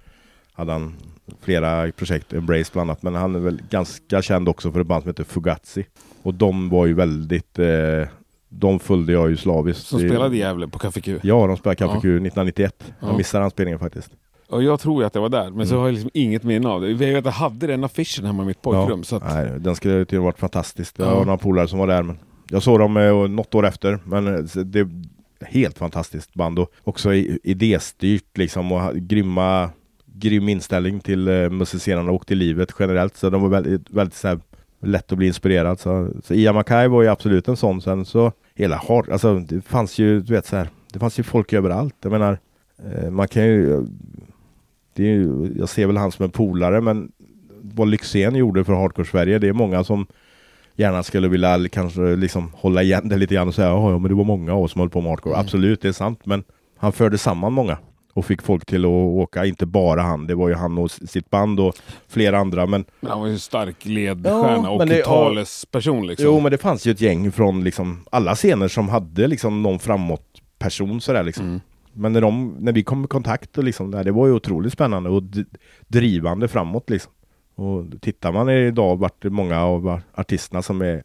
hade 0.54 0.72
han 0.72 0.94
flera 1.42 1.92
projekt, 1.92 2.34
Embrace 2.34 2.70
bland 2.74 2.90
annat. 2.90 3.04
Men 3.04 3.16
han 3.16 3.36
är 3.36 3.40
väl 3.40 3.62
ganska 3.70 4.22
känd 4.22 4.50
också 4.50 4.72
för 4.72 4.80
ett 4.82 4.88
band 4.88 5.04
som 5.04 5.10
heter 5.10 5.24
Fugazi. 5.24 5.86
Och 6.24 6.34
de 6.34 6.70
var 6.70 6.86
ju 6.86 6.94
väldigt, 6.94 7.60
eh, 7.60 7.68
de 8.50 8.80
följde 8.80 9.14
jag 9.14 9.30
ju 9.30 9.38
slaviskt. 9.38 9.86
Som 9.86 10.00
spelade 10.00 10.36
i 10.36 10.40
Gävle 10.40 10.68
på 10.68 10.80
Café 10.80 11.02
Q. 11.02 11.20
Ja, 11.24 11.48
de 11.48 11.58
spelade 11.58 11.76
Café 11.76 11.94
Ja. 11.96 12.02
Q 12.02 12.08
1991. 12.10 12.76
Ja. 13.00 13.08
Jag 13.08 13.18
missade 13.18 13.44
den 13.44 13.52
spelningen 13.52 13.80
faktiskt. 13.80 14.10
Och 14.50 14.64
jag 14.64 14.80
tror 14.80 15.02
ju 15.02 15.08
att 15.08 15.14
det 15.14 15.20
var 15.20 15.30
där, 15.30 15.50
men 15.52 15.68
så 15.68 15.74
Mm. 15.74 15.80
har 15.82 15.88
jag 15.88 15.94
liksom 15.94 16.10
inget 16.14 16.44
minne 16.44 16.70
av 16.70 16.82
det. 16.82 16.90
Jag 16.90 16.96
vet 16.98 17.18
att 17.18 17.26
jag 17.26 17.32
hade 17.32 17.68
den 17.68 17.84
affischen 17.84 18.26
hemma 18.26 18.44
i 18.44 18.46
mitt 18.46 18.62
pojkrum. 18.62 19.04
Så 19.04 19.16
att, 19.16 19.24
Nej, 19.34 19.52
den 19.60 19.76
skulle 19.76 20.06
ju 20.10 20.18
varit 20.18 20.40
fantastisk. 20.40 20.98
Det 20.98 21.04
Ja. 21.04 21.16
var 21.16 21.26
några 21.26 21.38
polare 21.38 21.68
som 21.68 21.80
var 21.80 21.88
där. 21.88 22.04
Men 22.04 22.18
jag 22.50 22.64
såg 22.64 22.80
dem 22.80 22.98
eh, 22.98 23.14
något 23.30 23.56
år 23.56 23.66
efter. 23.66 24.00
Men 24.06 24.36
eh, 24.36 24.46
så 24.46 24.64
det 24.64 24.88
helt 25.42 25.78
fantastiskt 25.78 26.34
band 26.34 26.60
och 26.60 26.72
också 26.84 27.14
idéstyrt 27.14 28.38
liksom 28.38 28.72
och 28.72 28.96
grymma 28.96 29.70
grym 30.06 30.50
inställning 30.50 31.00
till 31.00 31.28
eh, 31.28 31.50
musicerande 31.50 32.12
och 32.12 32.28
till 32.28 32.38
livet 32.38 32.70
generellt. 32.80 33.18
Så 33.18 33.30
de 33.30 33.42
var 33.42 33.50
väldigt, 33.50 33.90
väldigt 33.90 34.16
så 34.16 34.28
här, 34.28 34.40
lätt 34.82 35.12
att 35.12 35.18
bli 35.18 35.28
inspirerad. 35.28 35.80
Så, 35.80 36.10
så 36.24 36.34
Ian 36.34 36.56
Mackay 36.56 36.88
var 36.88 37.02
ju 37.02 37.08
absolut 37.08 37.48
en 37.48 37.58
sån. 37.58 37.82
Sen 37.82 38.06
så 38.06 38.32
hela 38.56 38.76
hard, 38.76 39.10
alltså 39.10 39.40
det 39.40 39.62
fanns 39.62 40.00
ju, 40.00 40.22
du 40.22 40.34
vet 40.34 40.46
så 40.46 40.56
här, 40.56 40.70
det 40.94 41.00
fanns 41.00 41.20
ju 41.20 41.24
folk 41.24 41.54
överallt. 41.54 41.96
Jag 42.02 42.12
menar, 42.12 42.40
eh, 42.86 43.10
man 43.10 43.28
kan 43.28 43.46
ju, 43.46 43.86
det 44.94 45.04
är 45.04 45.14
ju, 45.14 45.54
jag 45.58 45.70
ser 45.70 45.88
väl 45.88 45.98
han 45.98 46.12
som 46.12 46.26
en 46.26 46.32
polare 46.32 46.82
men 46.82 47.12
vad 47.62 47.88
Lyxzén 47.88 48.36
gjorde 48.36 48.64
för 48.64 48.74
Hardcore-Sverige, 48.74 49.40
det 49.40 49.48
är 49.48 49.54
många 49.54 49.84
som 49.84 50.08
gärna 50.76 51.04
skulle 51.04 51.28
vilja 51.28 51.68
kanske 51.72 52.02
liksom 52.16 52.52
hålla 52.56 52.84
igen 52.84 53.10
det 53.10 53.18
lite 53.18 53.34
grann 53.36 53.48
och 53.48 53.56
säga 53.56 53.68
"Ja, 53.68 53.98
men 54.00 54.10
det 54.10 54.16
var 54.16 54.24
många 54.24 54.54
av 54.54 54.64
oss 54.64 54.72
som 54.72 54.80
höll 54.80 54.90
på 54.90 55.02
med 55.02 55.10
hardcore. 55.10 55.34
Mm. 55.36 55.46
Absolut, 55.46 55.82
det 55.82 55.88
är 55.88 55.92
sant 55.92 56.20
men 56.26 56.44
han 56.78 56.92
förde 56.92 57.18
samman 57.18 57.54
många 57.54 57.78
och 58.14 58.26
fick 58.26 58.42
folk 58.42 58.66
till 58.66 58.86
att 58.86 58.90
åka, 58.90 59.46
inte 59.46 59.66
bara 59.66 60.02
han, 60.02 60.28
det 60.28 60.36
var 60.36 60.50
ju 60.50 60.56
han 60.56 60.78
och 60.78 60.92
sitt 60.92 61.30
band 61.30 61.60
och 61.60 61.76
flera 62.08 62.38
andra 62.38 62.66
men 62.66 62.86
men 63.00 63.12
han 63.12 63.20
var 63.20 63.28
ju 63.28 63.34
en 63.34 63.40
stark 63.40 63.86
ledstjärna 63.86 64.62
Ja, 64.64 64.70
och 64.70 64.88
det- 64.88 65.04
talesperson 65.04 66.08
liksom. 66.08 66.26
Jo 66.26 66.40
men 66.40 66.52
det 66.52 66.58
fanns 66.58 66.88
ju 66.88 66.92
ett 66.92 67.02
gäng 67.02 67.32
från 67.32 67.64
liksom 67.64 68.06
alla 68.12 68.36
scener 68.36 68.68
som 68.68 68.90
hade 68.90 69.28
liksom 69.28 69.62
någon 69.62 69.80
framåt 69.80 70.26
person 70.60 71.02
sådär 71.02 71.24
liksom. 71.24 71.46
Mm. 71.46 71.62
Men 71.98 72.14
när, 72.14 72.22
de, 72.22 72.56
när 72.60 72.72
vi 72.72 72.84
kom 72.84 73.04
i 73.04 73.08
kontakt 73.08 73.58
och 73.58 73.64
liksom, 73.64 73.92
det 73.92 74.12
var 74.12 74.28
ju 74.28 74.34
otroligt 74.34 74.74
spännande 74.74 75.10
och 75.10 75.24
drivande 75.88 76.48
framåt 76.48 76.90
liksom. 76.90 77.12
Och 77.56 77.86
tittar 78.02 78.32
man 78.32 78.50
idag 78.50 79.00
vart 79.00 79.24
många 79.24 79.62
av 79.62 80.02
artisterna 80.14 80.62
som 80.62 80.82
är 80.82 81.04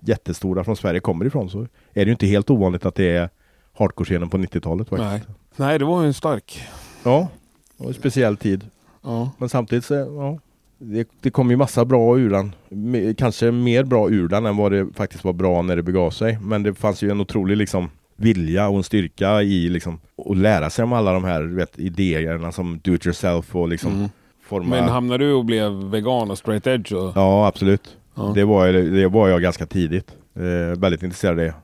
jättestora 0.00 0.64
från 0.64 0.76
Sverige 0.76 1.00
kommer 1.00 1.24
ifrån 1.24 1.50
så 1.50 1.60
är 1.60 1.68
det 1.94 2.04
ju 2.04 2.10
inte 2.10 2.26
helt 2.26 2.50
ovanligt 2.50 2.86
att 2.86 2.94
det 2.94 3.16
är 3.16 3.28
hardcore-scenen 3.72 4.28
på 4.28 4.38
90-talet 4.38 4.88
faktiskt. 4.88 5.28
Nej. 5.28 5.36
Nej, 5.56 5.78
det 5.78 5.84
var 5.84 6.00
ju 6.00 6.06
en 6.06 6.14
stark... 6.14 6.62
Ja, 7.04 7.28
det 7.76 7.84
var 7.84 7.88
en 7.88 7.94
speciell 7.94 8.36
tid. 8.36 8.64
Ja. 9.02 9.30
Men 9.38 9.48
samtidigt 9.48 9.84
så, 9.84 9.94
ja. 9.94 10.38
Det, 10.78 11.08
det 11.20 11.30
kom 11.30 11.50
ju 11.50 11.56
massa 11.56 11.84
bra 11.84 12.18
ur 12.18 12.30
den. 12.30 13.14
Kanske 13.14 13.50
mer 13.50 13.84
bra 13.84 14.10
ur 14.10 14.28
den 14.28 14.46
än 14.46 14.56
vad 14.56 14.72
det 14.72 14.86
faktiskt 14.94 15.24
var 15.24 15.32
bra 15.32 15.62
när 15.62 15.76
det 15.76 15.82
begav 15.82 16.10
sig. 16.10 16.38
Men 16.42 16.62
det 16.62 16.74
fanns 16.74 17.02
ju 17.02 17.10
en 17.10 17.20
otrolig 17.20 17.56
liksom 17.56 17.90
vilja 18.16 18.68
och 18.68 18.76
en 18.76 18.82
styrka 18.82 19.42
i 19.42 19.68
liksom 19.68 20.00
att 20.30 20.36
lära 20.36 20.70
sig 20.70 20.82
om 20.82 20.92
alla 20.92 21.12
de 21.12 21.24
här 21.24 21.42
vet, 21.42 21.78
idéerna 21.78 22.52
som 22.52 22.80
do 22.84 22.94
it 22.94 23.06
yourself 23.06 23.56
och 23.56 23.68
liksom 23.68 23.92
Mm. 23.92 24.08
Forma. 24.52 24.70
Men 24.70 24.88
hamnade 24.88 25.24
du 25.24 25.32
och 25.32 25.44
blev 25.44 25.72
vegan 25.72 26.30
och 26.30 26.38
straight 26.38 26.66
edge? 26.66 26.92
Och... 26.92 27.12
Ja, 27.14 27.46
absolut. 27.46 27.96
Ja. 28.14 28.32
Det, 28.34 28.44
var, 28.44 28.72
det 28.72 29.08
var 29.08 29.28
jag 29.28 29.42
ganska 29.42 29.66
tidigt. 29.66 30.16
Eh, 30.34 30.80
väldigt 30.80 31.02
intresserad 31.02 31.40
av 31.40 31.44
det. 31.44 31.54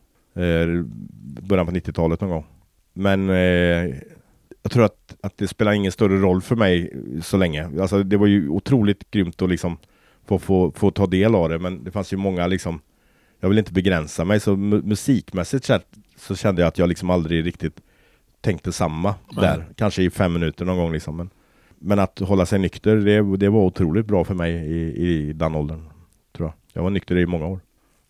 Eh, 0.44 0.84
början 1.42 1.66
på 1.66 1.72
90-talet 1.72 2.20
någon 2.20 2.30
gång. 2.30 2.44
Men 2.92 3.30
eh, 3.30 3.94
jag 4.62 4.72
tror 4.72 4.84
att, 4.84 5.16
att 5.20 5.38
det 5.38 5.48
spelar 5.48 5.72
ingen 5.72 5.92
större 5.92 6.18
roll 6.18 6.40
för 6.42 6.56
mig 6.56 6.92
så 7.22 7.36
länge. 7.36 7.80
Alltså, 7.80 8.02
det 8.02 8.16
var 8.16 8.26
ju 8.26 8.48
otroligt 8.48 9.10
grymt 9.10 9.42
att 9.42 9.48
liksom 9.48 9.76
få, 10.26 10.38
få, 10.38 10.72
få 10.76 10.90
ta 10.90 11.06
del 11.06 11.34
av 11.34 11.48
det. 11.48 11.58
Men 11.58 11.84
det 11.84 11.90
fanns 11.90 12.12
ju 12.12 12.16
många 12.16 12.46
liksom 12.46 12.80
Jag 13.40 13.48
vill 13.48 13.58
inte 13.58 13.72
begränsa 13.72 14.24
mig. 14.24 14.40
Så 14.40 14.52
mu- 14.52 14.84
musikmässigt 14.84 15.64
så, 15.64 15.78
så 16.16 16.36
kände 16.36 16.62
jag 16.62 16.68
att 16.68 16.78
jag 16.78 16.88
liksom 16.88 17.10
aldrig 17.10 17.46
riktigt 17.46 17.80
tänkte 18.40 18.72
samma 18.72 19.14
Nej. 19.32 19.44
där. 19.44 19.66
Kanske 19.76 20.02
i 20.02 20.10
fem 20.10 20.32
minuter 20.32 20.64
någon 20.64 20.76
gång 20.76 20.92
liksom. 20.92 21.16
Men, 21.16 21.30
men 21.78 21.98
att 21.98 22.18
hålla 22.18 22.46
sig 22.46 22.58
nykter, 22.58 22.96
det, 22.96 23.36
det 23.36 23.48
var 23.48 23.60
otroligt 23.60 24.06
bra 24.06 24.24
för 24.24 24.34
mig 24.34 24.52
i, 24.54 25.08
i 25.08 25.32
den 25.32 25.54
åldern. 25.54 25.82
Tror 26.36 26.48
jag. 26.48 26.54
jag 26.72 26.82
var 26.82 26.90
nykter 26.90 27.18
i 27.18 27.26
många 27.26 27.46
år. 27.46 27.60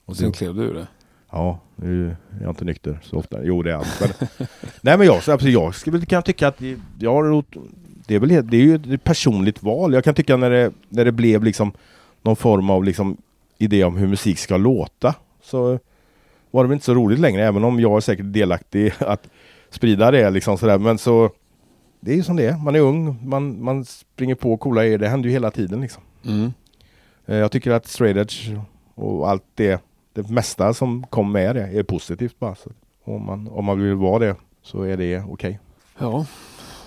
Och 0.04 0.16
sen 0.16 0.32
klev 0.32 0.54
du 0.54 0.72
det? 0.72 0.86
Ja, 1.30 1.60
nu 1.76 2.06
är 2.08 2.16
jag 2.42 2.50
inte 2.50 2.64
nykter 2.64 2.98
så 3.02 3.16
ofta. 3.16 3.44
Jo, 3.44 3.62
det 3.62 3.70
är 3.72 3.76
allt. 3.76 4.00
Men, 4.00 4.28
nej, 4.82 4.98
men 4.98 5.06
jag, 5.06 5.22
så- 5.22 5.32
alltså, 5.32 5.48
jag 5.48 5.74
skulle, 5.74 6.06
kan 6.06 6.22
tycka 6.22 6.48
att 6.48 6.62
jag 6.98 7.12
har 7.14 7.44
det 8.06 8.14
är 8.14 8.18
väl 8.18 8.28
det 8.28 8.56
är 8.56 8.60
ju 8.60 8.94
ett 8.94 9.04
personligt 9.04 9.62
val. 9.62 9.94
Jag 9.94 10.04
kan 10.04 10.14
tycka 10.14 10.36
när 10.36 10.50
det, 10.50 10.72
när 10.88 11.04
det 11.04 11.12
blev 11.12 11.44
liksom 11.44 11.72
någon 12.22 12.36
form 12.36 12.70
av 12.70 12.84
liksom 12.84 13.16
idé 13.58 13.84
om 13.84 13.96
hur 13.96 14.06
musik 14.06 14.38
ska 14.38 14.56
låta 14.56 15.14
så 15.42 15.78
var 16.50 16.64
det 16.64 16.68
väl 16.68 16.74
inte 16.74 16.84
så 16.84 16.94
roligt 16.94 17.18
längre, 17.18 17.46
även 17.46 17.64
om 17.64 17.80
jag 17.80 17.96
är 17.96 18.00
säkert 18.00 18.32
delaktig 18.32 18.92
att 18.98 19.28
sprida 19.70 20.10
det 20.10 20.30
liksom 20.30 20.58
sådär. 20.58 20.78
Men 20.78 20.98
så 20.98 21.30
det 22.00 22.12
är 22.12 22.16
ju 22.16 22.22
som 22.22 22.36
det 22.36 22.46
är. 22.46 22.56
Man 22.56 22.74
är 22.74 22.80
ung, 22.80 23.28
man, 23.28 23.62
man 23.64 23.84
springer 23.84 24.34
på 24.34 24.56
coola 24.56 24.82
grejer. 24.82 24.98
Det 24.98 25.08
händer 25.08 25.28
ju 25.28 25.32
hela 25.32 25.50
tiden 25.50 25.80
liksom. 25.80 26.02
Mm. 26.24 26.52
Eh, 27.26 27.36
Jag 27.36 27.52
tycker 27.52 27.70
att 27.70 27.86
straight 27.86 28.16
edge 28.16 28.56
och 28.94 29.30
allt 29.30 29.44
det, 29.54 29.82
det 30.12 30.30
mesta 30.30 30.74
som 30.74 31.06
kom 31.10 31.32
med 31.32 31.56
det 31.56 31.62
är 31.62 31.82
positivt 31.82 32.38
bara. 32.38 32.54
Så 32.54 32.70
om, 33.04 33.26
man, 33.26 33.48
om 33.48 33.64
man 33.64 33.82
vill 33.82 33.94
vara 33.94 34.18
det 34.18 34.36
så 34.62 34.82
är 34.82 34.96
det 34.96 35.22
okej. 35.28 35.58
Ja, 35.98 36.26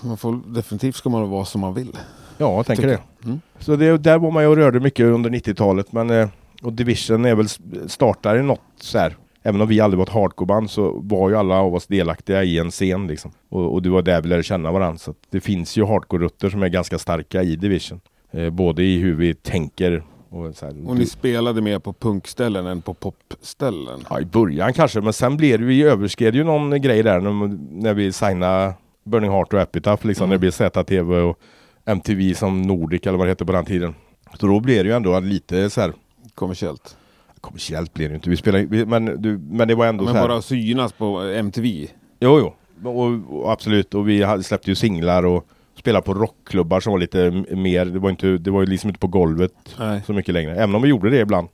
man 0.02 0.18
får, 0.18 0.54
definitivt 0.54 0.96
ska 0.96 1.10
man 1.10 1.30
vara 1.30 1.46
som 1.46 1.62
man 1.62 1.74
vill. 1.74 1.98
Ja, 2.38 2.56
jag 2.56 2.66
tänker 2.66 2.88
det. 2.88 3.00
Mm. 3.26 3.42
Så 3.60 3.76
det, 3.76 3.98
där 3.98 4.18
var 4.18 4.32
man 4.32 4.44
ju 4.44 4.50
och 4.50 4.56
rörde 4.56 4.80
mycket 4.80 5.06
under 5.06 5.30
90-talet. 5.30 5.92
Men, 5.92 6.10
eh, 6.10 6.30
och 6.64 6.74
Division 6.74 7.26
är 7.26 7.36
väl 7.36 7.48
startar 7.90 8.38
i 8.38 8.44
något 8.44 8.62
så 8.80 8.98
här. 8.98 9.18
Även 9.44 9.62
om 9.62 9.68
vi 9.68 9.80
aldrig 9.80 9.98
var 9.98 10.06
ett 10.06 10.14
hardcoreband 10.14 10.70
så 10.72 11.00
var 11.04 11.30
ju 11.30 11.36
alla 11.36 11.56
av 11.56 11.76
oss 11.76 11.88
delaktiga 11.88 12.44
i 12.44 12.58
en 12.58 12.72
scen 12.72 13.08
liksom. 13.08 13.32
Och, 13.50 13.74
och 13.74 13.82
det 13.82 13.90
var 13.90 14.02
där 14.02 14.22
vi 14.22 14.28
lärde 14.30 14.44
känna 14.44 14.72
varandra. 14.72 14.98
Så 14.98 15.14
det 15.30 15.42
finns 15.42 15.78
ju 15.78 15.86
hardcore-rutter 15.86 16.50
som 16.50 16.64
är 16.64 16.68
ganska 16.68 16.98
starka 17.00 17.44
i 17.44 17.56
Division. 17.56 18.02
Eh, 18.32 18.50
både 18.50 18.84
i 18.84 18.98
hur 19.00 19.16
vi 19.16 19.34
tänker 19.34 20.04
och 20.30 20.56
så 20.56 20.66
här. 20.66 20.90
Och 20.90 20.96
ni 20.98 21.06
spelade 21.06 21.62
mer 21.62 21.80
på 21.80 21.94
punkställen 21.94 22.66
än 22.66 22.82
på 22.82 22.94
popställen? 22.94 24.00
Ja, 24.10 24.20
i 24.20 24.26
början 24.26 24.74
kanske, 24.74 25.02
men 25.02 25.14
sen 25.14 25.38
blev 25.38 25.60
det, 25.60 25.66
vi 25.66 25.84
överskred 25.84 26.36
ju 26.36 26.44
någon 26.44 26.82
grej 26.82 27.04
där 27.04 27.20
när, 27.20 27.58
när 27.84 27.94
vi 27.94 28.12
signade 28.12 28.74
Burning 29.04 29.32
Heart 29.32 29.54
och 29.54 29.60
Epitaph, 29.60 30.08
liksom, 30.08 30.24
Mm. 30.24 30.30
när 30.30 30.36
det 30.36 30.40
blev 30.40 30.52
ZTV 30.52 31.16
och 31.22 31.40
MTV 31.86 32.34
som 32.34 32.62
Nordic 32.62 33.02
eller 33.08 33.18
vad 33.18 33.28
det 33.28 33.32
hette 33.32 33.46
på 33.46 33.52
den 33.52 33.66
tiden. 33.66 33.96
Så 34.40 34.48
då 34.48 34.60
blev 34.60 34.84
det 34.84 34.90
ju 34.90 34.96
ändå 34.96 35.20
lite 35.20 35.70
så 35.70 35.82
här 35.82 35.94
Kommersiellt? 36.36 36.98
Kommersiellt 37.42 37.94
blev 37.94 38.10
det 38.10 38.16
inte, 38.16 38.30
vi 38.30 38.38
spelade, 38.38 38.66
vi, 38.66 38.86
men, 38.86 39.22
du, 39.22 39.38
men 39.38 39.68
det 39.68 39.76
var 39.76 39.86
ändå 39.86 40.04
Men 40.04 40.14
så 40.14 40.20
här. 40.20 40.28
bara 40.28 40.42
synas 40.42 40.92
på 40.92 41.20
MTV? 41.20 41.88
Jo, 42.20 42.40
jo, 42.40 42.54
och, 42.90 43.42
och 43.42 43.52
absolut, 43.52 43.94
och 43.94 44.10
vi 44.10 44.24
hade, 44.24 44.44
släppte 44.44 44.72
ju 44.72 44.76
singlar 44.76 45.26
och 45.26 45.48
spelade 45.76 46.06
på 46.06 46.14
rockklubbar 46.14 46.80
som 46.80 46.92
var 46.92 47.00
lite 47.00 47.32
mer, 47.56 47.86
det 47.86 48.00
var, 48.00 48.10
inte, 48.10 48.28
det 48.28 48.52
var 48.52 48.62
ju 48.62 48.66
liksom 48.68 48.88
inte 48.90 49.00
på 49.00 49.08
golvet 49.08 49.54
Nej. 49.80 50.02
så 50.06 50.14
mycket 50.14 50.34
längre, 50.34 50.56
även 50.56 50.76
om 50.76 50.82
vi 50.82 50.90
gjorde 50.90 51.10
det 51.10 51.20
ibland. 51.20 51.48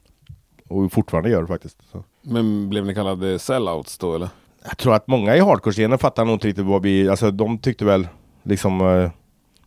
Och 0.67 0.91
fortfarande 0.91 1.29
gör 1.29 1.41
det 1.41 1.47
faktiskt. 1.47 1.77
Så. 1.91 2.03
Men 2.21 2.69
blev 2.69 2.85
ni 2.85 2.95
kallade 2.95 3.39
sellouts 3.39 3.97
då 3.97 4.15
eller? 4.15 4.29
Jag 4.67 4.77
tror 4.77 4.93
att 4.93 5.07
många 5.07 5.35
i 5.35 5.39
hardcore-scenen 5.39 5.97
fattar 5.97 6.25
nog 6.25 6.35
inte 6.35 6.47
riktigt 6.47 6.65
vad 6.65 6.81
vi, 6.81 7.09
alltså 7.09 7.31
de 7.31 7.57
tyckte 7.57 7.85
väl 7.85 8.07
liksom 8.43 8.81
eh, 8.81 9.11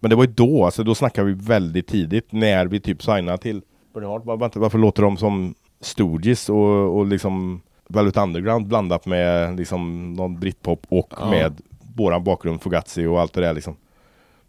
Men 0.01 0.11
det 0.11 0.17
var 0.17 0.25
ju 0.25 0.33
då, 0.33 0.65
alltså 0.65 0.85
då 0.85 0.95
snackade 0.95 1.27
vi 1.27 1.47
väldigt 1.47 1.87
tidigt 1.87 2.33
när 2.33 2.67
vi 2.67 2.81
typ 2.81 3.03
signade 3.03 3.39
till 3.39 3.63
Burning 3.95 4.11
Heart. 4.11 4.23
Varför, 4.25 4.61
varför 4.61 4.79
låter 4.79 5.03
de 5.03 5.17
som 5.17 5.55
Stooges 5.81 6.49
och, 6.49 6.97
och 6.99 7.07
liksom 7.07 7.61
Velvet 7.89 8.17
Underground 8.17 8.67
blandat 8.67 9.07
med 9.07 9.57
liksom 9.57 10.13
någon 10.15 10.41
britpop 10.41 10.87
och 10.89 11.15
Ja. 11.21 11.31
med 11.31 11.61
våran 11.97 12.25
bakgrund 12.25 12.63
Fugazi 12.63 13.07
och 13.07 13.21
allt 13.21 13.33
det 13.33 13.41
där 13.41 13.55
liksom. 13.55 13.77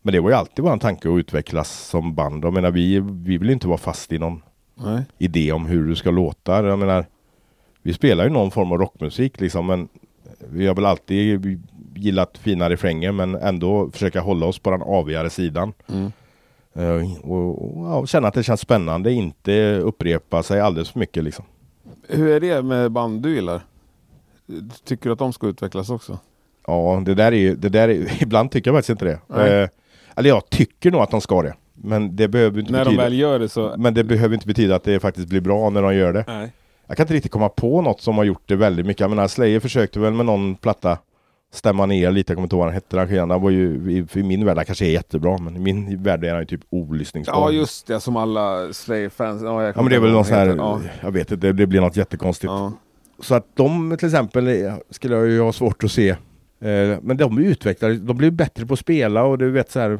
Men 0.02 0.12
det 0.13 0.20
var 0.20 0.30
ju 0.30 0.36
alltid 0.36 0.63
våran 0.63 0.80
tanke 0.80 1.10
att 1.10 1.17
utvecklas 1.20 1.70
som 1.72 2.15
band. 2.15 2.46
Jag 2.46 2.54
menar 2.54 2.72
vi, 2.72 3.00
vi 3.00 3.38
vill 3.38 3.50
inte 3.50 3.67
vara 3.67 3.78
fast 3.78 4.12
i 4.13 4.17
någon 4.20 4.41
Nej. 4.76 5.04
idé 5.17 5.52
om 5.52 5.65
hur 5.65 5.88
du 5.88 5.96
ska 5.96 6.12
låta. 6.12 6.67
Jag 6.67 6.80
menar, 6.80 7.06
vi 7.82 7.93
spelar 7.93 8.24
ju 8.24 8.30
någon 8.30 8.51
form 8.51 8.72
av 8.72 8.78
rockmusik 8.78 9.39
liksom, 9.39 9.66
men 9.68 9.88
vi 10.49 10.68
har 10.68 10.76
väl 10.76 10.86
alltid 10.86 11.60
gillat 11.95 12.38
fina 12.38 12.70
refränger, 12.70 13.12
men 13.12 13.36
ändå 13.36 13.89
försöka 13.91 14.22
hålla 14.22 14.45
oss 14.45 14.60
på 14.60 14.72
den 14.72 14.82
avigare 14.82 15.30
sidan. 15.30 15.74
Mm. 15.89 16.12
Eh, 16.74 17.24
och, 17.24 17.80
och 17.80 17.88
ja, 17.88 18.05
känna 18.05 18.28
att 18.28 18.34
det 18.34 18.43
känns 18.43 18.61
spännande, 18.61 19.11
inte 19.11 19.76
upprepa 19.76 20.43
sig 20.43 20.61
alldeles 20.61 20.89
för 20.89 20.99
mycket 20.99 21.24
liksom. 21.24 21.45
Hur 22.07 22.30
är 22.30 22.39
det 22.39 22.61
med 22.61 22.91
band 22.91 23.22
du 23.22 23.36
gillar? 23.36 23.61
Tycker 24.84 25.09
du 25.09 25.13
att 25.13 25.19
de 25.19 25.34
ska 25.34 25.47
utvecklas 25.47 25.89
också? 25.89 26.19
Ja, 26.67 27.01
det 27.05 27.13
där 27.13 27.32
är 27.32 27.38
ju, 27.38 27.55
det 27.55 27.69
där 27.69 27.89
är, 27.89 28.11
ibland 28.24 28.51
tycker 28.51 28.72
jag 28.72 28.78
faktiskt 28.78 29.01
inte 29.01 29.05
det. 29.05 29.61
Eh, 29.61 29.69
eller 30.15 30.30
jag 30.30 30.49
tycker 30.49 30.91
nog 30.91 31.01
att 31.01 31.11
de 31.11 31.22
ska 31.22 31.41
det. 31.41 31.53
Men 31.74 32.15
det 32.15 32.28
behöver 32.28 32.59
inte 32.59 32.72
När 32.72 32.80
de 32.80 32.86
betyda, 32.86 33.03
väl 33.03 33.13
gör 33.13 33.39
det 33.39 33.49
så... 33.49 33.74
men 33.78 33.93
det 33.93 34.03
behöver 34.03 34.34
inte 34.34 34.47
betyda 34.47 34.76
att 34.76 34.84
det 34.84 34.99
faktiskt 34.99 35.28
blir 35.28 35.41
bra 35.41 35.69
när 35.69 35.82
de 35.82 35.95
gör 35.95 36.13
det. 36.13 36.24
Nej. 36.28 36.51
Jag 36.88 36.97
kan 36.97 37.03
inte 37.03 37.13
riktigt 37.13 37.32
komma 37.32 37.49
på 37.49 37.82
något 37.82 38.01
som 38.01 38.17
har 38.17 38.24
gjort 38.24 38.43
det 38.45 38.55
väldigt 38.55 38.86
mycket. 38.86 39.01
Jag 39.01 39.09
menar 39.09 39.28
Slayer 39.28 39.59
försökte 39.59 39.99
väl 39.99 40.13
med 40.13 40.26
någon 40.26 40.55
platta 40.55 40.97
stämma 41.52 41.86
ner 41.86 42.12
lite. 42.12 42.32
Jag 42.32 42.38
kommer 42.38 42.45
inte 42.45 42.56
ihåg 42.56 42.60
vad 42.60 42.68
han 42.68 42.74
hette 42.74 43.16
den. 43.16 43.30
Han 43.32 43.41
var 43.41 43.49
ju, 43.49 43.91
i, 43.91 44.20
i 44.20 44.24
min 44.24 44.45
värld 44.45 44.58
han 44.58 44.66
kanske 44.66 44.86
är 44.86 44.91
jättebra, 44.91 45.38
men 45.38 45.56
i 45.56 45.60
min 45.60 46.04
värld 46.04 46.24
är 46.24 46.32
han 46.32 46.39
ju 46.39 46.45
typ 46.45 46.62
olyssningsbar. 46.70 47.36
Ja 47.36 47.52
just 47.52 47.88
det, 47.88 47.99
som 47.99 48.16
alla 48.16 48.74
Slayer-fans. 48.74 49.41
Ja, 49.43 49.64
jag 49.64 49.78
Ja 49.78 49.82
men 49.82 49.89
det 49.89 49.95
är 49.95 49.99
väl 49.99 50.12
någon 50.12 50.26
sån 50.26 50.36
här. 50.36 50.47
Ja. 50.47 50.82
jag 51.02 51.12
vet 51.12 51.32
inte, 51.32 51.47
det, 51.47 51.54
det 51.54 51.68
blir 51.68 51.82
något 51.82 51.95
jättekonstigt. 51.97 52.52
Ja. 52.52 52.74
Så 53.20 53.36
att 53.36 53.47
de 53.54 53.97
till 53.97 54.08
exempel 54.08 54.47
eh, 54.47 54.74
skulle 54.89 55.16
jag 55.16 55.28
ju 55.28 55.41
ha 55.41 55.52
svårt 55.54 55.84
att 55.84 55.91
se. 55.91 56.10
Eh, 56.10 56.97
men 57.02 57.18
de 57.18 57.38
utvecklade, 57.38 57.95
de 57.95 58.18
blev 58.18 58.34
bättre 58.34 58.66
på 58.66 58.74
att 58.74 58.80
spela 58.80 59.24
och 59.24 59.38
du 59.38 59.52
vet 59.52 59.72
så 59.72 59.80
här. 59.80 59.99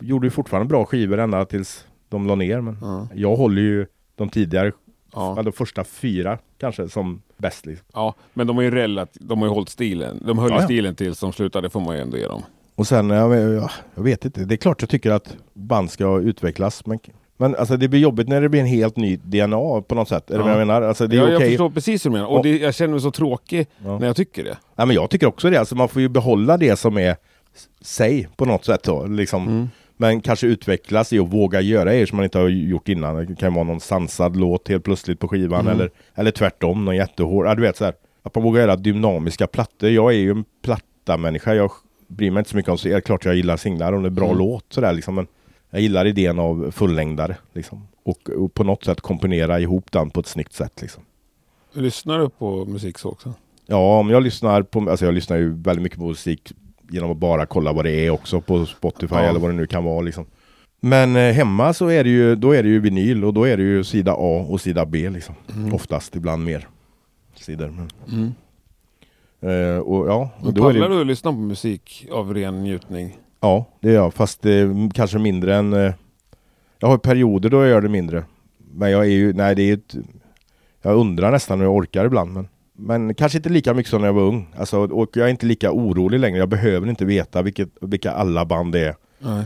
Gjorde 0.00 0.26
ju 0.26 0.30
fortfarande 0.30 0.68
bra 0.68 0.84
skivor 0.84 1.18
ända 1.18 1.44
tills 1.44 1.84
de 2.08 2.26
la 2.26 2.34
ner. 2.34 2.60
Men 2.60 2.78
Ja. 2.80 3.08
jag 3.14 3.36
håller 3.36 3.62
ju 3.62 3.86
de 4.16 4.28
tidigare, 4.28 4.72
Ja. 5.14 5.42
de 5.44 5.52
första 5.52 5.84
fyra 5.84 6.38
kanske 6.58 6.88
som 6.88 7.22
bäst. 7.36 7.66
Liksom. 7.66 7.86
ja, 7.94 8.14
men 8.34 8.46
de 8.46 8.56
har 8.56 8.62
ju 8.62 8.70
relativt, 8.70 9.22
de 9.28 9.38
har 9.38 9.46
ju 9.48 9.54
hållit 9.54 9.68
stilen. 9.68 10.22
De 10.26 10.38
höll 10.38 10.50
Ja, 10.50 10.56
ja. 10.60 10.64
stilen 10.64 10.94
tills 10.94 11.20
de 11.20 11.32
slutade, 11.32 11.70
får 11.70 11.80
man 11.80 11.96
ju 11.96 12.02
ändå 12.02 12.16
ge 12.16 12.26
dem. 12.26 12.42
Och 12.74 12.86
sen, 12.86 13.10
jag, 13.10 13.36
jag, 13.36 13.70
jag 13.94 14.02
vet 14.02 14.24
inte, 14.24 14.44
det 14.44 14.54
är 14.54 14.56
klart 14.56 14.82
jag 14.82 14.88
tycker 14.90 15.10
att 15.10 15.36
band 15.54 15.90
ska 15.90 16.18
utvecklas. 16.20 16.86
Men, 16.86 16.98
men 17.36 17.54
alltså 17.56 17.76
det 17.76 17.88
blir 17.88 18.00
jobbigt 18.00 18.28
när 18.28 18.40
det 18.40 18.48
blir 18.48 18.60
en 18.60 18.66
helt 18.66 18.96
ny 18.96 19.16
DNA 19.16 19.82
på 19.88 19.94
något 19.94 20.08
sätt. 20.08 20.30
Är 20.30 20.34
det 20.34 20.40
Ja. 20.40 20.44
vad 20.44 20.52
jag 20.52 20.58
menar? 20.58 20.82
Alltså 20.82 21.06
det 21.06 21.16
är 21.16 21.18
ja, 21.18 21.24
okej. 21.24 21.32
Jag 21.40 21.48
förstår 21.48 21.70
precis 21.70 22.06
hur 22.06 22.10
du 22.10 22.16
menar. 22.16 22.28
Och 22.28 22.42
det, 22.42 22.58
jag 22.58 22.74
känner 22.74 22.92
mig 22.92 23.00
så 23.00 23.10
tråkig 23.10 23.66
Ja. 23.84 23.98
när 23.98 24.06
jag 24.06 24.16
tycker 24.16 24.44
det. 24.44 24.56
Nej, 24.76 24.86
men 24.86 24.96
jag 24.96 25.10
tycker 25.10 25.26
också 25.26 25.50
det. 25.50 25.58
Alltså 25.60 25.74
man 25.76 25.88
får 25.88 26.02
ju 26.02 26.08
behålla 26.08 26.56
det 26.56 26.76
som 26.78 26.98
är 26.98 27.16
sig 27.80 28.28
på 28.36 28.44
något 28.44 28.64
sätt. 28.64 28.82
Då, 28.82 29.06
liksom. 29.06 29.48
Mm. 29.48 29.68
Men 30.00 30.20
kanske 30.20 30.46
utvecklas 30.46 31.12
i 31.12 31.18
att 31.18 31.28
våga 31.28 31.60
göra 31.60 31.94
er 31.94 32.06
som 32.06 32.16
man 32.16 32.24
inte 32.24 32.38
har 32.38 32.48
gjort 32.48 32.88
innan. 32.88 33.26
Det 33.26 33.36
kan 33.36 33.54
vara 33.54 33.64
någon 33.64 33.80
sansad 33.80 34.36
låt 34.36 34.68
helt 34.68 34.84
plötsligt 34.84 35.20
på 35.20 35.28
skivan. 35.28 35.60
Mm. 35.60 35.72
Eller, 35.72 35.90
eller 36.14 36.30
tvärtom, 36.30 36.84
någon 36.84 36.96
jättehård. 36.96 37.46
Ja, 37.46 37.54
du 37.54 37.62
vet 37.62 37.76
så 37.76 37.84
här. 37.84 37.94
Att 38.22 38.34
man 38.34 38.44
vågar 38.44 38.60
göra 38.60 38.76
dynamiska 38.76 39.46
plattor. 39.46 39.90
Jag 39.90 40.12
är 40.12 40.16
ju 40.18 40.30
en 40.30 40.44
platta-människa. 40.62 41.54
Jag 41.54 41.70
bryr 42.06 42.30
mig 42.30 42.40
inte 42.40 42.50
så 42.50 42.56
mycket 42.56 42.70
om 42.70 42.78
så. 42.78 42.88
Är 42.88 43.00
klart 43.00 43.24
jag 43.24 43.34
gillar 43.36 43.56
singlar 43.56 43.92
om 43.92 44.02
det 44.02 44.08
är 44.08 44.10
bra 44.10 44.26
Mm. 44.26 44.38
låt 44.38 44.64
sådär 44.68 44.92
liksom. 44.92 45.14
Men 45.14 45.26
jag 45.70 45.80
gillar 45.80 46.06
idén 46.06 46.38
av 46.38 46.70
fullängdare. 46.70 47.36
Liksom. 47.52 47.88
Och, 48.02 48.30
och 48.30 48.54
på 48.54 48.64
något 48.64 48.84
sätt 48.84 49.00
komponera 49.00 49.60
ihop 49.60 49.92
den 49.92 50.10
på 50.10 50.20
ett 50.20 50.26
snyggt 50.26 50.52
sätt. 50.52 50.80
Liksom. 50.82 51.02
Lyssnar 51.72 52.18
du 52.18 52.28
på 52.28 52.64
musik 52.64 52.98
så 52.98 53.08
också? 53.08 53.32
Ja, 53.66 53.98
om 53.98 54.10
jag 54.10 54.22
lyssnar 54.22 54.62
på, 54.62 54.90
alltså 54.90 55.04
jag 55.04 55.14
lyssnar 55.14 55.36
ju 55.36 55.52
väldigt 55.62 55.82
mycket 55.82 55.98
på 55.98 56.06
musik 56.06 56.52
genom 56.88 57.10
att 57.10 57.16
bara 57.16 57.46
kolla 57.46 57.72
vad 57.72 57.84
det 57.84 57.90
är 58.06 58.10
också 58.10 58.40
på 58.40 58.66
Spotify 58.66 59.14
Ja. 59.14 59.20
eller 59.22 59.40
vad 59.40 59.50
det 59.50 59.56
nu 59.56 59.66
kan 59.66 59.84
vara 59.84 60.00
liksom. 60.00 60.26
Men 60.80 61.16
eh, 61.16 61.32
hemma 61.32 61.72
så 61.72 61.88
är 61.88 62.04
det 62.04 62.10
ju, 62.10 62.34
då 62.36 62.52
är 62.52 62.62
det 62.62 62.68
ju 62.68 62.80
vinyl 62.80 63.24
och 63.24 63.34
då 63.34 63.44
är 63.44 63.56
det 63.56 63.62
ju 63.62 63.84
sida 63.84 64.12
A 64.12 64.46
och 64.48 64.60
sida 64.60 64.86
B 64.86 65.10
liksom. 65.10 65.34
Mm. 65.56 65.74
Oftast, 65.74 66.16
ibland 66.16 66.44
mer 66.44 66.68
sidor. 67.34 67.68
Men, 67.68 67.90
Mm. 68.12 68.32
eh, 69.76 69.78
och 69.78 70.08
ja, 70.08 70.30
och 70.38 70.44
Men 70.44 70.54
då 70.54 70.68
är 70.68 70.72
pallar 70.72 70.88
det, 70.88 70.94
du 70.94 71.00
att 71.00 71.06
lyssna 71.06 71.32
på 71.32 71.38
musik 71.38 72.06
av 72.12 72.34
ren 72.34 72.62
njutning? 72.62 73.16
ja, 73.40 73.64
det 73.80 73.88
gör 73.92 73.94
jag. 74.02 74.14
Fast 74.14 74.46
eh, 74.46 74.68
kanske 74.94 75.18
mindre 75.18 75.56
än, 75.56 75.72
eh, 75.72 75.92
jag 76.78 76.88
har 76.88 76.98
perioder 76.98 77.50
då 77.50 77.56
jag 77.56 77.68
gör 77.68 77.80
det 77.80 77.88
mindre. 77.88 78.24
Men 78.74 78.90
jag 78.90 79.00
är 79.04 79.10
ju, 79.10 79.32
nej 79.32 79.54
det 79.54 79.62
är 79.62 79.74
ett, 79.74 79.94
jag 80.82 80.96
undrar 80.96 81.30
nästan 81.30 81.58
hur 81.58 81.66
jag 81.66 81.74
orkar 81.76 82.04
ibland. 82.04 82.32
Men, 82.32 82.48
men 82.80 83.14
kanske 83.14 83.38
inte 83.38 83.48
lika 83.48 83.74
mycket 83.74 83.90
som 83.90 84.00
när 84.00 84.08
jag 84.08 84.12
var 84.14 84.22
ung. 84.22 84.46
Alltså, 84.56 84.78
och 84.78 85.10
jag 85.16 85.26
är 85.26 85.30
inte 85.30 85.46
lika 85.46 85.72
orolig 85.72 86.20
längre. 86.20 86.38
Jag 86.38 86.48
behöver 86.48 86.86
inte 86.88 87.04
veta 87.04 87.42
vilket, 87.42 87.68
vilka 87.80 88.10
alla 88.12 88.44
band 88.44 88.74
är 88.74 88.94
Nej. 89.18 89.44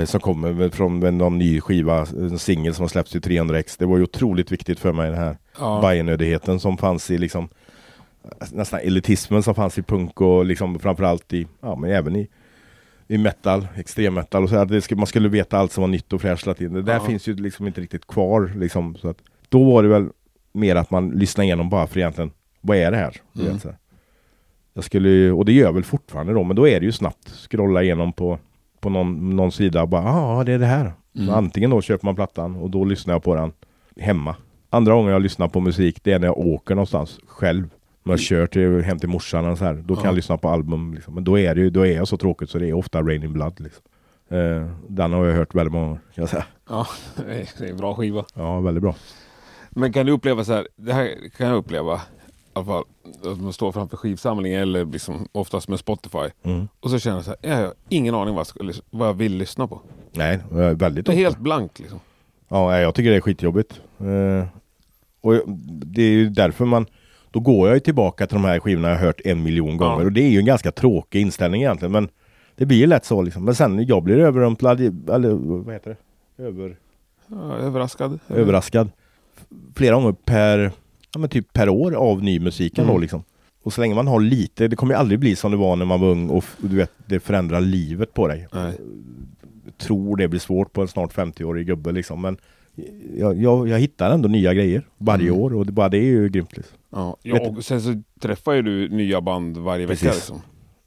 eh, 0.00 0.04
som 0.04 0.20
kommer 0.20 0.68
från 0.68 1.18
någon 1.18 1.38
ny 1.38 1.60
skiva, 1.60 2.06
en 2.18 2.38
singel 2.38 2.74
som 2.74 2.82
har 2.82 2.88
släppts 2.88 3.16
i 3.16 3.18
300x. 3.18 3.76
Det 3.78 3.86
var 3.86 3.96
ju 3.96 4.02
otroligt 4.02 4.52
viktigt 4.52 4.78
för 4.80 4.92
mig 4.92 5.10
den 5.10 5.18
här 5.18 5.36
Ja. 5.58 5.78
Bajenödigheten 5.82 6.60
som 6.60 6.78
fanns 6.78 7.10
i 7.10 7.18
liksom 7.18 7.48
nästan 8.52 8.80
elitismen 8.80 9.42
som 9.42 9.54
fanns 9.54 9.78
i 9.78 9.82
punk 9.82 10.20
och 10.20 10.44
liksom 10.44 10.78
framförallt 10.78 11.32
i, 11.32 11.46
ja 11.60 11.76
men 11.76 11.90
även 11.90 12.16
i 12.16 12.28
i 13.08 13.18
metal, 13.18 13.68
extremmetal 13.76 14.42
och 14.42 14.48
så 14.48 14.56
här. 14.56 14.64
Det 14.64 14.80
skulle, 14.80 14.98
man 14.98 15.06
skulle 15.06 15.28
veta 15.28 15.58
allt 15.58 15.72
som 15.72 15.80
var 15.82 15.88
nytt 15.88 16.12
och 16.12 16.20
fräscht 16.20 16.46
hela 16.46 16.54
tiden. 16.54 16.72
Det 16.74 16.82
där 16.82 16.94
Ja. 16.94 17.00
finns 17.00 17.26
ju 17.26 17.34
liksom 17.34 17.66
inte 17.66 17.80
riktigt 17.80 18.06
kvar 18.06 18.52
liksom. 18.56 18.96
Så 18.96 19.08
att, 19.08 19.16
då 19.48 19.64
var 19.64 19.82
det 19.82 19.88
väl 19.88 20.08
mer 20.52 20.76
att 20.76 20.90
man 20.90 21.10
lyssnade 21.10 21.44
igenom 21.46 21.70
bara 21.70 21.86
för 21.86 21.98
egentligen, 22.00 22.30
vad 22.62 22.76
är 22.76 22.90
det 22.90 22.96
här? 22.96 23.16
Mm. 23.40 23.52
vet. 23.52 23.66
Jag 24.74 24.84
skulle 24.84 25.30
och 25.30 25.44
det 25.44 25.52
gör 25.52 25.64
jag 25.64 25.72
väl 25.72 25.84
fortfarande 25.84 26.32
då, 26.32 26.42
men 26.44 26.56
då 26.56 26.68
är 26.68 26.80
det 26.80 26.86
ju 26.86 26.92
snabbt 26.92 27.28
scrolla 27.28 27.82
igenom 27.82 28.12
på, 28.12 28.38
på 28.80 28.88
någon, 28.90 29.36
någon 29.36 29.52
sida 29.52 29.82
och 29.82 29.88
bara, 29.88 30.02
ja 30.02 30.10
ah, 30.40 30.44
det 30.44 30.52
är 30.52 30.58
det 30.58 30.66
här. 30.66 30.92
Mm. 31.18 31.34
Antingen 31.34 31.70
då 31.70 31.80
köper 31.80 32.04
man 32.06 32.14
plattan 32.14 32.56
och 32.56 32.70
då 32.70 32.84
lyssnar 32.84 33.14
jag 33.14 33.22
på 33.22 33.34
den 33.34 33.52
hemma. 33.96 34.36
Andra 34.70 34.94
gånger 34.94 35.10
jag 35.12 35.22
lyssnar 35.22 35.48
på 35.48 35.60
musik, 35.60 35.98
det 36.04 36.12
är 36.12 36.18
när 36.18 36.26
jag 36.26 36.38
åker 36.38 36.74
någonstans 36.74 37.20
själv. 37.26 37.70
Om 38.04 38.10
jag 38.10 38.20
kör 38.20 38.46
till, 38.46 38.82
hem 38.82 38.98
till 38.98 39.08
morsan 39.08 39.46
och 39.46 39.58
så 39.58 39.64
här, 39.64 39.74
då 39.74 39.94
kan 39.94 40.04
Ja. 40.04 40.08
jag 40.08 40.14
lyssna 40.16 40.36
på 40.36 40.48
album. 40.48 40.94
Liksom. 40.94 41.14
Men 41.14 41.24
då 41.24 41.38
är, 41.38 41.54
det 41.54 41.60
ju, 41.60 41.70
då 41.70 41.86
är 41.86 41.96
jag 41.96 42.08
så 42.08 42.16
tråkigt 42.16 42.50
så 42.50 42.58
det 42.58 42.68
är 42.68 42.72
ofta 42.72 43.02
Rain 43.02 43.22
in 43.22 43.32
Blood. 43.32 43.60
Liksom. 43.60 43.82
Eh, 44.28 44.66
den 44.88 45.12
har 45.12 45.24
jag 45.26 45.34
hört 45.36 45.54
väldigt 45.54 45.72
många 45.72 45.86
gånger, 45.86 46.00
kan 46.14 46.22
jag 46.22 46.28
säga. 46.28 46.44
Ja, 46.68 46.86
det 47.16 47.62
är- 47.64 47.70
en 47.70 47.76
bra 47.76 47.94
skiva. 47.94 48.24
Ja, 48.34 48.60
väldigt 48.60 48.82
bra. 48.82 48.94
Men 49.70 49.92
kan 49.92 50.06
du 50.06 50.12
uppleva 50.12 50.44
så 50.44 50.52
här, 50.52 50.68
det 50.76 50.92
här 50.92 51.10
kan 51.36 51.46
jag 51.48 51.56
uppleva 51.56 52.00
alla 52.52 52.64
fall, 52.64 52.84
att 53.32 53.40
man 53.40 53.52
står 53.52 53.72
framför 53.72 53.96
skivsamlingen 53.96 54.60
eller 54.62 54.84
liksom 54.84 55.28
oftast 55.32 55.68
med 55.68 55.78
Spotify 55.78 56.18
Mm. 56.42 56.68
och 56.80 56.90
så 56.90 56.98
känner 56.98 57.16
jag 57.16 57.24
så 57.24 57.30
här, 57.30 57.50
jag 57.50 57.56
har 57.56 57.74
ingen 57.88 58.14
aning 58.14 58.34
vad 58.34 58.40
jag, 58.40 58.46
ska, 58.46 58.60
lys- 58.60 58.82
vad 58.90 59.08
jag 59.08 59.14
vill 59.14 59.36
lyssna 59.36 59.66
på. 59.66 59.80
Nej, 60.12 60.38
jag 60.50 60.60
är 60.64 60.74
väldigt 60.74 61.06
Det 61.06 61.12
är 61.12 61.16
helt 61.16 61.38
blankt 61.38 61.78
liksom. 61.78 62.00
Ja, 62.48 62.78
jag 62.80 62.94
tycker 62.94 63.10
det 63.10 63.16
är 63.16 63.20
skitjobbigt. 63.20 63.80
Eh, 64.00 64.46
och 65.20 65.34
det 65.66 66.02
är 66.02 66.10
ju 66.10 66.28
därför 66.28 66.64
man 66.64 66.86
Då 67.30 67.40
går 67.40 67.68
jag 67.68 67.76
ju 67.76 67.80
tillbaka 67.80 68.26
till 68.26 68.34
de 68.34 68.44
här 68.44 68.60
skivorna 68.60 68.88
jag 68.88 68.96
har 68.96 69.06
hört 69.06 69.20
en 69.24 69.42
miljon 69.42 69.76
gånger 69.76 70.00
Ja. 70.00 70.04
och 70.04 70.12
det 70.12 70.22
är 70.22 70.28
ju 70.28 70.38
en 70.38 70.44
ganska 70.44 70.72
tråkig 70.72 71.20
inställning 71.20 71.62
egentligen 71.62 71.92
men 71.92 72.08
Det 72.56 72.66
blir 72.66 72.78
ju 72.78 72.86
lätt 72.86 73.04
så 73.04 73.22
liksom. 73.22 73.44
Men 73.44 73.54
sen 73.54 73.86
jag 73.86 74.02
blir 74.02 74.18
överrumplad, 74.18 74.80
eller 75.10 75.30
vad 75.64 75.74
heter 75.74 75.96
det? 76.36 76.42
Över, 76.44 76.76
Ja, 77.26 77.54
överraskad. 77.56 78.18
överraskad. 78.28 78.90
Flera 79.74 79.94
gånger 79.94 80.12
per, 80.12 80.72
ja 81.14 81.18
men 81.20 81.28
typ 81.30 81.52
per 81.52 81.68
år 81.68 81.94
av 81.94 82.22
ny 82.22 82.40
musiken 82.40 82.84
Mm. 82.84 82.94
då 82.94 83.00
liksom. 83.00 83.22
Och 83.64 83.72
så 83.72 83.80
länge 83.80 83.94
man 83.94 84.06
har 84.06 84.20
lite, 84.20 84.68
det 84.68 84.76
kommer 84.76 84.94
ju 84.94 84.98
aldrig 85.00 85.18
bli 85.20 85.36
som 85.36 85.50
det 85.50 85.56
var 85.56 85.76
när 85.76 85.84
man 85.84 86.00
var 86.00 86.08
ung 86.08 86.28
och 86.30 86.44
du 86.58 86.76
vet, 86.76 86.92
det 87.06 87.20
förändrar 87.20 87.60
livet 87.60 88.14
på 88.14 88.28
dig. 88.28 88.48
Nej. 88.52 88.72
Jag 89.64 89.76
tror 89.78 90.16
det 90.16 90.28
blir 90.28 90.40
svårt 90.40 90.72
på 90.72 90.82
en 90.82 90.88
snart 90.88 91.12
50-årig 91.14 91.66
gubbe 91.66 91.92
liksom 91.92 92.20
men 92.22 92.36
jag, 93.16 93.42
jag, 93.42 93.68
jag 93.68 93.78
hittar 93.80 94.10
ändå 94.10 94.28
nya 94.28 94.54
grejer 94.54 94.86
varje 94.98 95.28
Mm. 95.28 95.40
år 95.40 95.54
och 95.54 95.66
det, 95.66 95.72
bara 95.72 95.88
det 95.88 95.98
är 95.98 96.02
ju 96.02 96.28
grymt 96.28 96.56
liksom. 96.56 96.76
Ja, 96.90 97.16
ja, 97.22 97.40
och 97.40 97.64
sen 97.64 97.80
så 97.80 98.02
träffar 98.20 98.52
ju 98.52 98.62
du 98.62 98.88
nya 98.88 99.20
band 99.20 99.56
varje 99.56 99.86
vecka 99.86 99.98
Precis. 100.06 100.14
liksom. 100.14 100.40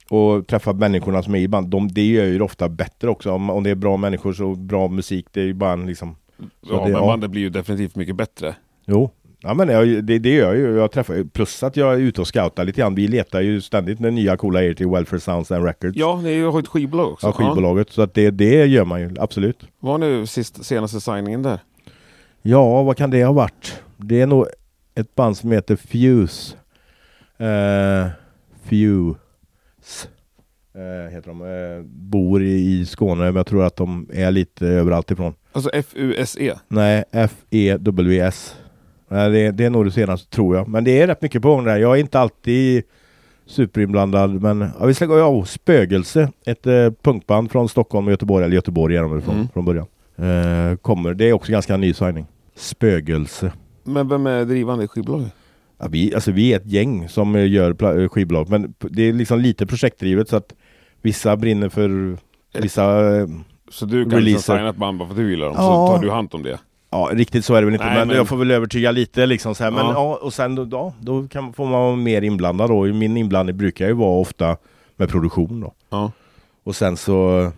Och 0.09 0.47
träffa 0.47 0.73
människorna 0.73 1.23
som 1.23 1.35
är 1.35 1.39
i 1.39 1.47
band, 1.47 1.67
de, 1.69 1.87
det 1.87 2.05
gör 2.05 2.25
ju 2.25 2.37
det 2.37 2.43
ofta 2.43 2.69
bättre 2.69 3.09
också. 3.09 3.31
Om, 3.31 3.49
om 3.49 3.63
det 3.63 3.69
är 3.69 3.75
bra 3.75 3.97
människor 3.97 4.33
så 4.33 4.55
bra 4.55 4.87
musik, 4.87 5.25
det 5.31 5.41
är 5.41 5.45
ju 5.45 5.53
bara 5.53 5.73
en 5.73 5.85
liksom 5.85 6.15
Ja, 6.37 6.47
det- 6.75 6.81
men 6.81 6.91
ja. 6.91 7.05
bandet 7.07 7.31
blir 7.31 7.41
ju 7.41 7.49
definitivt 7.49 7.95
mycket 7.95 8.15
bättre. 8.15 8.55
Jo, 8.85 9.09
ja, 9.45 9.53
men 9.53 9.69
jag, 9.69 10.03
det, 10.03 10.19
det 10.19 10.29
gör 10.29 10.53
jag 10.53 10.57
ju. 10.57 10.75
Jag 10.77 10.91
träffar, 10.91 11.23
plus 11.23 11.63
att 11.63 11.77
jag 11.77 11.93
är 11.93 11.97
ute 11.97 12.21
och 12.21 12.27
scoutar 12.27 12.65
lite 12.65 12.81
grann. 12.81 12.95
Vi 12.95 13.07
letar 13.07 13.41
ju 13.41 13.61
ständigt 13.61 13.99
med 13.99 14.13
nya 14.13 14.37
coola 14.37 14.59
grejer 14.59 14.73
till 14.73 14.87
Welfare 14.87 15.19
Sounds 15.19 15.51
and 15.51 15.65
Records. 15.65 15.97
Ja, 15.97 16.21
ni 16.23 16.41
har 16.41 16.53
ju 16.53 16.59
ett 16.59 16.67
skivbolag 16.67 17.11
också. 17.11 17.27
Ja, 17.27 17.31
skivbolaget. 17.31 17.89
Så 17.89 18.01
att 18.01 18.13
det, 18.13 18.31
det 18.31 18.65
gör 18.65 18.85
man 18.85 19.01
ju 19.01 19.15
absolut. 19.19 19.67
Vad 19.79 19.91
var 19.91 19.97
nu 19.97 20.27
sist, 20.27 20.65
senaste 20.65 21.01
signingen 21.01 21.43
där? 21.43 21.59
Ja, 22.41 22.83
vad 22.83 22.97
kan 22.97 23.09
det 23.11 23.25
ha 23.25 23.33
varit? 23.33 23.81
Det 23.97 24.21
är 24.21 24.27
nog 24.27 24.47
ett 24.95 25.15
band 25.15 25.37
som 25.37 25.51
heter 25.51 25.75
Fuse. 25.75 26.55
Uh, 27.41 28.07
Fuse. 28.63 30.07
eh, 30.75 31.11
heter 31.13 31.27
de. 31.27 31.41
Eh, 31.41 31.83
bor 31.85 32.43
i, 32.43 32.79
i 32.79 32.85
Skåne, 32.85 33.23
men 33.23 33.35
jag 33.35 33.47
tror 33.47 33.63
att 33.63 33.75
de 33.75 34.09
är 34.13 34.31
lite 34.31 34.67
överallt 34.67 35.11
ifrån. 35.11 35.33
Alltså 35.51 35.69
F-U-S-E. 35.73 36.53
Nej, 36.67 37.03
F-E-W-S. 37.11 38.55
Det, 39.09 39.51
det 39.51 39.65
är 39.65 39.69
nog 39.69 39.85
det 39.85 39.91
senaste 39.91 40.29
tror 40.35 40.55
jag. 40.55 40.67
Men 40.67 40.83
det 40.83 41.01
är 41.01 41.07
rätt 41.07 41.21
mycket 41.21 41.41
på 41.41 41.47
gång 41.49 41.63
där. 41.63 41.77
Jag 41.77 41.95
är 41.95 41.99
inte 41.99 42.19
alltid 42.19 42.83
superinblandad. 43.45 44.41
Men 44.41 44.69
ja, 44.79 44.85
vi 44.85 44.93
ska 44.93 45.05
gå 45.05 45.17
ja, 45.17 45.45
Spögelse. 45.45 46.31
Ett 46.45 46.67
eh, 46.67 46.89
punkband 47.01 47.51
från 47.51 47.69
Stockholm 47.69 48.05
och 48.07 48.11
Göteborg. 48.11 48.45
Eller 48.45 48.55
Göteborg 48.55 48.95
är 48.95 49.01
de 49.01 49.11
väl 49.11 49.21
från, 49.21 49.35
Mm. 49.35 49.47
från 49.53 49.65
början. 49.65 49.85
Eh, 50.17 50.77
kommer. 50.77 51.13
Det 51.13 51.25
är 51.29 51.33
också 51.33 51.51
ganska 51.51 51.77
ny 51.77 51.93
signing. 51.93 52.25
Spögelse. 52.55 53.51
Men 53.83 54.07
vem 54.09 54.27
är 54.27 54.45
drivande 54.45 54.83
i 54.85 54.87
skivbolaget? 54.87 55.33
Ja, 55.79 55.87
vi, 55.89 56.15
alltså, 56.15 56.31
vi 56.31 56.53
är 56.53 56.57
ett 56.57 56.65
gäng 56.65 57.09
som 57.09 57.35
eh, 57.35 57.47
gör 57.51 57.99
eh, 58.03 58.09
skivbolag. 58.09 58.49
Men 58.49 58.73
det 58.79 59.01
är 59.03 59.13
liksom 59.13 59.39
lite 59.39 59.65
projektdrivet 59.65 60.29
så 60.29 60.35
att 60.35 60.53
vissa 61.01 61.37
brinner 61.37 61.69
för 61.69 62.17
vissa 62.61 63.15
eh, 63.17 63.27
Så 63.71 63.85
du 63.85 64.03
kan 64.03 64.11
Releaser. 64.11 64.21
liksom 64.33 64.55
signa 64.57 64.69
ett 64.69 64.75
band 64.75 64.97
bara 64.99 65.07
för 65.07 65.13
att 65.13 65.17
du 65.17 65.29
gillar 65.29 65.45
dem, 65.45 65.55
Ja. 65.57 65.87
så 65.87 65.95
tar 65.95 66.03
du 66.03 66.11
hand 66.11 66.29
om 66.33 66.43
det? 66.43 66.59
Ja, 66.89 67.09
riktigt 67.13 67.45
så 67.45 67.53
är 67.55 67.61
det 67.61 67.65
väl 67.65 67.73
inte. 67.73 67.85
Nej, 67.85 67.97
men, 67.97 68.07
men- 68.07 68.17
jag 68.17 68.27
får 68.27 68.37
väl 68.37 68.51
övertyga 68.51 68.91
lite 68.91 69.25
liksom 69.25 69.55
så 69.55 69.63
här. 69.63 69.71
Men 69.71 69.85
Ja. 69.85 70.19
och 70.21 70.33
sen 70.33 70.55
då, 70.55 70.67
ja, 70.71 70.93
då 70.99 71.27
kan, 71.27 71.53
får 71.53 71.63
man 71.65 71.81
vara 71.81 71.95
mer 71.95 72.21
inblandad 72.21 72.69
då. 72.69 72.83
Min 72.83 73.17
inblandning 73.17 73.57
brukar 73.57 73.87
ju 73.87 73.93
vara 73.93 74.19
ofta 74.19 74.57
med 74.95 75.09
produktion 75.09 75.59
då. 75.61 75.73
Ja. 75.89 76.11
Och 76.63 76.75
sen 76.75 76.97
så 76.97 77.51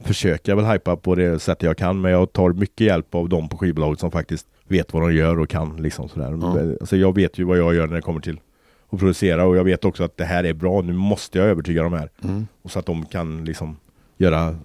försöker 0.00 0.52
jag 0.52 0.56
väl 0.56 0.64
hypa 0.66 0.96
på 0.96 1.14
det 1.14 1.38
sätt 1.38 1.62
jag 1.62 1.76
kan. 1.76 2.00
Men 2.00 2.12
jag 2.12 2.32
tar 2.32 2.50
mycket 2.52 2.86
hjälp 2.86 3.14
av 3.14 3.28
dem 3.28 3.48
på 3.48 3.56
skivbolaget 3.58 4.00
som 4.00 4.10
faktiskt 4.10 4.46
vet 4.68 4.92
vad 4.92 5.02
de 5.02 5.14
gör 5.14 5.40
och 5.40 5.48
kan 5.48 5.76
liksom 5.76 6.08
sådär. 6.08 6.38
Ja. 6.42 6.76
Alltså 6.80 6.96
jag 6.96 7.14
vet 7.14 7.38
ju 7.38 7.44
vad 7.44 7.58
jag 7.58 7.74
gör 7.74 7.86
när 7.86 7.94
det 7.96 8.02
kommer 8.02 8.20
till 8.20 8.40
och 8.88 8.98
producera 8.98 9.44
och 9.44 9.56
jag 9.56 9.64
vet 9.64 9.84
också 9.84 10.04
att 10.04 10.16
det 10.16 10.24
här 10.24 10.44
är 10.44 10.52
bra, 10.52 10.80
nu 10.82 10.92
måste 10.92 11.38
jag 11.38 11.46
övertyga 11.48 11.82
de 11.82 11.92
här. 11.92 12.10
Mm. 12.24 12.46
Och 12.62 12.70
så 12.70 12.78
att 12.78 12.86
de 12.86 13.06
kan 13.06 13.44
liksom 13.44 13.76
göra 14.18 14.56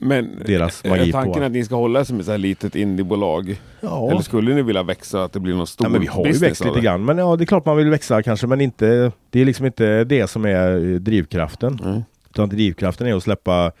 Men 0.00 0.42
deras 0.46 0.84
är 0.84 0.88
magi 0.88 1.12
på 1.12 1.18
tanken 1.18 1.42
att 1.42 1.52
ni 1.52 1.64
ska 1.64 1.74
hålla 1.74 2.00
er 2.00 2.04
som 2.04 2.20
ett 2.20 2.26
så 2.26 2.30
här 2.30 2.38
litet 2.38 2.76
indiebolag? 2.76 3.60
Ja. 3.80 4.10
Eller 4.10 4.20
skulle 4.22 4.54
ni 4.54 4.62
vilja 4.62 4.82
växa, 4.82 5.24
att 5.24 5.32
det 5.32 5.40
blir 5.40 5.54
någon 5.54 5.66
stor 5.66 5.86
Ja, 5.86 5.90
men 5.90 6.00
vi 6.00 6.06
har 6.06 6.26
ju 6.26 6.32
växt 6.32 6.64
lite 6.64 6.80
grann, 6.80 7.04
men 7.04 7.18
ja 7.18 7.36
det 7.36 7.44
är 7.44 7.46
klart 7.46 7.66
man 7.66 7.76
vill 7.76 7.90
växa 7.90 8.22
kanske 8.22 8.46
men 8.46 8.60
inte 8.60 9.12
Det 9.30 9.40
är 9.40 9.44
liksom 9.44 9.66
inte 9.66 10.04
det 10.04 10.26
som 10.30 10.44
är 10.44 10.92
eh, 10.92 10.98
drivkraften 11.00 11.80
Mm. 11.84 12.02
Utan 12.30 12.48
drivkraften 12.48 13.06
är 13.06 13.14
att 13.14 13.22
släppa 13.22 13.72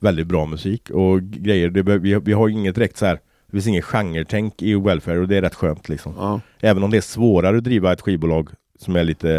väldigt 0.00 0.26
bra 0.26 0.46
musik 0.46 0.90
och 0.90 1.22
grejer, 1.22 1.70
det, 1.70 1.82
vi, 1.98 2.14
vi 2.14 2.32
har 2.32 2.48
inget 2.48 2.74
direkt 2.74 2.96
så 2.96 3.06
här 3.06 3.14
Det 3.46 3.52
finns 3.52 3.66
ingen 3.66 3.82
genretänk 3.82 4.62
i 4.62 4.74
Welfare 4.74 5.18
och 5.18 5.28
det 5.28 5.36
är 5.36 5.42
rätt 5.42 5.54
skönt 5.54 5.88
liksom 5.88 6.14
Ja. 6.18 6.40
Även 6.60 6.82
om 6.82 6.90
det 6.90 6.96
är 6.96 7.00
svårare 7.00 7.56
att 7.56 7.64
driva 7.64 7.92
ett 7.92 8.00
skivbolag 8.00 8.48
som 8.78 8.96
är 8.96 9.04
lite 9.04 9.34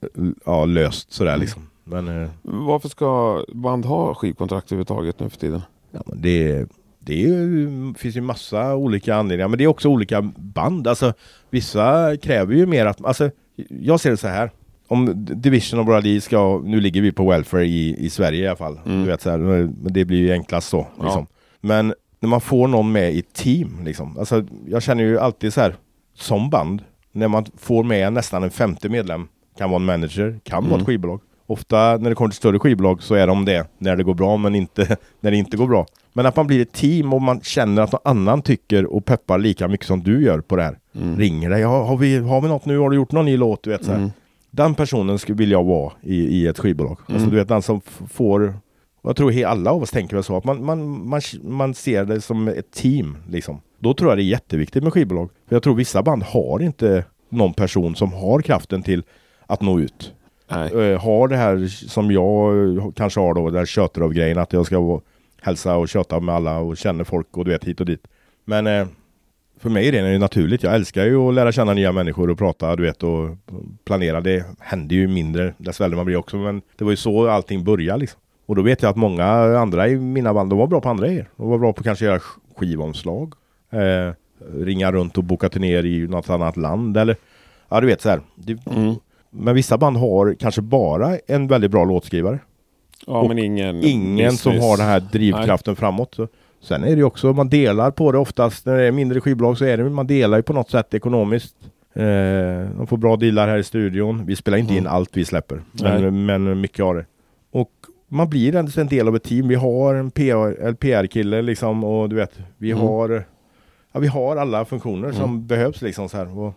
eh, 0.00 0.06
ja, 0.46 0.64
löst 0.64 1.12
sådär 1.12 1.30
Mm. 1.32 1.40
liksom 1.40 1.69
Men, 1.90 2.22
eh, 2.22 2.30
Varför 2.42 2.88
ska 2.88 3.44
band 3.54 3.84
ha 3.84 4.14
skivkontrakt 4.14 4.66
överhuvudtaget 4.72 5.20
nu 5.20 5.28
för 5.30 5.38
tiden? 5.38 5.62
ja, 5.90 6.02
men 6.06 6.22
det, 6.22 6.66
det 6.98 7.12
är 7.14 7.28
ju, 7.28 7.94
finns 7.98 8.16
ju 8.16 8.20
massa 8.20 8.74
olika 8.76 9.14
anledningar 9.14 9.48
men 9.48 9.58
det 9.58 9.64
är 9.64 9.68
också 9.68 9.88
olika 9.88 10.22
band 10.36 10.88
Alltså 10.88 11.12
vissa 11.50 12.16
kräver 12.16 12.54
ju 12.54 12.66
mer 12.66 12.86
att, 12.86 13.04
alltså 13.04 13.30
jag 13.68 14.00
ser 14.00 14.10
det 14.10 14.16
så 14.16 14.28
här 14.28 14.50
om 14.88 15.24
Division 15.24 15.80
och 15.80 15.86
Brady 15.86 16.20
ska, 16.20 16.60
nu 16.64 16.80
ligger 16.80 17.02
vi 17.02 17.12
på 17.12 17.30
welfare 17.30 17.66
i, 17.66 18.04
i 18.06 18.10
Sverige 18.10 18.44
i 18.44 18.46
alla 18.46 18.56
fall. 18.56 18.80
Mm. 18.86 19.00
Du 19.00 19.06
vet, 19.06 19.20
så 19.22 19.30
här, 19.30 19.38
men 19.38 19.92
det 19.92 20.04
blir 20.04 20.18
ju 20.18 20.32
enklast 20.32 20.68
så. 20.68 20.86
Ja. 20.98 21.04
Liksom. 21.04 21.26
Men 21.60 21.94
när 22.20 22.28
man 22.28 22.40
får 22.40 22.68
någon 22.68 22.92
med 22.92 23.14
i 23.14 23.22
team, 23.22 23.80
liksom. 23.84 24.18
alltså, 24.18 24.44
jag 24.66 24.82
känner 24.82 25.04
ju 25.04 25.18
alltid 25.18 25.52
så 25.52 25.60
här, 25.60 25.74
som 26.14 26.50
band, 26.50 26.82
när 27.12 27.28
man 27.28 27.44
får 27.58 27.84
med 27.84 28.12
nästan 28.12 28.42
en 28.42 28.50
femte 28.50 28.88
medlem, 28.88 29.28
kan 29.58 29.70
vara 29.70 29.80
en 29.80 29.86
manager, 29.86 30.40
kan 30.44 30.62
vara 30.62 30.68
Mm. 30.68 30.80
ett 30.80 30.86
skivbolag. 30.86 31.20
Ofta 31.50 31.96
när 31.96 32.08
det 32.10 32.14
kommer 32.14 32.28
till 32.30 32.36
större 32.36 32.58
skivbolag 32.58 33.02
så 33.02 33.14
är 33.14 33.26
de 33.26 33.44
det 33.44 33.66
när 33.78 33.96
det 33.96 34.02
går 34.02 34.14
bra, 34.14 34.36
men 34.36 34.54
inte 34.54 34.96
när 35.20 35.30
det 35.30 35.36
inte 35.36 35.56
går 35.56 35.66
bra. 35.66 35.86
Men 36.12 36.26
att 36.26 36.36
man 36.36 36.46
blir 36.46 36.62
ett 36.62 36.72
team 36.72 37.12
och 37.12 37.22
man 37.22 37.40
känner 37.40 37.82
att 37.82 37.92
någon 37.92 38.00
annan 38.04 38.42
tycker 38.42 38.86
och 38.86 39.04
peppar 39.04 39.38
lika 39.38 39.68
mycket 39.68 39.86
som 39.86 40.02
du 40.02 40.22
gör 40.24 40.40
på 40.40 40.56
det 40.56 40.62
här. 40.62 40.78
Mm. 40.94 41.18
Ringer 41.18 41.50
dig, 41.50 41.62
har, 41.62 41.84
har, 41.84 41.96
vi, 41.96 42.18
har 42.18 42.40
vi 42.40 42.48
något 42.48 42.64
nu? 42.64 42.78
Har 42.78 42.90
du 42.90 42.96
gjort 42.96 43.12
någon 43.12 43.24
ny 43.24 43.36
låt? 43.36 43.62
Du 43.62 43.70
vet, 43.70 43.84
så. 43.84 43.92
Mm. 43.92 44.10
Den 44.50 44.74
personen 44.74 45.18
skulle 45.18 45.38
vilja 45.38 45.58
jag 45.58 45.64
vara 45.64 45.92
i, 46.02 46.14
i 46.16 46.46
ett 46.46 46.58
skivbolag. 46.58 46.98
Alltså 47.00 47.14
Mm. 47.16 47.30
du 47.30 47.36
vet 47.36 47.48
den 47.48 47.62
som 47.62 47.80
får 48.10 48.54
jag 49.02 49.16
tror 49.16 49.30
he- 49.32 49.46
alla 49.46 49.70
av 49.70 49.82
oss 49.82 49.90
tänker 49.90 50.16
väl 50.16 50.24
så 50.24 50.36
att 50.36 50.44
man, 50.44 50.64
man, 50.64 51.08
man, 51.08 51.20
man 51.42 51.74
ser 51.74 52.04
det 52.04 52.20
som 52.20 52.48
ett 52.48 52.70
team 52.72 53.16
liksom. 53.28 53.60
Då 53.78 53.94
tror 53.94 54.10
jag 54.10 54.18
det 54.18 54.22
är 54.22 54.24
jätteviktigt 54.24 54.82
med 54.84 54.92
skivbolag. 54.92 55.30
För 55.48 55.56
jag 55.56 55.62
tror 55.62 55.74
vissa 55.74 56.02
band 56.02 56.22
har 56.22 56.62
inte 56.62 57.04
någon 57.28 57.54
person 57.54 57.94
som 57.96 58.12
har 58.12 58.40
kraften 58.40 58.82
till 58.82 59.02
att 59.46 59.60
nå 59.62 59.80
ut. 59.80 60.12
Nej. 60.50 60.92
Eh, 60.92 61.00
har 61.00 61.28
det 61.28 61.36
här 61.36 61.66
som 61.68 62.10
jag 62.10 62.68
eh, 62.76 62.90
kanske 62.96 63.20
har 63.20 63.34
då, 63.34 63.50
det 63.50 63.58
här 63.58 63.66
tjöter 63.66 64.00
av 64.00 64.12
grejen 64.12 64.38
att 64.38 64.52
jag 64.52 64.66
ska 64.66 65.00
hälsa 65.42 65.76
och 65.76 65.88
köta 65.88 66.20
med 66.20 66.34
alla 66.34 66.58
och 66.58 66.76
känna 66.76 67.04
folk 67.04 67.36
och 67.36 67.44
du 67.44 67.50
vet 67.50 67.64
hit 67.64 67.80
och 67.80 67.86
dit. 67.86 68.06
Men 68.44 68.66
eh, 68.66 68.86
för 69.58 69.70
mig 69.70 69.88
är 69.88 69.92
det 69.92 70.12
ju 70.12 70.18
naturligt. 70.18 70.62
Jag 70.62 70.74
älskar 70.74 71.04
ju 71.04 71.16
att 71.16 71.34
lära 71.34 71.52
känna 71.52 71.72
nya 71.74 71.92
människor 71.92 72.30
och 72.30 72.38
prata 72.38 72.76
du 72.76 72.82
vet 72.82 73.02
och 73.02 73.28
planera. 73.84 74.20
Det 74.20 74.44
händer 74.58 74.96
ju 74.96 75.08
mindre 75.08 75.54
dess 75.58 75.80
äldre 75.80 75.96
man 75.96 76.06
blir 76.06 76.16
också 76.16 76.36
men 76.36 76.62
det 76.78 76.84
var 76.84 76.90
ju 76.90 76.96
så 76.96 77.28
allting 77.28 77.64
började 77.64 77.98
liksom. 78.00 78.20
Och 78.46 78.56
då 78.56 78.62
vet 78.62 78.82
jag 78.82 78.90
att 78.90 78.96
många 78.96 79.24
andra 79.58 79.88
i 79.88 79.96
mina 79.96 80.34
band, 80.34 80.50
de 80.50 80.58
var 80.58 80.66
bra 80.66 80.80
på 80.80 80.88
andra 80.88 81.06
grejer. 81.06 81.28
De 81.36 81.48
var 81.48 81.58
bra 81.58 81.72
på 81.72 81.82
kanske 81.82 82.04
göra 82.04 82.18
sk- 82.18 82.38
skivomslag. 82.56 83.34
Eh, 83.72 84.12
ringa 84.64 84.92
runt 84.92 85.18
och 85.18 85.24
boka 85.24 85.48
turnéer 85.48 85.86
i 85.86 86.08
något 86.08 86.30
annat 86.30 86.56
land 86.56 86.96
eller 86.96 87.16
Ja 87.68 87.80
du 87.80 87.86
vet 87.86 88.00
så 88.00 88.08
här. 88.08 88.20
Det, 88.34 88.58
Mm. 88.76 88.94
Men 89.30 89.54
vissa 89.54 89.78
band 89.78 89.96
har 89.96 90.34
kanske 90.34 90.62
bara 90.62 91.16
en 91.26 91.46
väldigt 91.46 91.70
bra 91.70 91.84
låtskrivare. 91.84 92.38
Ja, 93.06 93.20
Och 93.20 93.28
men 93.28 93.38
ingen... 93.38 93.84
Ingen 93.84 94.32
som 94.32 94.52
har 94.60 94.76
den 94.76 94.86
här 94.86 95.00
drivkraften 95.00 95.76
framåt. 95.76 96.14
Så. 96.14 96.28
Sen 96.62 96.82
är 96.84 96.90
det 96.90 96.96
ju 96.96 97.04
också, 97.04 97.32
man 97.32 97.48
delar 97.48 97.90
på 97.90 98.12
det 98.12 98.18
oftast 98.18 98.66
när 98.66 98.76
det 98.76 98.84
är 98.84 98.92
mindre 98.92 99.20
skivbolag 99.20 99.58
så 99.58 99.64
är 99.64 99.76
det, 99.76 99.90
man 99.90 100.06
delar 100.06 100.36
ju 100.36 100.42
på 100.42 100.52
något 100.52 100.70
sätt 100.70 100.94
ekonomiskt. 100.94 101.54
Eh, 101.94 102.02
de 102.76 102.86
får 102.88 102.96
bra 102.96 103.16
dealar 103.16 103.48
här 103.48 103.58
i 103.58 103.64
studion. 103.64 104.26
Vi 104.26 104.36
spelar 104.36 104.58
inte 104.58 104.72
Mm. 104.72 104.84
in 104.84 104.88
allt 104.90 105.16
vi 105.16 105.24
släpper. 105.24 105.60
Nej. 105.72 106.00
Men, 106.10 106.26
men 106.44 106.60
mycket 106.60 106.84
av 106.84 106.94
det. 106.94 107.04
Och 107.52 107.70
man 108.08 108.28
blir 108.30 108.56
ändå 108.56 108.80
en 108.80 108.86
del 108.86 109.08
av 109.08 109.16
ett 109.16 109.22
team. 109.24 109.48
Vi 109.48 109.54
har 109.54 109.94
en 109.94 110.10
PR 110.10 110.72
PR-kille 110.74 111.42
liksom 111.42 111.84
och 111.84 112.08
du 112.08 112.16
vet, 112.16 112.38
vi 112.58 112.70
Mm. 112.70 112.82
har 112.86 113.24
Ja, 113.92 114.00
vi 114.00 114.06
har 114.06 114.36
alla 114.36 114.64
funktioner 114.64 115.12
som 115.12 115.46
behövs 115.46 115.82
liksom 115.82 116.08
så 116.08 116.16
här. 116.16 116.38
Och, 116.38 116.52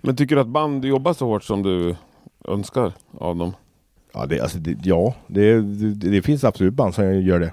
Men 0.00 0.16
tycker 0.16 0.34
du 0.34 0.40
att 0.40 0.46
band 0.48 0.84
jobbar 0.84 1.12
så 1.12 1.26
hårt 1.26 1.44
som 1.44 1.62
du 1.62 1.96
önskar 2.52 2.92
av 3.18 3.36
dem? 3.36 3.52
Ja, 4.14 4.26
det, 4.26 4.40
alltså, 4.40 4.58
det, 4.58 4.76
ja 4.82 5.14
det, 5.26 5.60
det, 5.60 6.10
det 6.10 6.22
finns 6.22 6.44
absolut 6.44 6.74
band 6.74 6.94
som 6.94 7.20
gör 7.22 7.40
det. 7.40 7.52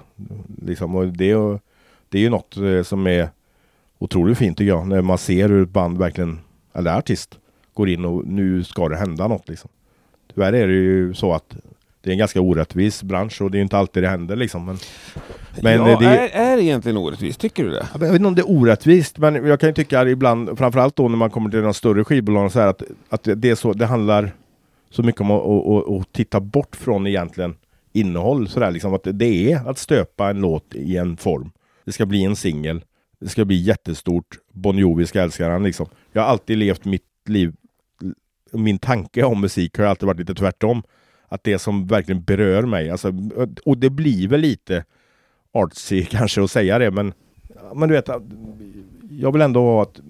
Liksom, 0.66 0.94
och 0.96 1.06
det, 1.06 1.30
är- 1.30 1.60
det 2.08 2.18
är 2.18 2.22
ju 2.22 2.30
något 2.30 2.56
eh, 2.56 2.82
som 2.82 3.06
är 3.06 3.28
otroligt 3.98 4.38
fint 4.38 4.58
tycker 4.58 4.68
jag. 4.68 4.86
När 4.88 5.02
man 5.02 5.18
ser 5.18 5.48
hur 5.48 5.62
ett 5.62 5.68
band 5.70 5.98
verkligen, 5.98 6.38
eller 6.74 6.98
artist, 6.98 7.38
går 7.74 7.88
in 7.88 8.04
och 8.04 8.26
nu 8.26 8.64
ska 8.64 8.88
det 8.88 8.96
hända 8.96 9.28
något. 9.28 9.48
Liksom. 9.48 9.70
Tyvärr 10.34 10.52
är 10.52 10.66
det 10.66 10.72
ju 10.74 11.14
så 11.14 11.32
att 11.32 11.56
det 12.00 12.10
är 12.10 12.12
en 12.12 12.18
ganska 12.18 12.40
orättvis 12.40 13.02
bransch 13.02 13.42
och 13.42 13.50
det 13.50 13.58
är 13.58 13.62
inte 13.62 13.78
alltid 13.78 14.02
det 14.02 14.08
händer 14.08 14.36
liksom. 14.36 14.64
Men, 14.64 14.76
men 15.62 15.72
ja, 15.90 15.98
det, 15.98 16.06
är, 16.06 16.52
är 16.52 16.56
det 16.56 16.62
egentligen 16.62 16.96
orättvist? 16.96 17.40
Tycker 17.40 17.64
du 17.64 17.70
det? 17.70 17.86
Jag 17.92 17.98
vet 18.00 18.12
inte 18.14 18.26
om 18.28 18.34
det 18.34 18.40
är 18.42 18.50
orättvist, 18.50 19.18
men 19.18 19.46
jag 19.46 19.60
kan 19.60 19.68
ju 19.68 19.72
tycka 19.74 20.08
ibland, 20.08 20.58
framförallt 20.58 20.96
då 20.96 21.08
när 21.08 21.16
man 21.16 21.30
kommer 21.30 21.50
till 21.50 21.62
de 21.62 21.74
större 21.74 22.04
skivbolagen, 22.04 22.50
så 22.50 22.60
här 22.60 22.66
att, 22.66 22.82
att 23.08 23.22
det, 23.22 23.34
det 23.34 23.50
är 23.50 23.54
så, 23.54 23.72
det 23.72 23.86
handlar 23.86 24.34
så 24.96 25.02
mycket 25.02 25.20
om 25.20 25.30
att, 25.30 25.42
att, 25.42 26.00
att, 26.00 26.12
titta 26.12 26.40
bort 26.40 26.76
från 26.76 27.06
egentligen 27.06 27.54
innehåll. 27.92 28.48
sådär 28.48 28.70
liksom, 28.70 28.94
att 28.94 29.06
det 29.12 29.52
är 29.52 29.68
att 29.68 29.78
stöpa 29.78 30.30
en 30.30 30.40
låt 30.40 30.74
i 30.74 30.96
en 30.96 31.16
form. 31.16 31.50
Det 31.84 31.92
ska 31.92 32.06
bli 32.06 32.24
en 32.24 32.36
singel. 32.36 32.84
Det 33.20 33.28
ska 33.28 33.44
bli 33.44 33.56
jättestort. 33.56 34.38
Bon 34.52 34.78
Jovi 34.78 35.06
ska 35.06 35.20
älska 35.20 35.48
den 35.48 35.62
liksom. 35.62 35.86
Jag 36.12 36.22
har 36.22 36.28
alltid 36.28 36.58
levt 36.58 36.84
mitt 36.84 37.02
liv, 37.28 37.54
min 38.52 38.78
tanke 38.78 39.24
om 39.24 39.40
musik 39.40 39.78
har 39.78 39.84
alltid 39.84 40.06
varit 40.06 40.18
lite 40.18 40.34
tvärtom. 40.34 40.82
Att 41.28 41.44
det 41.44 41.58
som 41.58 41.86
verkligen 41.86 42.22
berör 42.22 42.62
mig, 42.62 42.90
alltså, 42.90 43.12
och 43.64 43.78
det 43.78 43.90
blir 43.90 44.28
väl 44.28 44.40
lite 44.40 44.84
artsy 45.52 46.04
kanske 46.10 46.42
att 46.42 46.50
säga 46.50 46.78
det, 46.78 46.90
men, 46.90 47.12
men 47.74 47.88
du 47.88 47.94
vet, 47.94 48.08
jag 49.10 49.32
vill 49.32 49.42
ändå 49.42 49.60
ha 49.60 49.82
att 49.82 50.00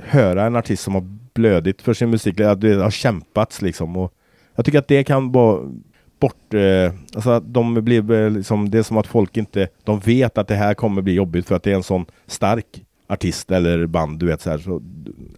höra 0.00 0.46
en 0.46 0.56
artist 0.56 0.82
som 0.82 0.94
har 0.94 1.04
blödigt 1.34 1.82
för 1.82 1.94
sin 1.94 2.10
musik, 2.10 2.40
att 2.40 2.60
det 2.60 2.74
har 2.74 2.90
kämpats 2.90 3.62
liksom. 3.62 3.96
Och 3.96 4.14
jag 4.54 4.64
tycker 4.64 4.78
att 4.78 4.88
det 4.88 5.04
kan 5.04 5.32
vara 5.32 5.70
bort, 6.18 6.54
eh, 6.54 6.92
alltså 7.14 7.30
att 7.30 7.54
de 7.54 7.74
blir 7.74 8.12
eh, 8.12 8.30
liksom, 8.30 8.70
det 8.70 8.78
är 8.78 8.82
som 8.82 8.96
att 8.96 9.06
folk 9.06 9.36
inte, 9.36 9.68
de 9.84 10.00
vet 10.00 10.38
att 10.38 10.48
det 10.48 10.54
här 10.54 10.74
kommer 10.74 11.02
bli 11.02 11.12
jobbigt 11.12 11.48
för 11.48 11.54
att 11.54 11.62
det 11.62 11.70
är 11.70 11.74
en 11.74 11.82
sån 11.82 12.06
stark 12.26 12.66
artist 13.06 13.50
eller 13.50 13.86
band, 13.86 14.18
du 14.18 14.26
vet 14.26 14.40
så 14.40 14.50
här, 14.50 14.58
så 14.58 14.82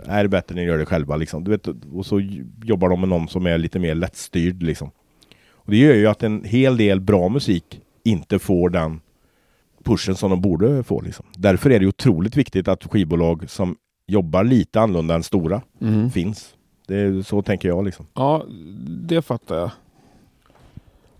är 0.06 0.22
det 0.22 0.28
bättre 0.28 0.54
när 0.54 0.62
ni 0.62 0.68
gör 0.68 0.78
det 0.78 0.86
själva 0.86 1.16
liksom. 1.16 1.44
Du 1.44 1.50
vet, 1.50 1.68
och 1.92 2.06
så 2.06 2.20
jobbar 2.64 2.88
de 2.88 3.00
med 3.00 3.08
någon 3.08 3.28
som 3.28 3.46
är 3.46 3.58
lite 3.58 3.78
mer 3.78 3.94
lättstyrd 3.94 4.62
liksom. 4.62 4.90
Och 5.52 5.70
det 5.70 5.76
gör 5.76 5.94
ju 5.94 6.06
att 6.06 6.22
en 6.22 6.44
hel 6.44 6.76
del 6.76 7.00
bra 7.00 7.28
musik 7.28 7.80
inte 8.04 8.38
får 8.38 8.70
den 8.70 9.00
pushen 9.84 10.14
som 10.14 10.30
de 10.30 10.40
borde 10.40 10.82
få. 10.82 11.00
Liksom. 11.00 11.26
Därför 11.36 11.70
är 11.70 11.80
det 11.80 11.86
otroligt 11.86 12.36
viktigt 12.36 12.68
att 12.68 12.84
skivbolag 12.84 13.50
som 13.50 13.76
jobbar 14.06 14.44
lite 14.44 14.80
annorlunda 14.80 15.14
än 15.14 15.22
stora 15.22 15.62
Mm. 15.80 16.10
finns. 16.10 16.54
Det 16.86 16.96
är, 16.96 17.22
så 17.22 17.42
tänker 17.42 17.68
jag 17.68 17.84
liksom. 17.84 18.06
Ja, 18.14 18.44
det 18.86 19.22
fattar 19.22 19.56
jag. 19.56 19.70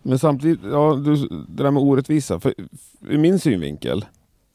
Men 0.03 0.19
samtidigt, 0.19 0.61
ja, 0.71 0.95
du, 1.05 1.17
det 1.49 1.63
där 1.63 1.71
med 1.71 1.83
orättvisa. 1.83 2.41
För, 2.41 2.55
ur 3.01 3.19
min 3.19 3.39
synvinkel, 3.39 4.05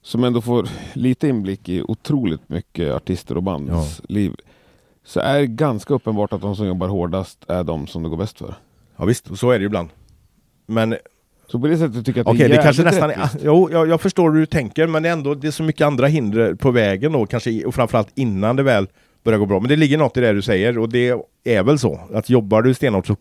som 0.01 0.23
ändå 0.23 0.41
får 0.41 0.69
lite 0.93 1.27
inblick 1.27 1.69
i 1.69 1.81
otroligt 1.81 2.49
mycket 2.49 2.93
artister 2.93 3.37
och 3.37 3.43
bands 3.43 3.71
Ja. 3.71 4.05
liv, 4.09 4.35
så 5.03 5.19
är 5.19 5.39
det 5.39 5.47
ganska 5.47 5.93
uppenbart 5.93 6.33
att 6.33 6.41
de 6.41 6.55
som 6.55 6.67
jobbar 6.67 6.87
hårdast 6.87 7.45
är 7.47 7.63
de 7.63 7.87
som 7.87 8.03
det 8.03 8.09
går 8.09 8.17
bäst 8.17 8.37
för. 8.37 8.55
Ja 8.95 9.05
visst, 9.05 9.31
och 9.31 9.39
så 9.39 9.49
är 9.51 9.59
det 9.59 9.63
ju 9.63 9.65
ibland. 9.65 9.89
Men 10.65 10.95
Så 11.51 11.59
på 11.59 11.67
det 11.67 11.77
sättet 11.77 12.05
tycker 12.05 12.19
jag 12.19 12.27
att 12.27 12.33
okej, 12.35 12.47
det 12.49 12.53
är 12.53 12.57
det 12.57 12.63
kanske 12.63 12.83
nästan 12.83 13.09
är... 13.11 13.29
Jo, 13.43 13.69
jag, 13.71 13.87
jag 13.89 14.01
förstår 14.01 14.31
hur 14.31 14.39
du 14.39 14.45
tänker, 14.45 14.87
men 14.87 15.03
det 15.03 15.09
är 15.09 15.13
ändå 15.13 15.35
det 15.35 15.47
är 15.47 15.51
så 15.51 15.63
mycket 15.63 15.87
andra 15.87 16.07
hinder 16.07 16.53
på 16.53 16.71
vägen 16.71 17.11
då, 17.11 17.25
kanske, 17.25 17.65
och 17.65 17.75
framförallt 17.75 18.09
innan 18.15 18.55
det 18.55 18.63
väl 18.63 18.87
börjar 19.23 19.39
gå 19.39 19.45
bra. 19.45 19.59
Men 19.59 19.69
det 19.69 19.75
ligger 19.75 19.97
något 19.97 20.17
i 20.17 20.21
det 20.21 20.33
du 20.33 20.41
säger, 20.41 20.77
och 20.77 20.89
det 20.89 21.13
är 21.43 21.63
väl 21.63 21.79
så. 21.79 21.99
Att 22.13 22.29
jobbar 22.29 22.61
du 22.61 22.73
stenhårt 22.73 23.07
så 23.07 23.15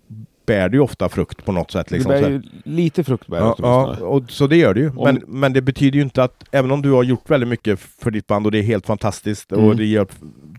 bär 0.47 0.69
du 0.69 0.79
ofta 0.79 1.09
frukt 1.09 1.45
på 1.45 1.53
något 1.53 1.71
sätt. 1.71 1.91
Liksom, 1.91 2.13
det 2.13 2.21
bär 2.21 2.29
ju 2.31 2.43
lite 2.65 3.05
fruktbär 3.05 3.37
Ja, 3.39 3.55
ja 3.59 3.85
åtminstone. 3.85 4.11
och 4.11 4.31
så 4.31 4.47
det 4.47 4.57
gör 4.57 4.75
det 4.75 4.81
ju. 4.81 4.89
Om- 4.89 5.05
Men, 5.05 5.23
men 5.27 5.53
det 5.53 5.63
betyder 5.63 5.97
ju 5.97 6.03
inte 6.03 6.23
att, 6.23 6.45
även 6.53 6.71
om 6.71 6.83
du 6.83 6.91
har 6.91 7.03
gjort 7.03 7.31
väldigt 7.31 7.49
mycket 7.49 7.81
för 7.81 8.11
ditt 8.11 8.27
band 8.27 8.47
och 8.47 8.53
det 8.53 8.59
är 8.59 8.63
helt 8.63 8.87
fantastiskt 8.87 9.53
Mm. 9.53 9.65
och 9.65 9.77
det 9.77 9.85
gör 9.85 10.07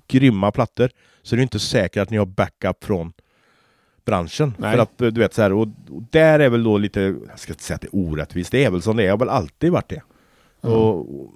grymma 0.08 0.52
plattor, 0.52 0.90
så 1.24 1.36
är 1.36 1.38
det 1.38 1.44
inte 1.44 1.60
säkert 1.60 2.02
att 2.02 2.10
ni 2.10 2.18
har 2.18 2.26
backup 2.26 2.84
från 2.84 3.12
branschen. 4.06 4.54
Nej. 4.58 4.76
För 4.76 4.82
att 4.82 5.02
eh, 5.02 5.08
du 5.08 5.22
vet 5.22 5.34
så 5.34 5.42
här, 5.42 5.54
och, 5.54 5.68
och 5.90 6.04
där 6.10 6.40
är 6.40 6.50
väl 6.50 6.64
då 6.64 6.78
lite, 6.78 7.00
jag 7.30 7.40
ska 7.40 7.54
inte 7.54 7.64
säga 7.64 7.76
att 7.76 7.82
det 7.82 7.88
är 7.88 7.96
orättvist, 7.96 8.52
det 8.52 8.64
är 8.64 8.72
väl 8.72 8.82
som 8.82 8.98
det 8.98 9.04
är, 9.04 9.08
jag 9.08 9.14
har 9.14 9.20
väl 9.20 9.30
alltid 9.30 9.72
varit 9.72 9.90
det. 9.90 10.02
Mm. 10.64 10.76
Och, 10.78 11.00
och 11.00 11.32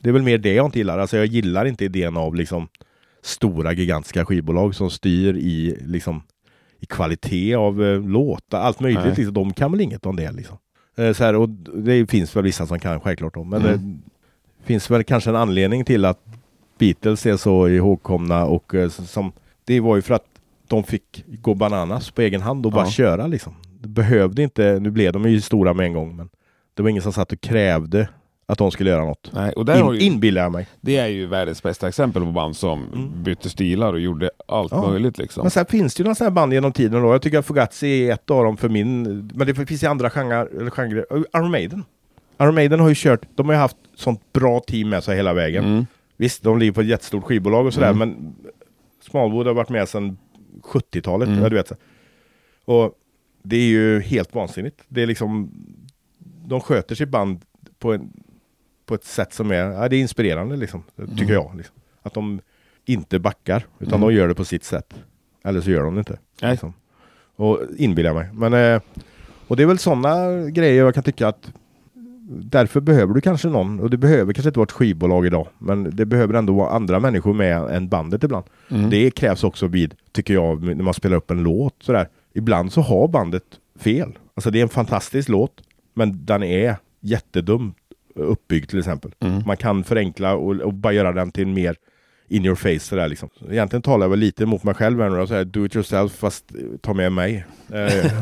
det 0.00 0.08
är 0.08 0.12
väl 0.12 0.22
mer 0.22 0.38
det 0.38 0.54
jag 0.54 0.66
inte 0.66 0.78
gillar, 0.78 0.98
alltså 0.98 1.16
jag 1.16 1.26
gillar 1.26 1.64
inte 1.64 1.84
idén 1.84 2.16
av 2.16 2.34
liksom 2.34 2.68
stora 3.22 3.72
gigantiska 3.72 4.24
skivbolag 4.26 4.74
som 4.74 4.90
styr 4.90 5.34
i 5.36 5.78
liksom 5.86 6.22
i 6.80 6.86
kvalitet 6.86 7.54
av 7.54 7.84
eh, 7.84 8.00
låtar, 8.00 8.60
allt 8.60 8.80
möjligt. 8.80 9.04
Nej. 9.04 9.14
Liksom. 9.16 9.34
De 9.34 9.52
kan 9.52 9.72
väl 9.72 9.80
inget 9.80 10.06
om 10.06 10.16
det 10.16 10.32
liksom. 10.32 10.58
Eh, 10.96 11.12
så 11.12 11.24
här, 11.24 11.34
och 11.36 11.48
det 11.48 12.10
finns 12.10 12.36
väl 12.36 12.44
vissa 12.44 12.66
som 12.66 12.80
kan 12.80 13.00
självklart 13.00 13.36
om, 13.36 13.48
men 13.48 13.62
Mm. 13.66 14.02
det 14.58 14.66
finns 14.66 14.90
väl 14.90 15.04
kanske 15.04 15.30
en 15.30 15.36
anledning 15.36 15.84
till 15.84 16.04
att 16.04 16.18
Beatles 16.78 17.26
är 17.26 17.36
så 17.36 17.68
ihågkomna 17.68 18.44
och 18.44 18.74
eh, 18.74 18.88
som 18.88 19.32
det 19.64 19.80
var 19.80 19.96
ju 19.96 20.02
för 20.02 20.14
att 20.14 20.26
de 20.72 20.84
fick 20.84 21.24
gå 21.26 21.54
bananas 21.54 22.10
på 22.10 22.22
egen 22.22 22.40
hand 22.42 22.66
och 22.66 22.72
bara 22.72 22.84
Ja. 22.84 22.90
köra 22.90 23.26
liksom. 23.26 23.54
Det 23.80 23.88
behövde 23.88 24.42
inte, 24.42 24.78
nu 24.80 24.90
blev 24.90 25.12
de 25.12 25.30
ju 25.30 25.40
stora 25.40 25.74
med 25.74 25.86
en 25.86 25.92
gång, 25.92 26.16
men 26.16 26.28
det 26.74 26.82
var 26.82 26.90
ingen 26.90 27.02
som 27.02 27.12
satt 27.12 27.32
och 27.32 27.40
krävde 27.40 28.08
att 28.46 28.58
de 28.58 28.70
skulle 28.70 28.90
göra 28.90 29.04
något. 29.04 29.30
Nej, 29.34 29.52
och 29.52 29.64
där 29.64 29.82
har 29.82 29.94
In, 29.94 30.00
ju, 30.00 30.06
inbillar 30.06 30.42
jag 30.42 30.52
mig. 30.52 30.66
det 30.80 30.96
är 30.96 31.06
ju 31.06 31.26
världens 31.26 31.62
bästa 31.62 31.88
exempel 31.88 32.22
på 32.24 32.32
band 32.32 32.56
som 32.56 32.86
Mm. 32.92 33.22
bytte 33.22 33.50
stilar 33.50 33.92
och 33.92 34.00
gjorde 34.00 34.30
allt 34.48 34.72
Ja. 34.72 34.90
möjligt 34.90 35.18
liksom. 35.18 35.40
Men 35.42 35.50
sen 35.50 35.66
finns 35.66 35.94
det 35.94 36.00
ju 36.00 36.04
några 36.04 36.14
sådana 36.14 36.30
band 36.34 36.52
genom 36.52 36.72
tiden 36.72 37.02
då. 37.02 37.12
Jag 37.12 37.22
tycker 37.22 37.38
att 37.38 37.46
Fugazi 37.46 38.08
är 38.08 38.14
ett 38.14 38.30
av 38.30 38.44
dem 38.44 38.56
för 38.56 38.68
min, 38.68 39.02
men 39.34 39.46
det 39.46 39.54
finns 39.54 39.82
ju 39.82 39.86
andra 39.86 40.10
genrer, 40.10 40.48
eller 40.60 40.70
genrer. 40.70 41.04
Iron 41.36 41.50
Maiden. 41.50 41.84
Iron 42.40 42.54
Maiden 42.54 42.80
har 42.80 42.88
ju 42.88 42.94
kört, 42.94 43.20
de 43.34 43.46
har 43.46 43.54
ju 43.54 43.60
haft 43.60 43.76
sånt 43.96 44.32
bra 44.32 44.60
team 44.60 44.88
med 44.88 45.04
sig 45.04 45.16
hela 45.16 45.32
vägen. 45.32 45.64
Mm. 45.64 45.86
Visst, 46.16 46.42
de 46.42 46.58
ligger 46.58 46.72
på 46.72 46.80
ett 46.80 46.86
jättestort 46.86 47.24
skivbolag 47.24 47.66
och 47.66 47.74
sådär, 47.74 47.90
Mm. 47.90 47.98
men 47.98 48.34
Smallwood 49.10 49.46
har 49.46 49.54
varit 49.54 49.68
med 49.68 49.88
sedan 49.88 50.16
70-talet. 50.62 51.28
Mm. 51.28 51.42
Ja, 51.42 51.48
du 51.48 51.56
vet. 51.56 51.68
så. 51.68 51.74
Och 52.64 52.98
det 53.42 53.56
är 53.56 53.66
ju 53.68 54.00
helt 54.00 54.34
vansinnigt. 54.34 54.82
Det 54.88 55.02
är 55.02 55.06
liksom, 55.06 55.50
de 56.46 56.60
sköter 56.60 56.94
sitt 56.94 57.08
band 57.08 57.40
på, 57.78 57.92
en, 57.92 58.12
på 58.86 58.94
ett 58.94 59.04
sätt 59.04 59.32
som 59.32 59.50
är, 59.50 59.54
ja, 59.54 59.88
det 59.88 59.96
är 59.96 60.00
inspirerande 60.00 60.56
liksom, 60.56 60.82
tycker 60.96 61.22
Mm. 61.22 61.34
jag. 61.34 61.56
Liksom. 61.56 61.74
Att 62.02 62.14
de 62.14 62.40
inte 62.84 63.18
backar, 63.18 63.66
utan 63.78 63.94
Mm. 63.94 64.08
de 64.08 64.14
gör 64.16 64.28
det 64.28 64.34
på 64.34 64.44
sitt 64.44 64.64
sätt. 64.64 64.94
Eller 65.44 65.60
så 65.60 65.70
gör 65.70 65.82
de 65.82 65.94
det 65.94 65.98
inte. 65.98 66.18
Liksom. 66.40 66.74
Och 67.36 67.60
inbillar 67.76 68.14
mig. 68.14 68.28
Men, 68.32 68.52
eh, 68.54 68.80
och 69.48 69.56
det 69.56 69.62
är 69.62 69.66
väl 69.66 69.78
sådana 69.78 70.40
grejer 70.50 70.84
jag 70.84 70.94
kan 70.94 71.02
tycka 71.02 71.28
att 71.28 71.52
Därför 72.28 72.80
behöver 72.80 73.14
du 73.14 73.20
kanske 73.20 73.48
någon, 73.48 73.80
och 73.80 73.90
det 73.90 73.96
behöver 73.96 74.32
kanske 74.32 74.48
inte 74.48 74.58
vara 74.58 74.66
ett 74.66 74.72
skivbolag 74.72 75.26
idag, 75.26 75.48
men 75.58 75.96
det 75.96 76.06
behöver 76.06 76.34
ändå 76.34 76.52
vara 76.52 76.70
andra 76.70 77.00
människor 77.00 77.34
med 77.34 77.62
än 77.62 77.88
bandet 77.88 78.24
ibland. 78.24 78.44
Mm. 78.70 78.90
Det 78.90 79.10
krävs 79.10 79.44
också 79.44 79.66
vid, 79.66 79.94
tycker 80.12 80.34
jag, 80.34 80.62
när 80.62 80.84
man 80.84 80.94
spelar 80.94 81.16
upp 81.16 81.30
en 81.30 81.42
låt 81.42 81.74
sådär. 81.80 82.08
Ibland 82.34 82.72
så 82.72 82.80
har 82.80 83.08
bandet 83.08 83.44
fel. 83.78 84.18
Alltså 84.34 84.50
det 84.50 84.58
är 84.58 84.62
en 84.62 84.68
fantastisk 84.68 85.28
låt, 85.28 85.62
men 85.94 86.24
den 86.24 86.42
är 86.42 86.76
jättedumt 87.00 87.76
uppbyggd 88.14 88.68
till 88.68 88.78
exempel. 88.78 89.14
Mm. 89.20 89.42
Man 89.46 89.56
kan 89.56 89.84
förenkla 89.84 90.34
och, 90.34 90.56
och 90.56 90.74
bara 90.74 90.92
göra 90.92 91.12
den 91.12 91.32
till 91.32 91.42
en 91.42 91.54
mer 91.54 91.76
in 92.32 92.44
your 92.44 92.54
face 92.56 92.78
sådär 92.80 93.08
liksom. 93.08 93.28
Egentligen 93.50 93.82
talar 93.82 94.04
jag 94.04 94.10
väl 94.10 94.18
lite 94.18 94.46
mot 94.46 94.64
mig 94.64 94.74
själv 94.74 95.00
här 95.00 95.10
nu 95.10 95.26
säger 95.26 95.44
do 95.44 95.66
it 95.66 95.74
yourself 95.76 96.12
fast 96.12 96.44
eh, 96.54 96.60
ta 96.80 96.94
med 96.94 97.12
mig. 97.12 97.44
Eh, 97.72 98.12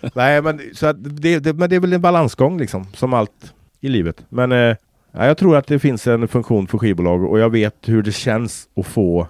Nej 0.14 0.42
men, 0.42 0.60
så 0.72 0.92
det, 0.92 1.38
det, 1.38 1.52
men 1.52 1.70
det 1.70 1.76
är 1.76 1.80
väl 1.80 1.92
en 1.92 2.00
balansgång 2.00 2.58
liksom, 2.58 2.86
som 2.94 3.14
allt 3.14 3.54
i 3.80 3.88
livet. 3.88 4.24
Men 4.28 4.52
eh, 4.52 4.76
ja, 5.12 5.26
jag 5.26 5.38
tror 5.38 5.56
att 5.56 5.66
det 5.66 5.78
finns 5.78 6.06
en 6.06 6.28
funktion 6.28 6.66
för 6.66 6.78
skivbolag 6.78 7.24
och 7.24 7.38
jag 7.38 7.50
vet 7.50 7.74
hur 7.88 8.02
det 8.02 8.12
känns 8.12 8.68
att 8.76 8.86
få 8.86 9.28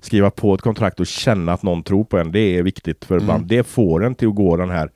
skriva 0.00 0.30
på 0.30 0.54
ett 0.54 0.60
kontrakt 0.62 1.00
och 1.00 1.06
känna 1.06 1.52
att 1.52 1.62
någon 1.62 1.82
tror 1.82 2.04
på 2.04 2.18
en. 2.18 2.32
Det 2.32 2.40
är 2.58 2.62
viktigt 2.62 3.04
för 3.04 3.14
Mm. 3.14 3.26
band. 3.26 3.46
Det 3.46 3.64
får 3.66 4.04
en 4.04 4.14
till 4.14 4.28
att 4.28 4.34
gå 4.34 4.56
den 4.56 4.70
här 4.70 4.90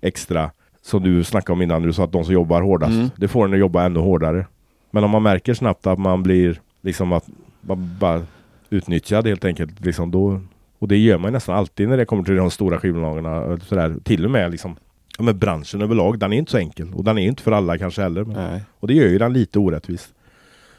extra, 0.00 0.50
som 0.82 1.02
du 1.02 1.24
snackade 1.24 1.52
om 1.52 1.62
innan, 1.62 1.82
du 1.82 1.92
sa 1.92 2.04
att 2.04 2.12
de 2.12 2.24
som 2.24 2.34
jobbar 2.34 2.62
hårdast, 2.62 2.92
Mm. 2.92 3.10
det 3.16 3.28
får 3.28 3.44
en 3.44 3.52
att 3.52 3.58
jobba 3.58 3.84
ännu 3.84 4.00
hårdare. 4.00 4.46
Men 4.90 5.04
om 5.04 5.10
man 5.10 5.22
märker 5.22 5.54
snabbt 5.54 5.86
att 5.86 5.98
man 5.98 6.22
blir 6.22 6.60
liksom 6.82 7.12
att 7.12 7.24
man 7.68 7.96
bara 8.00 8.22
utnyttjad 8.70 9.26
helt 9.26 9.44
enkelt, 9.44 9.84
liksom 9.84 10.10
då, 10.10 10.40
och 10.78 10.88
det 10.88 10.96
gör 10.96 11.18
man 11.18 11.32
nästan 11.32 11.56
alltid 11.56 11.88
när 11.88 11.96
det 11.96 12.04
kommer 12.04 12.22
till 12.22 12.36
de 12.36 12.50
stora 12.50 12.80
skivbolagen. 12.80 13.60
Sådär. 13.60 13.96
Till 14.04 14.24
och 14.24 14.30
med 14.30 14.50
liksom, 14.50 14.76
ja, 15.18 15.24
men 15.24 15.38
branschen 15.38 15.82
överlag, 15.82 16.18
den 16.18 16.32
är 16.32 16.36
inte 16.36 16.50
så 16.50 16.58
enkel. 16.58 16.94
Och 16.94 17.04
den 17.04 17.18
är 17.18 17.26
inte 17.26 17.42
för 17.42 17.52
alla 17.52 17.78
kanske 17.78 18.02
heller. 18.02 18.24
Men, 18.24 18.60
och 18.80 18.88
det 18.88 18.94
gör 18.94 19.08
ju 19.08 19.18
den 19.18 19.32
lite 19.32 19.58
orättvis. 19.58 20.14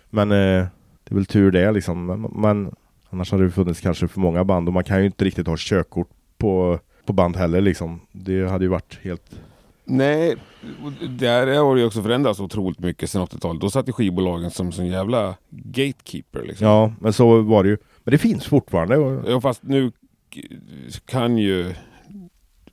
Men 0.09 0.31
eh, 0.31 0.65
det 1.03 1.11
är 1.11 1.15
väl 1.15 1.25
tur 1.25 1.51
det 1.51 1.71
liksom. 1.71 2.05
Men, 2.05 2.21
men 2.21 2.75
annars 3.09 3.31
hade 3.31 3.43
det 3.43 3.51
funnits 3.51 3.81
kanske 3.81 4.07
för 4.07 4.19
många 4.19 4.43
band 4.43 4.67
och 4.67 4.73
man 4.73 4.83
kan 4.83 4.99
ju 4.99 5.05
inte 5.05 5.25
riktigt 5.25 5.47
ha 5.47 5.55
körkort 5.57 6.09
på, 6.37 6.79
på 7.05 7.13
band 7.13 7.35
heller 7.35 7.61
liksom. 7.61 7.99
Det 8.11 8.49
hade 8.49 8.65
ju 8.65 8.69
varit 8.69 8.99
helt... 9.01 9.41
Nej, 9.89 10.35
där 11.09 11.47
har 11.57 11.75
det 11.75 11.81
ju 11.81 11.87
också 11.87 12.01
förändrats 12.01 12.39
otroligt 12.39 12.79
mycket 12.79 13.09
sedan 13.09 13.21
80-talet. 13.21 13.61
Då 13.61 13.69
satt 13.69 13.87
ju 13.89 13.93
skivbolagen 13.93 14.51
som 14.51 14.71
sån 14.71 14.87
jävla 14.87 15.35
gatekeeper. 15.49 16.43
Liksom. 16.43 16.67
Ja, 16.67 16.93
men 17.01 17.13
så 17.13 17.41
var 17.41 17.63
det 17.63 17.69
ju. 17.69 17.77
Men 18.03 18.11
det 18.11 18.17
finns 18.17 18.45
fortfarande. 18.45 19.21
Ja, 19.31 19.41
fast 19.41 19.63
nu 19.63 19.91
kan 21.05 21.37
ju 21.37 21.73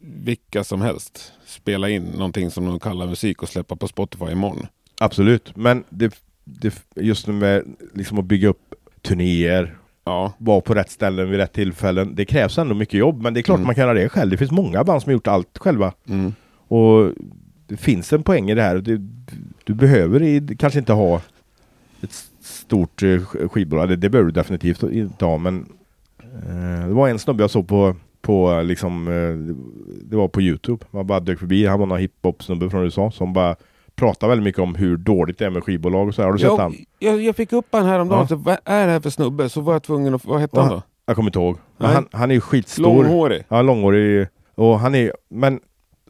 vilka 0.00 0.64
som 0.64 0.80
helst 0.82 1.32
spela 1.46 1.88
in 1.88 2.02
någonting 2.04 2.50
som 2.50 2.66
de 2.66 2.78
kallar 2.80 3.06
musik 3.06 3.42
och 3.42 3.48
släppa 3.48 3.76
på 3.76 3.88
Spotify 3.88 4.24
imorgon. 4.24 4.66
absolut. 5.00 5.56
Men 5.56 5.84
det, 5.88 6.14
det, 6.44 6.74
just 6.96 7.26
med 7.26 7.64
liksom 7.94 8.18
att 8.18 8.24
bygga 8.24 8.48
upp 8.48 8.74
turnéer, 9.02 9.78
Ja, 10.06 10.32
vara 10.38 10.60
på 10.60 10.74
rätt 10.74 10.90
ställen 10.90 11.30
vid 11.30 11.38
rätt 11.38 11.52
tillfällen. 11.52 12.14
Det 12.14 12.24
krävs 12.24 12.58
ändå 12.58 12.74
mycket 12.74 12.94
jobb, 13.00 13.22
men 13.22 13.34
det 13.34 13.40
är 13.40 13.42
klart 13.42 13.56
Mm. 13.56 13.66
man 13.66 13.74
kan 13.74 13.82
göra 13.84 13.94
det 13.94 14.08
själv. 14.08 14.30
Det 14.30 14.36
finns 14.36 14.50
många 14.50 14.84
band 14.84 15.02
som 15.02 15.10
har 15.10 15.12
gjort 15.12 15.26
allt 15.26 15.58
själva. 15.58 15.92
mm. 16.08 16.34
Och 16.68 17.12
det 17.66 17.76
finns 17.76 18.12
en 18.12 18.22
poäng 18.22 18.50
i 18.50 18.54
det 18.54 18.62
här. 18.62 18.76
Du, 18.78 19.00
du 19.64 19.74
behöver 19.74 20.22
i, 20.22 20.56
kanske 20.58 20.78
inte 20.78 20.92
ha 20.92 21.20
ett 22.02 22.24
stort 22.40 23.02
eh, 23.02 23.06
sk- 23.06 23.48
skivbolag. 23.48 23.88
Det, 23.88 23.96
det 23.96 24.08
behöver 24.08 24.30
du 24.30 24.32
definitivt 24.34 24.82
inte 24.82 25.24
ha. 25.24 25.38
Men 25.38 25.66
eh, 26.22 26.86
det 26.88 26.94
var 26.94 27.08
en 27.08 27.18
snubbe 27.18 27.42
jag 27.42 27.50
såg 27.50 27.68
på, 27.68 27.96
på 28.22 28.62
liksom, 28.64 29.08
eh, 29.08 29.54
det 30.04 30.16
var 30.16 30.28
på 30.28 30.42
Youtube. 30.42 30.84
Man 30.90 31.06
bara 31.06 31.20
dök 31.20 31.38
förbi. 31.38 31.66
Han 31.66 31.78
var 31.80 31.86
någon 31.86 31.98
hiphop 31.98 32.42
snubbe 32.42 32.70
från 32.70 32.82
USA 32.84 33.10
som 33.10 33.32
bara 33.32 33.56
pratar 33.96 34.28
väldigt 34.28 34.44
mycket 34.44 34.60
om 34.60 34.74
hur 34.74 34.96
dåligt 34.96 35.38
det 35.38 35.46
är 35.46 35.50
med 35.50 35.64
skivbolag 35.64 36.08
och 36.08 36.14
så 36.14 36.22
här. 36.22 36.26
Har 36.26 36.32
du 36.32 36.38
sett 36.38 36.46
jag, 36.46 36.56
han? 36.56 36.74
jag, 36.98 37.22
jag 37.22 37.36
fick 37.36 37.52
upp 37.52 37.66
han 37.70 37.84
häromdagen. 37.86 38.26
Ja. 38.30 38.36
Vad 38.36 38.56
är 38.64 38.86
det 38.86 38.92
här 38.92 39.00
för 39.00 39.10
snubbe? 39.10 39.48
Så 39.48 39.60
var 39.60 39.72
jag 39.72 39.82
tvungen 39.82 40.14
att... 40.14 40.24
Vad 40.24 40.40
hette 40.40 40.60
han 40.60 40.70
då? 40.70 40.82
Jag 41.06 41.16
kommer 41.16 41.28
inte 41.28 41.38
ihåg. 41.38 41.56
Han, 41.78 42.08
han 42.12 42.30
är 42.30 42.34
ju 42.34 42.40
skitstor. 42.40 42.82
Långhårig. 42.82 43.44
Ja, 43.48 43.62
långhårig. 43.62 44.26
Och 44.54 44.78
han 44.80 44.94
är, 44.94 45.12
men 45.28 45.60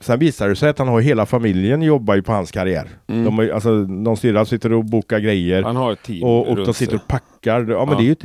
sen 0.04 0.18
visar 0.18 0.48
det 0.48 0.56
sig 0.56 0.68
att 0.68 0.78
han 0.78 0.88
har 0.88 1.00
hela 1.00 1.26
familjen 1.26 1.82
jobbar 1.82 2.14
ju 2.14 2.22
på 2.22 2.32
hans 2.32 2.50
karriär. 2.50 2.88
Mm. 3.06 3.24
De, 3.24 3.50
alltså, 3.54 3.70
någon 3.70 4.16
syrra 4.16 4.44
sitter 4.44 4.72
och 4.72 4.84
bokar 4.84 5.18
grejer. 5.18 5.62
Han 5.62 5.76
har 5.76 5.92
ett 5.92 6.02
team 6.02 6.22
och 6.24 6.48
och 6.48 6.56
de 6.56 6.74
sitter 6.74 6.96
och 6.96 7.06
packar. 7.08 7.60
Ja, 7.70 7.84
men 7.84 7.94
Ja. 7.94 7.98
Det 7.98 8.04
är 8.04 8.06
ju, 8.06 8.16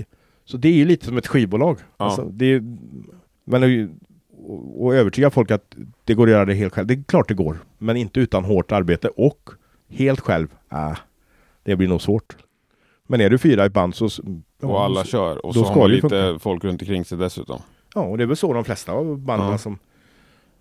så 0.46 0.58
det 0.58 0.68
är 0.68 0.74
ju 0.74 0.86
lite 0.86 1.06
som 1.06 1.18
ett 1.18 1.28
skivbolag. 1.28 1.78
Ja. 1.98 2.06
Alltså, 2.06 2.24
det 2.24 2.46
är, 2.46 2.64
men 3.46 3.90
och, 4.48 4.86
och 4.86 4.96
övertyga 4.96 5.30
folk 5.30 5.52
att 5.52 5.76
det 6.04 6.14
går 6.14 6.28
att 6.28 6.32
göra 6.32 6.46
det 6.46 6.54
helt 6.54 6.74
själv. 6.74 6.88
Det 6.88 6.94
är 6.94 7.04
klart 7.04 7.28
det 7.28 7.34
går. 7.34 7.58
Men 7.78 7.98
inte 7.98 8.20
utan 8.20 8.44
hårt 8.46 8.72
arbete 8.72 9.08
och 9.08 9.50
helt 9.90 10.20
själv. 10.20 10.48
Ah, 10.70 10.96
det 11.64 11.76
blir 11.76 11.88
nog 11.88 12.02
svårt. 12.02 12.36
Men 13.08 13.22
är 13.22 13.30
du 13.30 13.38
fyra 13.38 13.64
i 13.64 13.68
ett 13.68 13.74
band 13.74 13.96
så... 13.96 14.10
Och 14.62 14.82
alla 14.82 15.04
så- 15.04 15.08
kör. 15.08 15.46
Och 15.46 15.54
så 15.54 15.64
har 15.64 15.76
man 15.78 15.92
lite 15.92 16.10
funka. 16.10 16.40
folk 16.40 16.64
runt 16.64 16.82
omkring 16.82 17.06
sig 17.06 17.18
dessutom. 17.18 17.62
Ja, 17.96 18.02
och 18.02 18.18
det 18.18 18.24
är 18.24 18.28
väl 18.28 18.38
så 18.38 18.54
de 18.54 18.64
flesta 18.64 18.92
av 18.92 19.18
banden 19.18 19.60
som... 19.60 19.78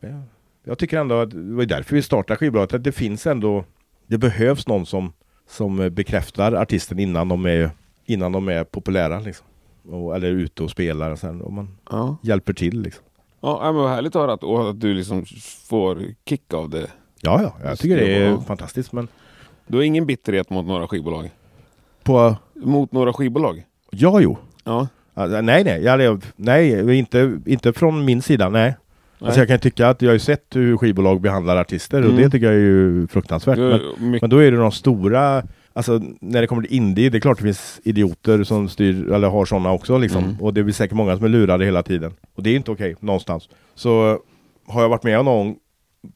Ja, 0.00 0.22
jag 0.68 0.78
tycker 0.78 0.98
ändå 0.98 1.14
att 1.20 1.30
det 1.30 1.54
var 1.54 1.64
därför 1.64 1.94
vi 1.96 2.02
startade 2.02 2.38
skivbolaget, 2.38 2.74
att 2.74 2.84
det 2.84 2.92
finns 2.92 3.26
ändå... 3.26 3.64
Det 4.06 4.18
behövs 4.18 4.66
någon 4.66 4.86
som, 4.86 5.12
som 5.48 5.76
bekräftar 5.92 6.52
artisten 6.52 6.98
innan 6.98 7.28
de 7.28 7.46
är, 7.46 7.70
innan 8.06 8.32
de 8.32 8.48
är 8.48 8.64
populära. 8.64 9.20
Liksom. 9.20 9.46
Och, 9.88 10.16
eller 10.16 10.28
ute 10.28 10.62
och 10.62 10.70
spelar. 10.70 11.10
Och 11.10 11.18
sen, 11.18 11.40
och 11.42 11.52
man 11.52 11.76
Ja. 11.90 12.16
hjälper 12.22 12.52
till. 12.52 12.80
Liksom. 12.82 13.04
Ja, 13.40 13.60
men 13.64 13.74
vad 13.74 13.90
härligt 13.90 14.16
att 14.16 14.22
höra 14.22 14.32
att, 14.32 14.44
och 14.44 14.70
att 14.70 14.80
du 14.80 14.94
liksom 14.94 15.24
får 15.68 16.02
kick 16.24 16.54
av 16.54 16.70
det. 16.70 16.86
Ja, 17.20 17.42
ja, 17.42 17.54
jag 17.68 17.78
tycker 17.78 17.96
det 17.96 18.14
är 18.16 18.36
fantastiskt. 18.36 18.92
Men 18.92 19.08
Du 19.66 19.76
har 19.76 19.84
ingen 19.84 20.06
bitterhet 20.06 20.50
mot 20.50 20.66
några 20.66 20.88
skivbolag? 20.88 21.30
på... 22.02 22.36
Mot 22.54 22.92
några 22.92 23.12
skivbolag? 23.12 23.64
Ja, 23.90 24.20
jo. 24.20 24.36
Ja. 24.64 24.88
Alltså, 25.14 25.40
nej, 25.40 25.64
nej. 25.64 25.82
Jag, 25.82 26.22
nej, 26.36 26.98
inte, 26.98 27.40
inte 27.46 27.72
från 27.72 28.04
min 28.04 28.22
sida, 28.22 28.48
nej. 28.48 28.76
Alltså, 29.20 29.40
jag 29.40 29.48
kan 29.48 29.58
tycka 29.58 29.88
att 29.88 30.02
jag 30.02 30.08
har 30.08 30.14
ju 30.14 30.18
sett 30.18 30.44
hur 30.56 30.76
skivbolag 30.76 31.20
behandlar 31.20 31.56
artister 31.56 31.98
och 32.02 32.10
Mm. 32.10 32.16
det 32.22 32.30
tycker 32.30 32.46
jag 32.46 32.54
är 32.54 32.58
ju 32.58 33.06
fruktansvärt. 33.06 33.58
Men, 33.58 34.18
Men 34.20 34.30
då 34.30 34.38
är 34.38 34.50
det 34.50 34.56
de 34.56 34.72
stora, 34.72 35.42
alltså 35.72 36.00
när 36.20 36.40
det 36.40 36.46
kommer 36.46 36.62
till 36.62 36.76
indie, 36.76 37.10
det 37.10 37.18
är 37.18 37.20
klart 37.20 37.38
det 37.38 37.42
finns 37.44 37.80
idioter 37.84 38.44
som 38.44 38.68
styr, 38.68 39.12
eller 39.12 39.28
har 39.28 39.44
sådana 39.44 39.72
också 39.72 39.98
liksom. 39.98 40.24
Mm. 40.24 40.36
Och 40.40 40.54
det 40.54 40.62
blir 40.62 40.74
säkert 40.74 40.96
många 40.96 41.16
som 41.16 41.24
är 41.24 41.28
lurade 41.28 41.64
hela 41.64 41.82
tiden. 41.82 42.12
Och 42.34 42.42
det 42.42 42.50
är 42.50 42.56
inte 42.56 42.70
okej 42.70 42.96
någonstans. 43.00 43.48
Så 43.74 44.18
har 44.66 44.82
jag 44.82 44.88
varit 44.88 45.02
med 45.02 45.18
om 45.18 45.24
någon 45.24 45.54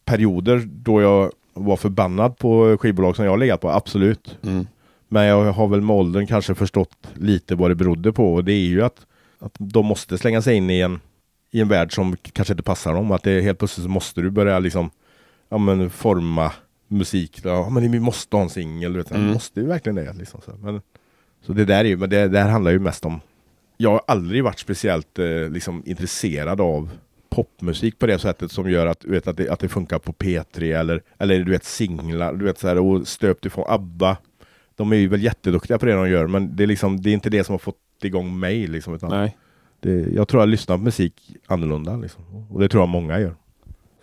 perioder 0.04 0.62
då 0.66 1.00
jag 1.02 1.30
var 1.54 1.76
förbannad 1.76 2.38
på 2.38 2.76
skivbolag 2.80 3.16
som 3.16 3.24
jag 3.24 3.32
har 3.32 3.38
legat 3.38 3.60
på, 3.60 3.70
absolut. 3.70 4.38
mm. 4.42 4.66
Men 5.08 5.24
jag 5.24 5.52
har 5.52 5.68
väl 5.68 5.80
med 5.80 5.96
åldern 5.96 6.26
kanske 6.26 6.54
förstått 6.54 6.96
lite 7.14 7.54
vad 7.54 7.70
det 7.70 7.74
berodde 7.74 8.12
på 8.12 8.34
och 8.34 8.44
det 8.44 8.52
är 8.52 8.66
ju 8.66 8.82
att, 8.82 9.06
att 9.38 9.54
de 9.58 9.86
måste 9.86 10.18
slänga 10.18 10.42
sig 10.42 10.56
in 10.56 10.70
i 10.70 10.80
en, 10.80 11.00
i 11.52 11.60
en 11.60 11.68
värld 11.68 11.94
som 11.94 12.16
kanske 12.16 12.52
inte 12.52 12.62
passar 12.62 12.94
dem. 12.94 13.10
Att 13.10 13.22
det 13.22 13.30
är 13.30 13.40
helt 13.40 13.58
plötsligt 13.58 13.84
så 13.84 13.90
måste 13.90 14.20
du 14.20 14.30
börja 14.30 14.58
liksom 14.58 14.90
ja, 15.48 15.58
men 15.58 15.90
forma 15.90 16.52
musik. 16.88 17.40
Ja, 17.44 17.70
men 17.70 17.92
vi 17.92 18.00
måste 18.00 18.36
ha 18.36 18.42
en 18.42 18.50
singel. 18.50 18.96
vet. 18.96 19.10
Mm. 19.10 19.26
Måste 19.26 19.60
vi 19.60 19.66
verkligen 19.66 19.96
det? 19.96 20.12
Liksom, 20.12 20.40
så. 20.44 20.52
Men, 20.62 20.80
så 21.46 21.52
det 21.52 21.64
där 21.64 21.84
är 21.84 21.88
ju, 21.88 21.96
men 21.96 22.10
det, 22.10 22.28
det 22.28 22.38
här 22.38 22.50
handlar 22.50 22.70
ju 22.70 22.78
mest 22.78 23.04
om 23.04 23.20
jag 23.82 23.90
har 23.90 24.02
aldrig 24.06 24.44
varit 24.44 24.58
speciellt 24.58 25.18
eh, 25.18 25.48
liksom, 25.50 25.82
intresserad 25.86 26.60
av 26.60 26.90
popmusik 27.30 27.98
på 27.98 28.06
det 28.06 28.18
sättet 28.18 28.52
som 28.52 28.70
gör 28.70 28.86
att, 28.86 29.04
vet, 29.04 29.26
att, 29.26 29.36
det, 29.36 29.48
att 29.48 29.60
det 29.60 29.68
funkar 29.68 29.98
på 29.98 30.12
P3 30.12 30.78
eller, 30.78 31.02
eller 31.18 31.44
du 31.44 31.50
vet 31.50 31.64
singlar, 31.64 32.32
du 32.34 32.44
vet 32.44 32.58
så 32.58 32.68
här, 32.68 32.78
och 32.78 33.08
stöpt 33.08 33.46
ifrån 33.46 33.64
ABBA. 33.68 34.16
De 34.76 34.92
är 34.92 34.96
ju 34.96 35.08
väl 35.08 35.22
jätteduktiga 35.22 35.78
på 35.78 35.86
det 35.86 35.92
de 35.92 36.10
gör, 36.10 36.26
men 36.26 36.56
det 36.56 36.62
är, 36.62 36.66
liksom, 36.66 37.02
det 37.02 37.10
är 37.10 37.14
inte 37.14 37.30
det 37.30 37.44
som 37.44 37.52
har 37.52 37.58
fått 37.58 37.76
igång 38.02 38.38
mig. 38.38 38.66
Liksom, 38.66 38.94
utan 38.94 39.10
Nej. 39.10 39.36
Det, 39.82 40.06
jag 40.14 40.28
tror 40.28 40.42
jag 40.42 40.48
lyssnar 40.48 40.76
på 40.76 40.82
musik 40.82 41.14
annorlunda. 41.46 41.96
Liksom. 41.96 42.22
Och 42.50 42.60
det 42.60 42.68
tror 42.68 42.82
jag 42.82 42.88
många 42.88 43.18
gör. 43.20 43.34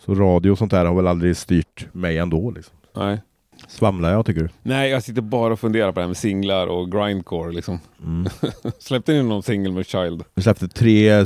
Så 0.05 0.15
radio 0.15 0.51
och 0.51 0.57
sånt 0.57 0.71
där 0.71 0.85
har 0.85 0.95
väl 0.95 1.07
aldrig 1.07 1.37
styrt 1.37 1.87
mig 1.91 2.17
ändå. 2.17 2.51
Liksom. 2.51 2.73
Nej. 2.95 3.21
Svamlar 3.67 4.11
jag 4.11 4.25
tycker 4.25 4.41
du? 4.41 4.49
Nej, 4.63 4.89
jag 4.91 5.03
sitter 5.03 5.21
bara 5.21 5.53
och 5.53 5.59
funderar 5.59 5.91
på 5.91 5.95
det 5.99 6.01
här 6.03 6.07
med 6.07 6.17
singlar 6.17 6.67
och 6.67 6.91
grindcore 6.91 7.51
liksom. 7.53 7.79
Mm. 8.05 8.27
Släppte 8.79 9.13
ni 9.13 9.23
någon 9.23 9.43
singel 9.43 9.71
med 9.71 9.85
Child? 9.85 10.23
Vi 10.35 10.41
släppte 10.41 10.67
tre, 10.67 11.25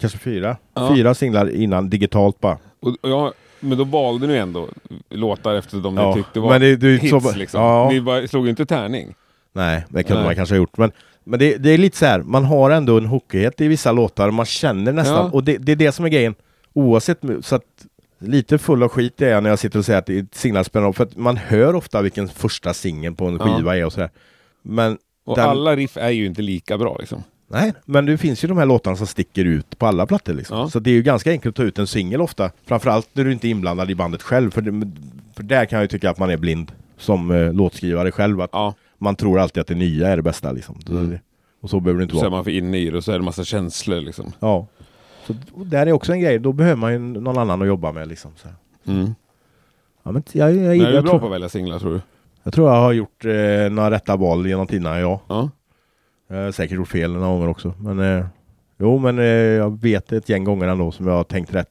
kanske 0.00 0.18
fyra, 0.18 0.56
Ja. 0.74 0.94
fyra 0.96 1.14
singlar 1.14 1.50
innan 1.50 1.90
digitalt 1.90 2.40
bara. 2.40 2.58
Och, 2.80 2.88
och 3.00 3.10
jag, 3.10 3.32
men 3.60 3.78
då 3.78 3.84
valde 3.84 4.26
ni 4.26 4.34
ändå 4.36 4.68
låtar 5.10 5.54
efter 5.54 5.78
de 5.78 5.96
Ja, 5.96 6.08
ni 6.08 6.22
tyckte 6.22 6.40
var 6.40 6.50
men 6.50 6.60
det- 6.60 6.76
det 6.76 6.96
hits 6.96 7.10
så- 7.24 7.36
liksom. 7.36 7.60
ja. 7.60 7.88
Ni 7.92 8.00
bara, 8.00 8.28
slog 8.28 8.44
ju 8.44 8.50
inte 8.50 8.66
tärning. 8.66 9.14
Nej, 9.52 9.84
det 9.88 10.02
kunde 10.02 10.20
Nej. 10.20 10.28
man 10.28 10.34
kanske 10.34 10.54
ha 10.54 10.56
gjort. 10.56 10.76
Men, 10.78 10.92
men 11.24 11.38
det, 11.38 11.56
det 11.56 11.70
är 11.70 11.78
lite 11.78 11.96
så 11.96 12.06
här, 12.06 12.22
man 12.22 12.44
har 12.44 12.70
ändå 12.70 12.98
en 12.98 13.06
hookighet 13.06 13.60
i 13.60 13.68
vissa 13.68 13.92
låtar. 13.92 14.30
Man 14.30 14.46
känner 14.46 14.92
nästan, 14.92 15.16
Ja. 15.16 15.30
och 15.32 15.44
det, 15.44 15.58
det 15.58 15.72
är 15.72 15.76
det 15.76 15.92
som 15.92 16.04
är 16.04 16.08
grejen. 16.08 16.34
Oavsett, 16.72 17.20
så 17.40 17.54
att 17.56 17.62
lite 18.18 18.58
full 18.58 18.82
av 18.82 18.88
skit 18.88 19.22
är 19.22 19.28
jag 19.28 19.42
när 19.42 19.50
jag 19.50 19.58
sitter 19.58 19.78
och 19.78 19.84
säger 19.84 19.98
att 19.98 20.06
det 20.06 20.18
är 20.18 20.26
singlar 20.32 20.62
spelar. 20.62 20.92
För 20.92 21.04
att 21.04 21.16
man 21.16 21.36
hör 21.36 21.74
ofta 21.74 22.02
vilken 22.02 22.28
första 22.28 22.74
singeln 22.74 23.14
på 23.16 23.26
en 23.26 23.36
Ja. 23.40 23.56
skiva 23.56 23.76
är 23.76 23.84
och 23.84 23.92
sådär. 23.92 24.10
Men 24.62 24.98
Och 25.26 25.36
Den- 25.36 25.48
alla 25.48 25.76
riff 25.76 25.96
är 25.96 26.10
ju 26.10 26.26
inte 26.26 26.42
lika 26.42 26.78
bra 26.78 26.96
liksom. 26.98 27.22
Nej, 27.48 27.72
men 27.84 28.06
det 28.06 28.18
finns 28.18 28.44
ju 28.44 28.48
de 28.48 28.58
här 28.58 28.66
låtarna 28.66 28.96
som 28.96 29.06
sticker 29.06 29.44
ut 29.44 29.78
på 29.78 29.86
alla 29.86 30.06
plattor 30.06 30.34
liksom. 30.34 30.58
Ja. 30.58 30.68
Så 30.70 30.78
det 30.80 30.90
är 30.90 30.94
ju 30.94 31.02
ganska 31.02 31.30
enkelt 31.30 31.52
att 31.52 31.56
ta 31.56 31.62
ut 31.62 31.78
en 31.78 31.86
singel 31.86 32.20
ofta. 32.20 32.50
Framförallt 32.66 33.08
när 33.12 33.24
du 33.24 33.32
inte 33.32 33.48
är 33.48 33.50
inblandad 33.50 33.90
i 33.90 33.94
bandet 33.94 34.22
själv. 34.22 34.50
För, 34.50 34.60
det, 34.62 34.90
för 35.36 35.42
där 35.42 35.64
kan 35.64 35.76
jag 35.76 35.84
ju 35.84 35.88
tycka 35.88 36.10
att 36.10 36.18
man 36.18 36.30
är 36.30 36.36
blind 36.36 36.72
som 36.98 37.30
eh, 37.30 37.52
låtskrivare 37.52 38.12
själv. 38.12 38.40
Att 38.40 38.50
Ja, 38.52 38.74
Man 38.98 39.16
tror 39.16 39.38
alltid 39.40 39.60
att 39.60 39.66
det 39.66 39.74
nya 39.74 40.08
är 40.08 40.16
det 40.16 40.22
bästa 40.22 40.52
liksom. 40.52 40.80
Så 40.86 40.92
Mm. 40.92 41.18
och 41.60 41.70
så 41.70 41.80
behöver 41.80 41.98
det 42.00 42.02
inte 42.02 42.14
så 42.14 42.20
är 42.20 42.22
vara. 42.22 42.30
man 42.30 42.44
för 42.44 42.50
inne 42.50 42.78
i 42.78 42.90
det 42.90 42.96
och 42.96 43.04
så 43.04 43.12
är 43.12 43.18
det 43.18 43.24
massa 43.24 43.44
känslor 43.44 44.00
liksom. 44.00 44.32
Ja. 44.40 44.66
Så 45.26 45.34
där 45.64 45.86
är 45.86 45.92
också 45.92 46.12
en 46.12 46.20
grej. 46.20 46.38
Då 46.38 46.52
behöver 46.52 46.76
man 46.76 46.92
ju 46.92 46.98
någon 46.98 47.38
annan 47.38 47.62
att 47.62 47.68
jobba 47.68 47.92
med 47.92 48.08
liksom. 48.08 48.30
Så. 48.36 48.48
Mm. 48.90 49.14
Ja, 50.02 50.12
men 50.12 50.22
jag, 50.32 50.56
jag, 50.56 50.76
jag, 50.76 50.76
Men 50.78 50.86
är 50.86 50.92
du 50.92 51.02
bra 51.02 51.10
tror, 51.10 51.18
på 51.20 51.26
att 51.26 51.32
välja 51.32 51.48
singlar 51.48 51.78
tror 51.78 51.92
du? 51.92 52.00
jag 52.42 52.52
tror 52.54 52.68
jag 52.70 52.76
har 52.80 52.92
gjort 52.92 53.24
eh, 53.24 53.70
några 53.70 53.90
rätta 53.90 54.16
val 54.16 54.46
genom 54.46 54.66
tiderna, 54.66 55.00
ja. 55.00 55.20
Ja. 55.28 55.50
Jag 56.28 56.36
har 56.44 56.52
säkert 56.52 56.76
gjort 56.76 56.88
fel 56.88 57.12
några 57.12 57.26
gånger 57.26 57.48
också. 57.48 57.74
Men 57.78 57.98
eh, 58.18 58.26
jo, 58.78 58.98
men 58.98 59.18
eh, 59.18 59.24
jag 59.24 59.80
vet 59.82 60.12
ett 60.12 60.28
gäng 60.28 60.44
gånger 60.44 60.68
ändå 60.68 60.90
som 60.92 61.06
jag 61.06 61.14
har 61.14 61.24
tänkt 61.24 61.54
rätt. 61.54 61.70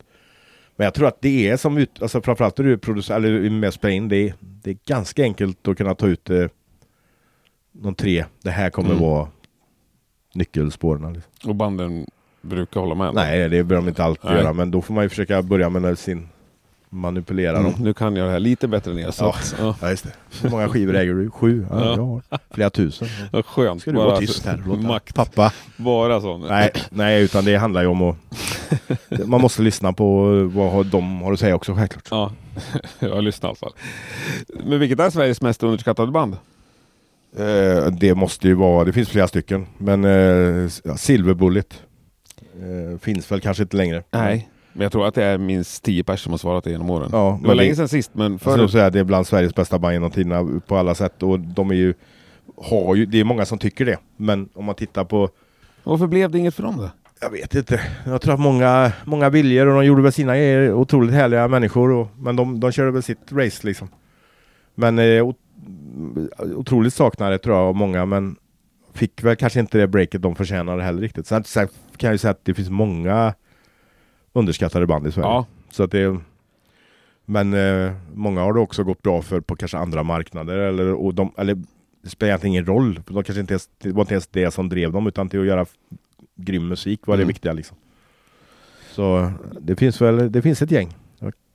Men 0.76 0.86
jag 0.86 0.94
tror 0.94 1.08
att 1.08 1.22
det 1.22 1.50
är 1.50 1.58
som 1.58 1.78
ut, 1.78 2.02
alltså 2.02 2.22
framförallt 2.22 2.58
när 2.58 2.66
du 2.66 2.74
är 2.74 2.78
producent, 2.78 3.18
eller 3.18 3.34
är 3.46 3.50
med 3.50 3.68
och 3.68 3.74
spelar 3.74 3.94
in, 3.96 4.08
det 4.10 4.18
är, 4.18 4.34
det 4.40 4.70
är 4.70 4.78
ganska 4.88 5.24
enkelt 5.24 5.68
att 5.68 5.78
kunna 5.78 5.96
ta 5.96 6.08
ut 6.08 6.30
eh, 6.30 6.46
de 7.74 7.96
tre. 7.96 8.26
Det 8.42 8.52
här 8.52 8.70
kommer 8.70 8.90
Mm. 8.90 9.02
vara 9.02 9.28
nyckelspåren. 10.34 11.14
Liksom. 11.14 11.50
Och 11.50 11.56
banden 11.56 12.06
brukar 12.42 12.80
hålla 12.82 12.96
med? 12.96 13.14
Nej, 13.14 13.40
det 13.50 13.50
behöver 13.50 13.76
de 13.76 13.88
inte 13.88 14.04
alltid 14.04 14.32
Nej. 14.32 14.40
göra, 14.40 14.54
men 14.54 14.72
då 14.72 14.82
får 14.82 14.94
man 14.94 15.04
ju 15.04 15.10
försöka 15.10 15.42
börja 15.42 15.70
med 15.70 16.00
sin 16.00 16.30
manipulera 16.90 17.58
Mm, 17.58 17.72
dem. 17.72 17.82
nu 17.84 17.94
kan 17.94 18.16
jag 18.16 18.28
det 18.28 18.32
här 18.32 18.40
lite 18.40 18.68
bättre 18.68 18.92
än 18.92 19.00
er. 19.00 19.12
Så 19.12 19.24
Ja. 19.24 19.36
ja. 19.60 19.76
Ja, 19.82 19.90
just 19.90 20.04
det. 20.04 20.14
Hur 20.42 20.50
många 20.50 20.70
skivor 20.70 20.96
äger 20.96 21.14
du? 21.14 21.30
Sju? 21.32 21.66
Ja, 21.70 21.80
Ja. 21.86 21.96
jag 21.96 22.04
har 22.06 22.40
flera 22.52 22.70
tusen. 22.70 23.08
Vad 23.32 23.46
skönt. 23.46 23.82
Ska 23.82 23.92
du 23.92 23.98
vara 23.98 24.18
tyst 24.18 24.46
här? 24.46 24.64
Låta 24.68 24.82
Makt. 24.82 25.16
Pappa. 25.16 25.54
Bara 25.78 26.22
sån. 26.22 26.42
Nej, 26.42 26.72
nej, 26.90 27.24
utan 27.24 27.46
det 27.46 27.56
handlar 27.56 27.82
ju 27.82 27.88
om 27.88 28.02
att... 28.02 28.16
Man 29.28 29.42
måste 29.42 29.62
lyssna 29.62 29.94
på 29.94 30.34
vad 30.54 30.86
de 30.86 31.22
har 31.22 31.34
att 31.34 31.40
säga 31.40 31.56
också 31.56 31.76
självklart. 31.76 32.08
Ja, 32.12 32.32
jag 33.00 33.24
lyssnar 33.24 33.48
i 33.48 33.50
alla 33.50 33.56
fall. 33.56 33.74
Men 34.66 34.80
vilket 34.80 35.00
är 35.00 35.10
Sveriges 35.10 35.42
mest 35.42 35.64
underskattade 35.64 36.12
band? 36.12 36.38
Eh, 37.38 37.86
det 37.86 38.16
måste 38.16 38.48
ju 38.48 38.54
vara, 38.54 38.84
det 38.84 38.94
finns 38.94 39.10
flera 39.10 39.28
stycken, 39.28 39.66
men 39.78 40.06
eh, 40.06 40.70
ja, 40.84 40.98
Silver 40.98 41.34
Bullet 41.34 41.84
eh, 42.40 43.00
finns 43.00 43.32
väl 43.32 43.42
kanske 43.42 43.64
inte 43.64 43.78
längre. 43.78 44.04
Men 44.76 44.84
jag 44.84 44.92
tror 44.92 45.08
att 45.08 45.16
det 45.16 45.24
är 45.24 45.38
minst 45.38 45.84
10 45.84 46.04
personer 46.04 46.18
som 46.24 46.32
har 46.32 46.38
svarat 46.38 46.64
det 46.64 46.72
genom 46.72 46.90
åren. 46.90 47.10
Ja, 47.12 47.40
det 47.42 47.48
var 47.48 47.56
länge 47.56 47.76
sedan 47.76 47.88
sist, 47.88 48.12
men 48.14 48.32
Jag 48.32 48.42
förr... 48.42 48.68
säga 48.68 48.86
att 48.86 48.94
det 48.94 49.00
är 49.00 49.04
bland 49.04 49.28
Sveriges 49.28 49.56
bästa 49.56 49.80
band 49.80 49.94
genom 49.94 50.12
tiderna 50.12 50.62
på 50.68 50.78
alla 50.78 50.96
sätt 50.96 51.24
och 51.24 51.40
de 51.40 51.72
är 51.72 51.76
ju, 51.76 51.94
har 52.58 52.96
ju, 52.96 53.06
det 53.06 53.20
är 53.20 53.24
många 53.24 53.46
som 53.46 53.58
tycker 53.58 53.86
det. 53.86 53.98
Men 54.18 54.50
om 54.54 54.66
man 54.66 54.76
tittar 54.76 55.04
på 55.04 55.30
Varför 55.84 56.08
blev 56.08 56.32
det 56.32 56.38
inget 56.38 56.56
för 56.56 56.64
dem 56.64 56.78
då? 56.78 56.90
Jag 57.22 57.30
vet 57.30 57.56
inte. 57.56 57.82
Jag 58.06 58.22
tror 58.22 58.34
att 58.34 58.40
många, 58.40 58.92
många 59.06 59.30
viljor 59.30 59.68
och 59.68 59.74
de 59.74 59.86
gjorde 59.86 60.02
väl 60.02 60.12
sina 60.12 60.36
grejer. 60.36 60.74
Otroligt 60.74 61.14
härliga 61.14 61.48
människor. 61.48 61.92
Och, 61.92 62.08
men 62.18 62.36
de, 62.36 62.60
de 62.60 62.72
körde 62.72 62.92
väl 62.92 63.04
sitt 63.04 63.32
race 63.32 63.68
liksom. 63.68 63.88
Men 64.76 65.00
eh, 65.00 65.22
otroligt 66.56 66.94
saknade 66.94 67.38
tror 67.38 67.56
jag 67.56 67.66
av 67.66 67.76
många. 67.76 68.06
Men 68.06 68.36
fick 68.94 69.24
väl 69.24 69.36
kanske 69.36 69.60
inte 69.60 69.78
det 69.78 69.88
breaket 69.88 70.22
de 70.22 70.36
förtjänade 70.36 70.84
heller 70.84 71.02
riktigt. 71.02 71.28
Sen, 71.28 71.44
sen 71.44 71.68
kan 71.98 72.08
jag 72.08 72.14
ju 72.14 72.18
säga 72.18 72.32
att 72.32 72.46
det 72.46 72.54
finns 72.54 72.70
många 72.70 73.34
underskattade 74.34 74.88
band 74.88 75.08
i 75.08 75.12
Sverige. 75.12 75.28
Ja, 75.28 75.46
Så 75.70 75.84
att 75.84 75.92
det, 75.92 76.18
men 77.26 77.54
eh, 77.54 77.92
många 78.14 78.42
har 78.42 78.54
det 78.54 78.60
också 78.60 78.84
gått 78.84 79.02
bra 79.02 79.22
för 79.22 79.42
på 79.42 79.56
kanske 79.56 79.78
andra 79.78 80.04
marknader. 80.04 80.58
Eller, 80.58 80.94
och 80.94 81.14
de, 81.14 81.32
eller 81.38 81.58
det 82.04 82.10
spelar 82.10 82.30
egentligen 82.30 82.52
ingen 82.54 82.66
roll. 82.66 83.00
De 83.08 83.24
kanske 83.24 83.40
inte 83.40 83.54
ens, 83.54 83.70
det 83.78 83.92
var 83.92 84.02
inte 84.02 84.14
ens 84.14 84.28
det 84.28 84.52
som 84.52 84.70
drev 84.70 84.92
dem 84.92 85.08
utan 85.08 85.30
till 85.30 85.40
att 85.40 85.46
göra 85.46 85.66
grym 86.36 86.68
musik 86.68 87.08
var 87.08 87.18
det 87.18 87.24
Mm. 87.24 87.28
viktiga 87.28 87.54
liksom. 87.54 87.78
Så 88.92 89.32
det 89.62 89.76
finns 89.76 90.02
väl, 90.02 90.32
det 90.32 90.42
finns 90.42 90.62
ett 90.62 90.72
gäng. 90.72 90.94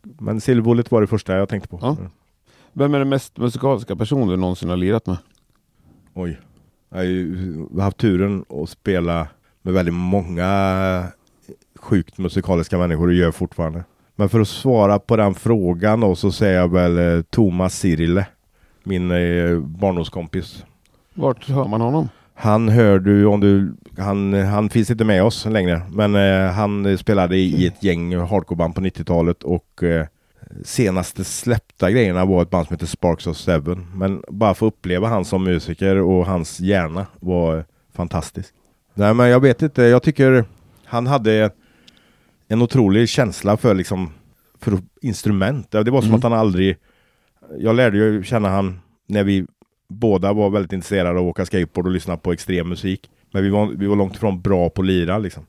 Men 0.02 0.40
Silver 0.40 0.62
Bullet 0.62 0.90
var 0.90 1.00
det 1.00 1.06
första 1.06 1.36
jag 1.36 1.48
tänkte 1.48 1.68
på. 1.68 1.78
Ja. 1.82 1.96
Vem 2.78 2.94
är 2.94 2.98
den 2.98 3.08
mest 3.08 3.38
musikaliska 3.38 3.96
person 3.96 4.28
du 4.28 4.36
någonsin 4.36 4.68
har 4.68 4.76
lirat 4.76 5.06
med? 5.06 5.16
Oj. 6.14 6.40
Jag 6.90 6.98
har 6.98 7.04
ju 7.04 7.56
haft 7.80 7.96
turen 7.96 8.44
att 8.48 8.68
spela 8.68 9.28
med 9.62 9.74
väldigt 9.74 9.94
många 9.94 11.04
sjukt 11.76 12.18
musikaliska 12.18 12.78
människor 12.78 13.06
och 13.06 13.14
gör 13.14 13.30
fortfarande. 13.30 13.84
Men 14.16 14.28
för 14.28 14.40
att 14.40 14.48
svara 14.48 14.98
på 14.98 15.16
den 15.16 15.34
frågan 15.34 16.00
då 16.00 16.14
så 16.14 16.32
säger 16.32 16.60
jag 16.60 16.72
väl 16.72 16.98
eh, 16.98 17.22
Thomas 17.22 17.78
Sirille. 17.78 18.26
Min 18.84 19.10
eh, 19.10 19.58
barndomskompis. 19.58 20.64
Vart 21.14 21.48
hör 21.48 21.68
man 21.68 21.80
honom? 21.80 22.08
Han 22.34 22.68
hör 22.68 22.98
du 22.98 23.26
om 23.26 23.40
du... 23.40 23.74
Han, 23.98 24.32
han 24.32 24.70
finns 24.70 24.90
inte 24.90 25.04
med 25.04 25.24
oss 25.24 25.46
längre. 25.46 25.82
Men 25.90 26.14
eh, 26.14 26.52
han 26.52 26.98
spelade 26.98 27.36
i, 27.36 27.62
i 27.62 27.66
ett 27.66 27.82
gäng 27.82 28.16
hardcoreband 28.16 28.74
på 28.74 28.80
90-talet 28.80 29.42
och 29.42 29.82
eh, 29.82 30.06
senaste 30.64 31.24
släppta 31.24 31.90
grejerna 31.90 32.24
var 32.24 32.42
ett 32.42 32.50
band 32.50 32.66
som 32.66 32.74
heter 32.74 32.86
Sparks 32.86 33.26
of 33.26 33.36
Seven. 33.36 33.86
Men 33.94 34.22
bara 34.28 34.54
få 34.54 34.66
uppleva 34.66 35.08
han 35.08 35.24
som 35.24 35.44
musiker 35.44 35.96
och 35.96 36.26
hans 36.26 36.60
hjärna 36.60 37.06
var 37.20 37.64
fantastisk. 37.94 38.54
Nej 38.94 39.14
men 39.14 39.28
jag 39.28 39.40
vet 39.40 39.62
inte, 39.62 39.82
jag 39.82 40.02
tycker 40.02 40.44
han 40.84 41.06
hade 41.06 41.50
en 42.48 42.62
otrolig 42.62 43.08
känsla 43.08 43.56
för 43.56 43.74
liksom 43.74 44.12
för 44.60 44.78
instrument. 45.02 45.70
Det 45.70 45.90
var 45.90 46.00
som 46.00 46.08
Mm. 46.08 46.16
att 46.18 46.22
han 46.22 46.32
aldrig... 46.32 46.76
Jag 47.58 47.76
lärde 47.76 47.98
ju 47.98 48.24
känna 48.24 48.48
han 48.48 48.80
när 49.06 49.24
vi 49.24 49.46
båda 49.88 50.32
var 50.32 50.50
väldigt 50.50 50.72
intresserade 50.72 51.10
av 51.10 51.16
att 51.16 51.30
åka 51.30 51.46
skateboard 51.46 51.86
och 51.86 51.92
lyssna 51.92 52.16
på 52.16 52.32
extrem 52.32 52.68
musik. 52.68 53.10
Men 53.32 53.42
vi 53.42 53.50
var, 53.50 53.66
vi 53.66 53.86
var 53.86 53.96
långt 53.96 54.16
ifrån 54.16 54.40
bra 54.40 54.70
på 54.70 54.80
att 54.80 54.86
lira 54.86 55.18
liksom. 55.18 55.46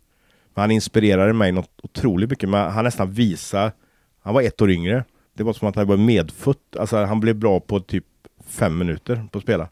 Men 0.56 0.62
han 0.62 0.72
inspirerade 0.72 1.34
mig 1.34 1.52
något 1.52 1.80
otroligt 1.84 2.30
mycket. 2.30 2.50
Men 2.50 2.72
han 2.72 2.84
nästan 2.84 3.12
visade... 3.12 3.72
Han 4.30 4.34
var 4.34 4.42
ett 4.42 4.62
år 4.62 4.72
yngre. 4.72 5.04
Det 5.34 5.44
var 5.44 5.54
som 5.54 5.68
att 5.68 5.76
han 5.76 5.88
var 5.88 5.98
medfött. 5.98 6.76
Alltså 6.80 6.98
han 6.98 7.20
blev 7.20 7.36
bra 7.36 7.60
på 7.60 7.80
typ 7.80 8.06
fem 8.46 8.78
minuter 8.78 9.28
på 9.32 9.38
att 9.38 9.44
spela. 9.44 9.70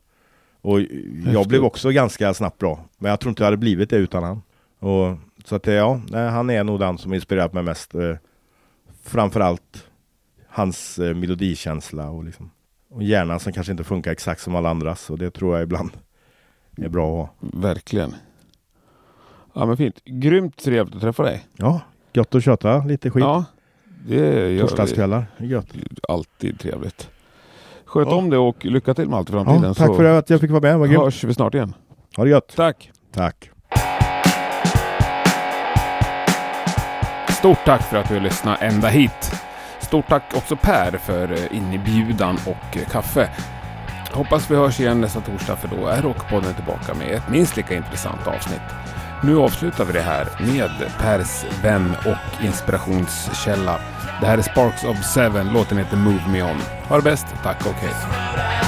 Och 0.61 0.81
jag 0.81 0.87
Häftigt. 1.25 1.47
blev 1.47 1.63
också 1.63 1.89
ganska 1.89 2.33
snabbt 2.33 2.57
bra. 2.57 2.85
Men 2.97 3.09
jag 3.09 3.19
tror 3.19 3.29
inte 3.29 3.43
jag 3.43 3.47
hade 3.47 3.57
blivit 3.57 3.89
det 3.89 3.95
utan 3.95 4.23
han. 4.23 4.41
Och, 4.79 5.17
så 5.45 5.55
att 5.55 5.67
eh, 5.67 5.73
ja, 5.73 6.01
han 6.11 6.49
är 6.49 6.63
nog 6.63 6.79
den 6.79 6.97
som 6.97 7.13
inspirerat 7.13 7.53
mig 7.53 7.63
mest. 7.63 7.95
Eh, 7.95 8.15
framförallt 9.03 9.87
hans 10.47 10.99
eh, 10.99 11.15
melodikänsla 11.15 12.09
och 12.09 12.23
liksom 12.23 12.51
och 12.89 13.03
hjärnan 13.03 13.39
som 13.39 13.53
kanske 13.53 13.71
inte 13.71 13.83
funkar 13.83 14.11
exakt 14.11 14.41
som 14.41 14.55
alla 14.55 14.69
andras. 14.69 15.09
Och 15.09 15.17
det 15.17 15.31
tror 15.31 15.55
jag 15.55 15.63
ibland 15.63 15.91
är 16.77 16.89
bra 16.89 17.23
att 17.23 17.29
ha. 17.29 17.59
Verkligen. 17.61 18.15
Ja 19.53 19.65
men 19.65 19.77
fint. 19.77 20.01
Grymt 20.05 20.57
trevligt 20.57 20.95
att 20.95 21.01
träffa 21.01 21.23
dig. 21.23 21.47
Ja, 21.57 21.81
gött 22.13 22.35
att 22.35 22.43
köta 22.43 22.83
lite 22.83 23.09
skit. 23.09 23.23
Ja, 23.23 23.45
det. 24.07 24.59
Torsdagskvällar, 24.61 25.25
gött. 25.37 25.67
Alltid 26.09 26.59
trevligt. 26.59 27.09
Sköt 27.85 28.07
Ja. 28.07 28.15
om 28.15 28.29
det 28.29 28.37
och 28.37 28.65
lycka 28.65 28.93
till 28.93 29.09
med 29.09 29.17
allt 29.19 29.29
i 29.29 29.31
framtiden. 29.31 29.63
Ja, 29.63 29.73
tack 29.73 29.95
för 29.95 30.03
att 30.03 30.29
jag 30.29 30.41
fick 30.41 30.51
vara 30.51 30.61
med, 30.61 30.79
vad 30.79 30.89
grymt. 30.89 31.03
hörs 31.03 31.23
vi 31.23 31.33
snart 31.33 31.53
igen. 31.53 31.73
Ha 32.17 32.23
det 32.23 32.29
gött. 32.29 32.53
Tack! 32.55 32.91
Tack. 33.13 33.49
Stort 37.29 37.65
tack 37.65 37.81
för 37.83 37.97
att 37.97 38.07
du 38.07 38.13
har 38.13 38.21
lyssnat 38.21 38.61
ända 38.61 38.87
hit. 38.87 39.31
Stort 39.79 40.07
tack 40.07 40.23
också 40.35 40.55
Per 40.55 40.91
för 40.97 41.31
eh, 41.31 41.57
inbjudan 41.57 42.37
och 42.45 42.77
eh, 42.77 42.87
kaffe. 42.91 43.29
Hoppas 44.13 44.51
vi 44.51 44.55
hörs 44.55 44.79
igen 44.79 45.01
nästa 45.01 45.19
torsdag 45.21 45.55
för 45.55 45.67
då 45.67 45.87
är 45.87 46.01
Rockpodden 46.01 46.53
tillbaka 46.53 46.93
med 46.93 47.11
ett 47.11 47.29
minst 47.29 47.57
lika 47.57 47.75
intressant 47.75 48.27
avsnitt. 48.27 48.61
Nu 49.23 49.37
avslutar 49.39 49.85
vi 49.85 49.93
det 49.93 50.01
här 50.01 50.27
med 50.39 50.69
Pers 50.99 51.45
vän 51.63 51.93
och 52.05 52.45
inspirationskälla. 52.45 53.79
Det 54.21 54.27
här 54.27 54.37
är 54.37 54.41
Sparks 54.41 54.83
of 54.83 55.05
Seven, 55.05 55.49
låten 55.53 55.77
heter 55.77 55.97
Move 55.97 56.27
Me 56.31 56.43
On. 56.43 56.57
Ha 56.87 56.95
det 56.95 57.01
bäst, 57.01 57.25
tack 57.43 57.65
och 57.65 57.73
hej. 57.73 58.66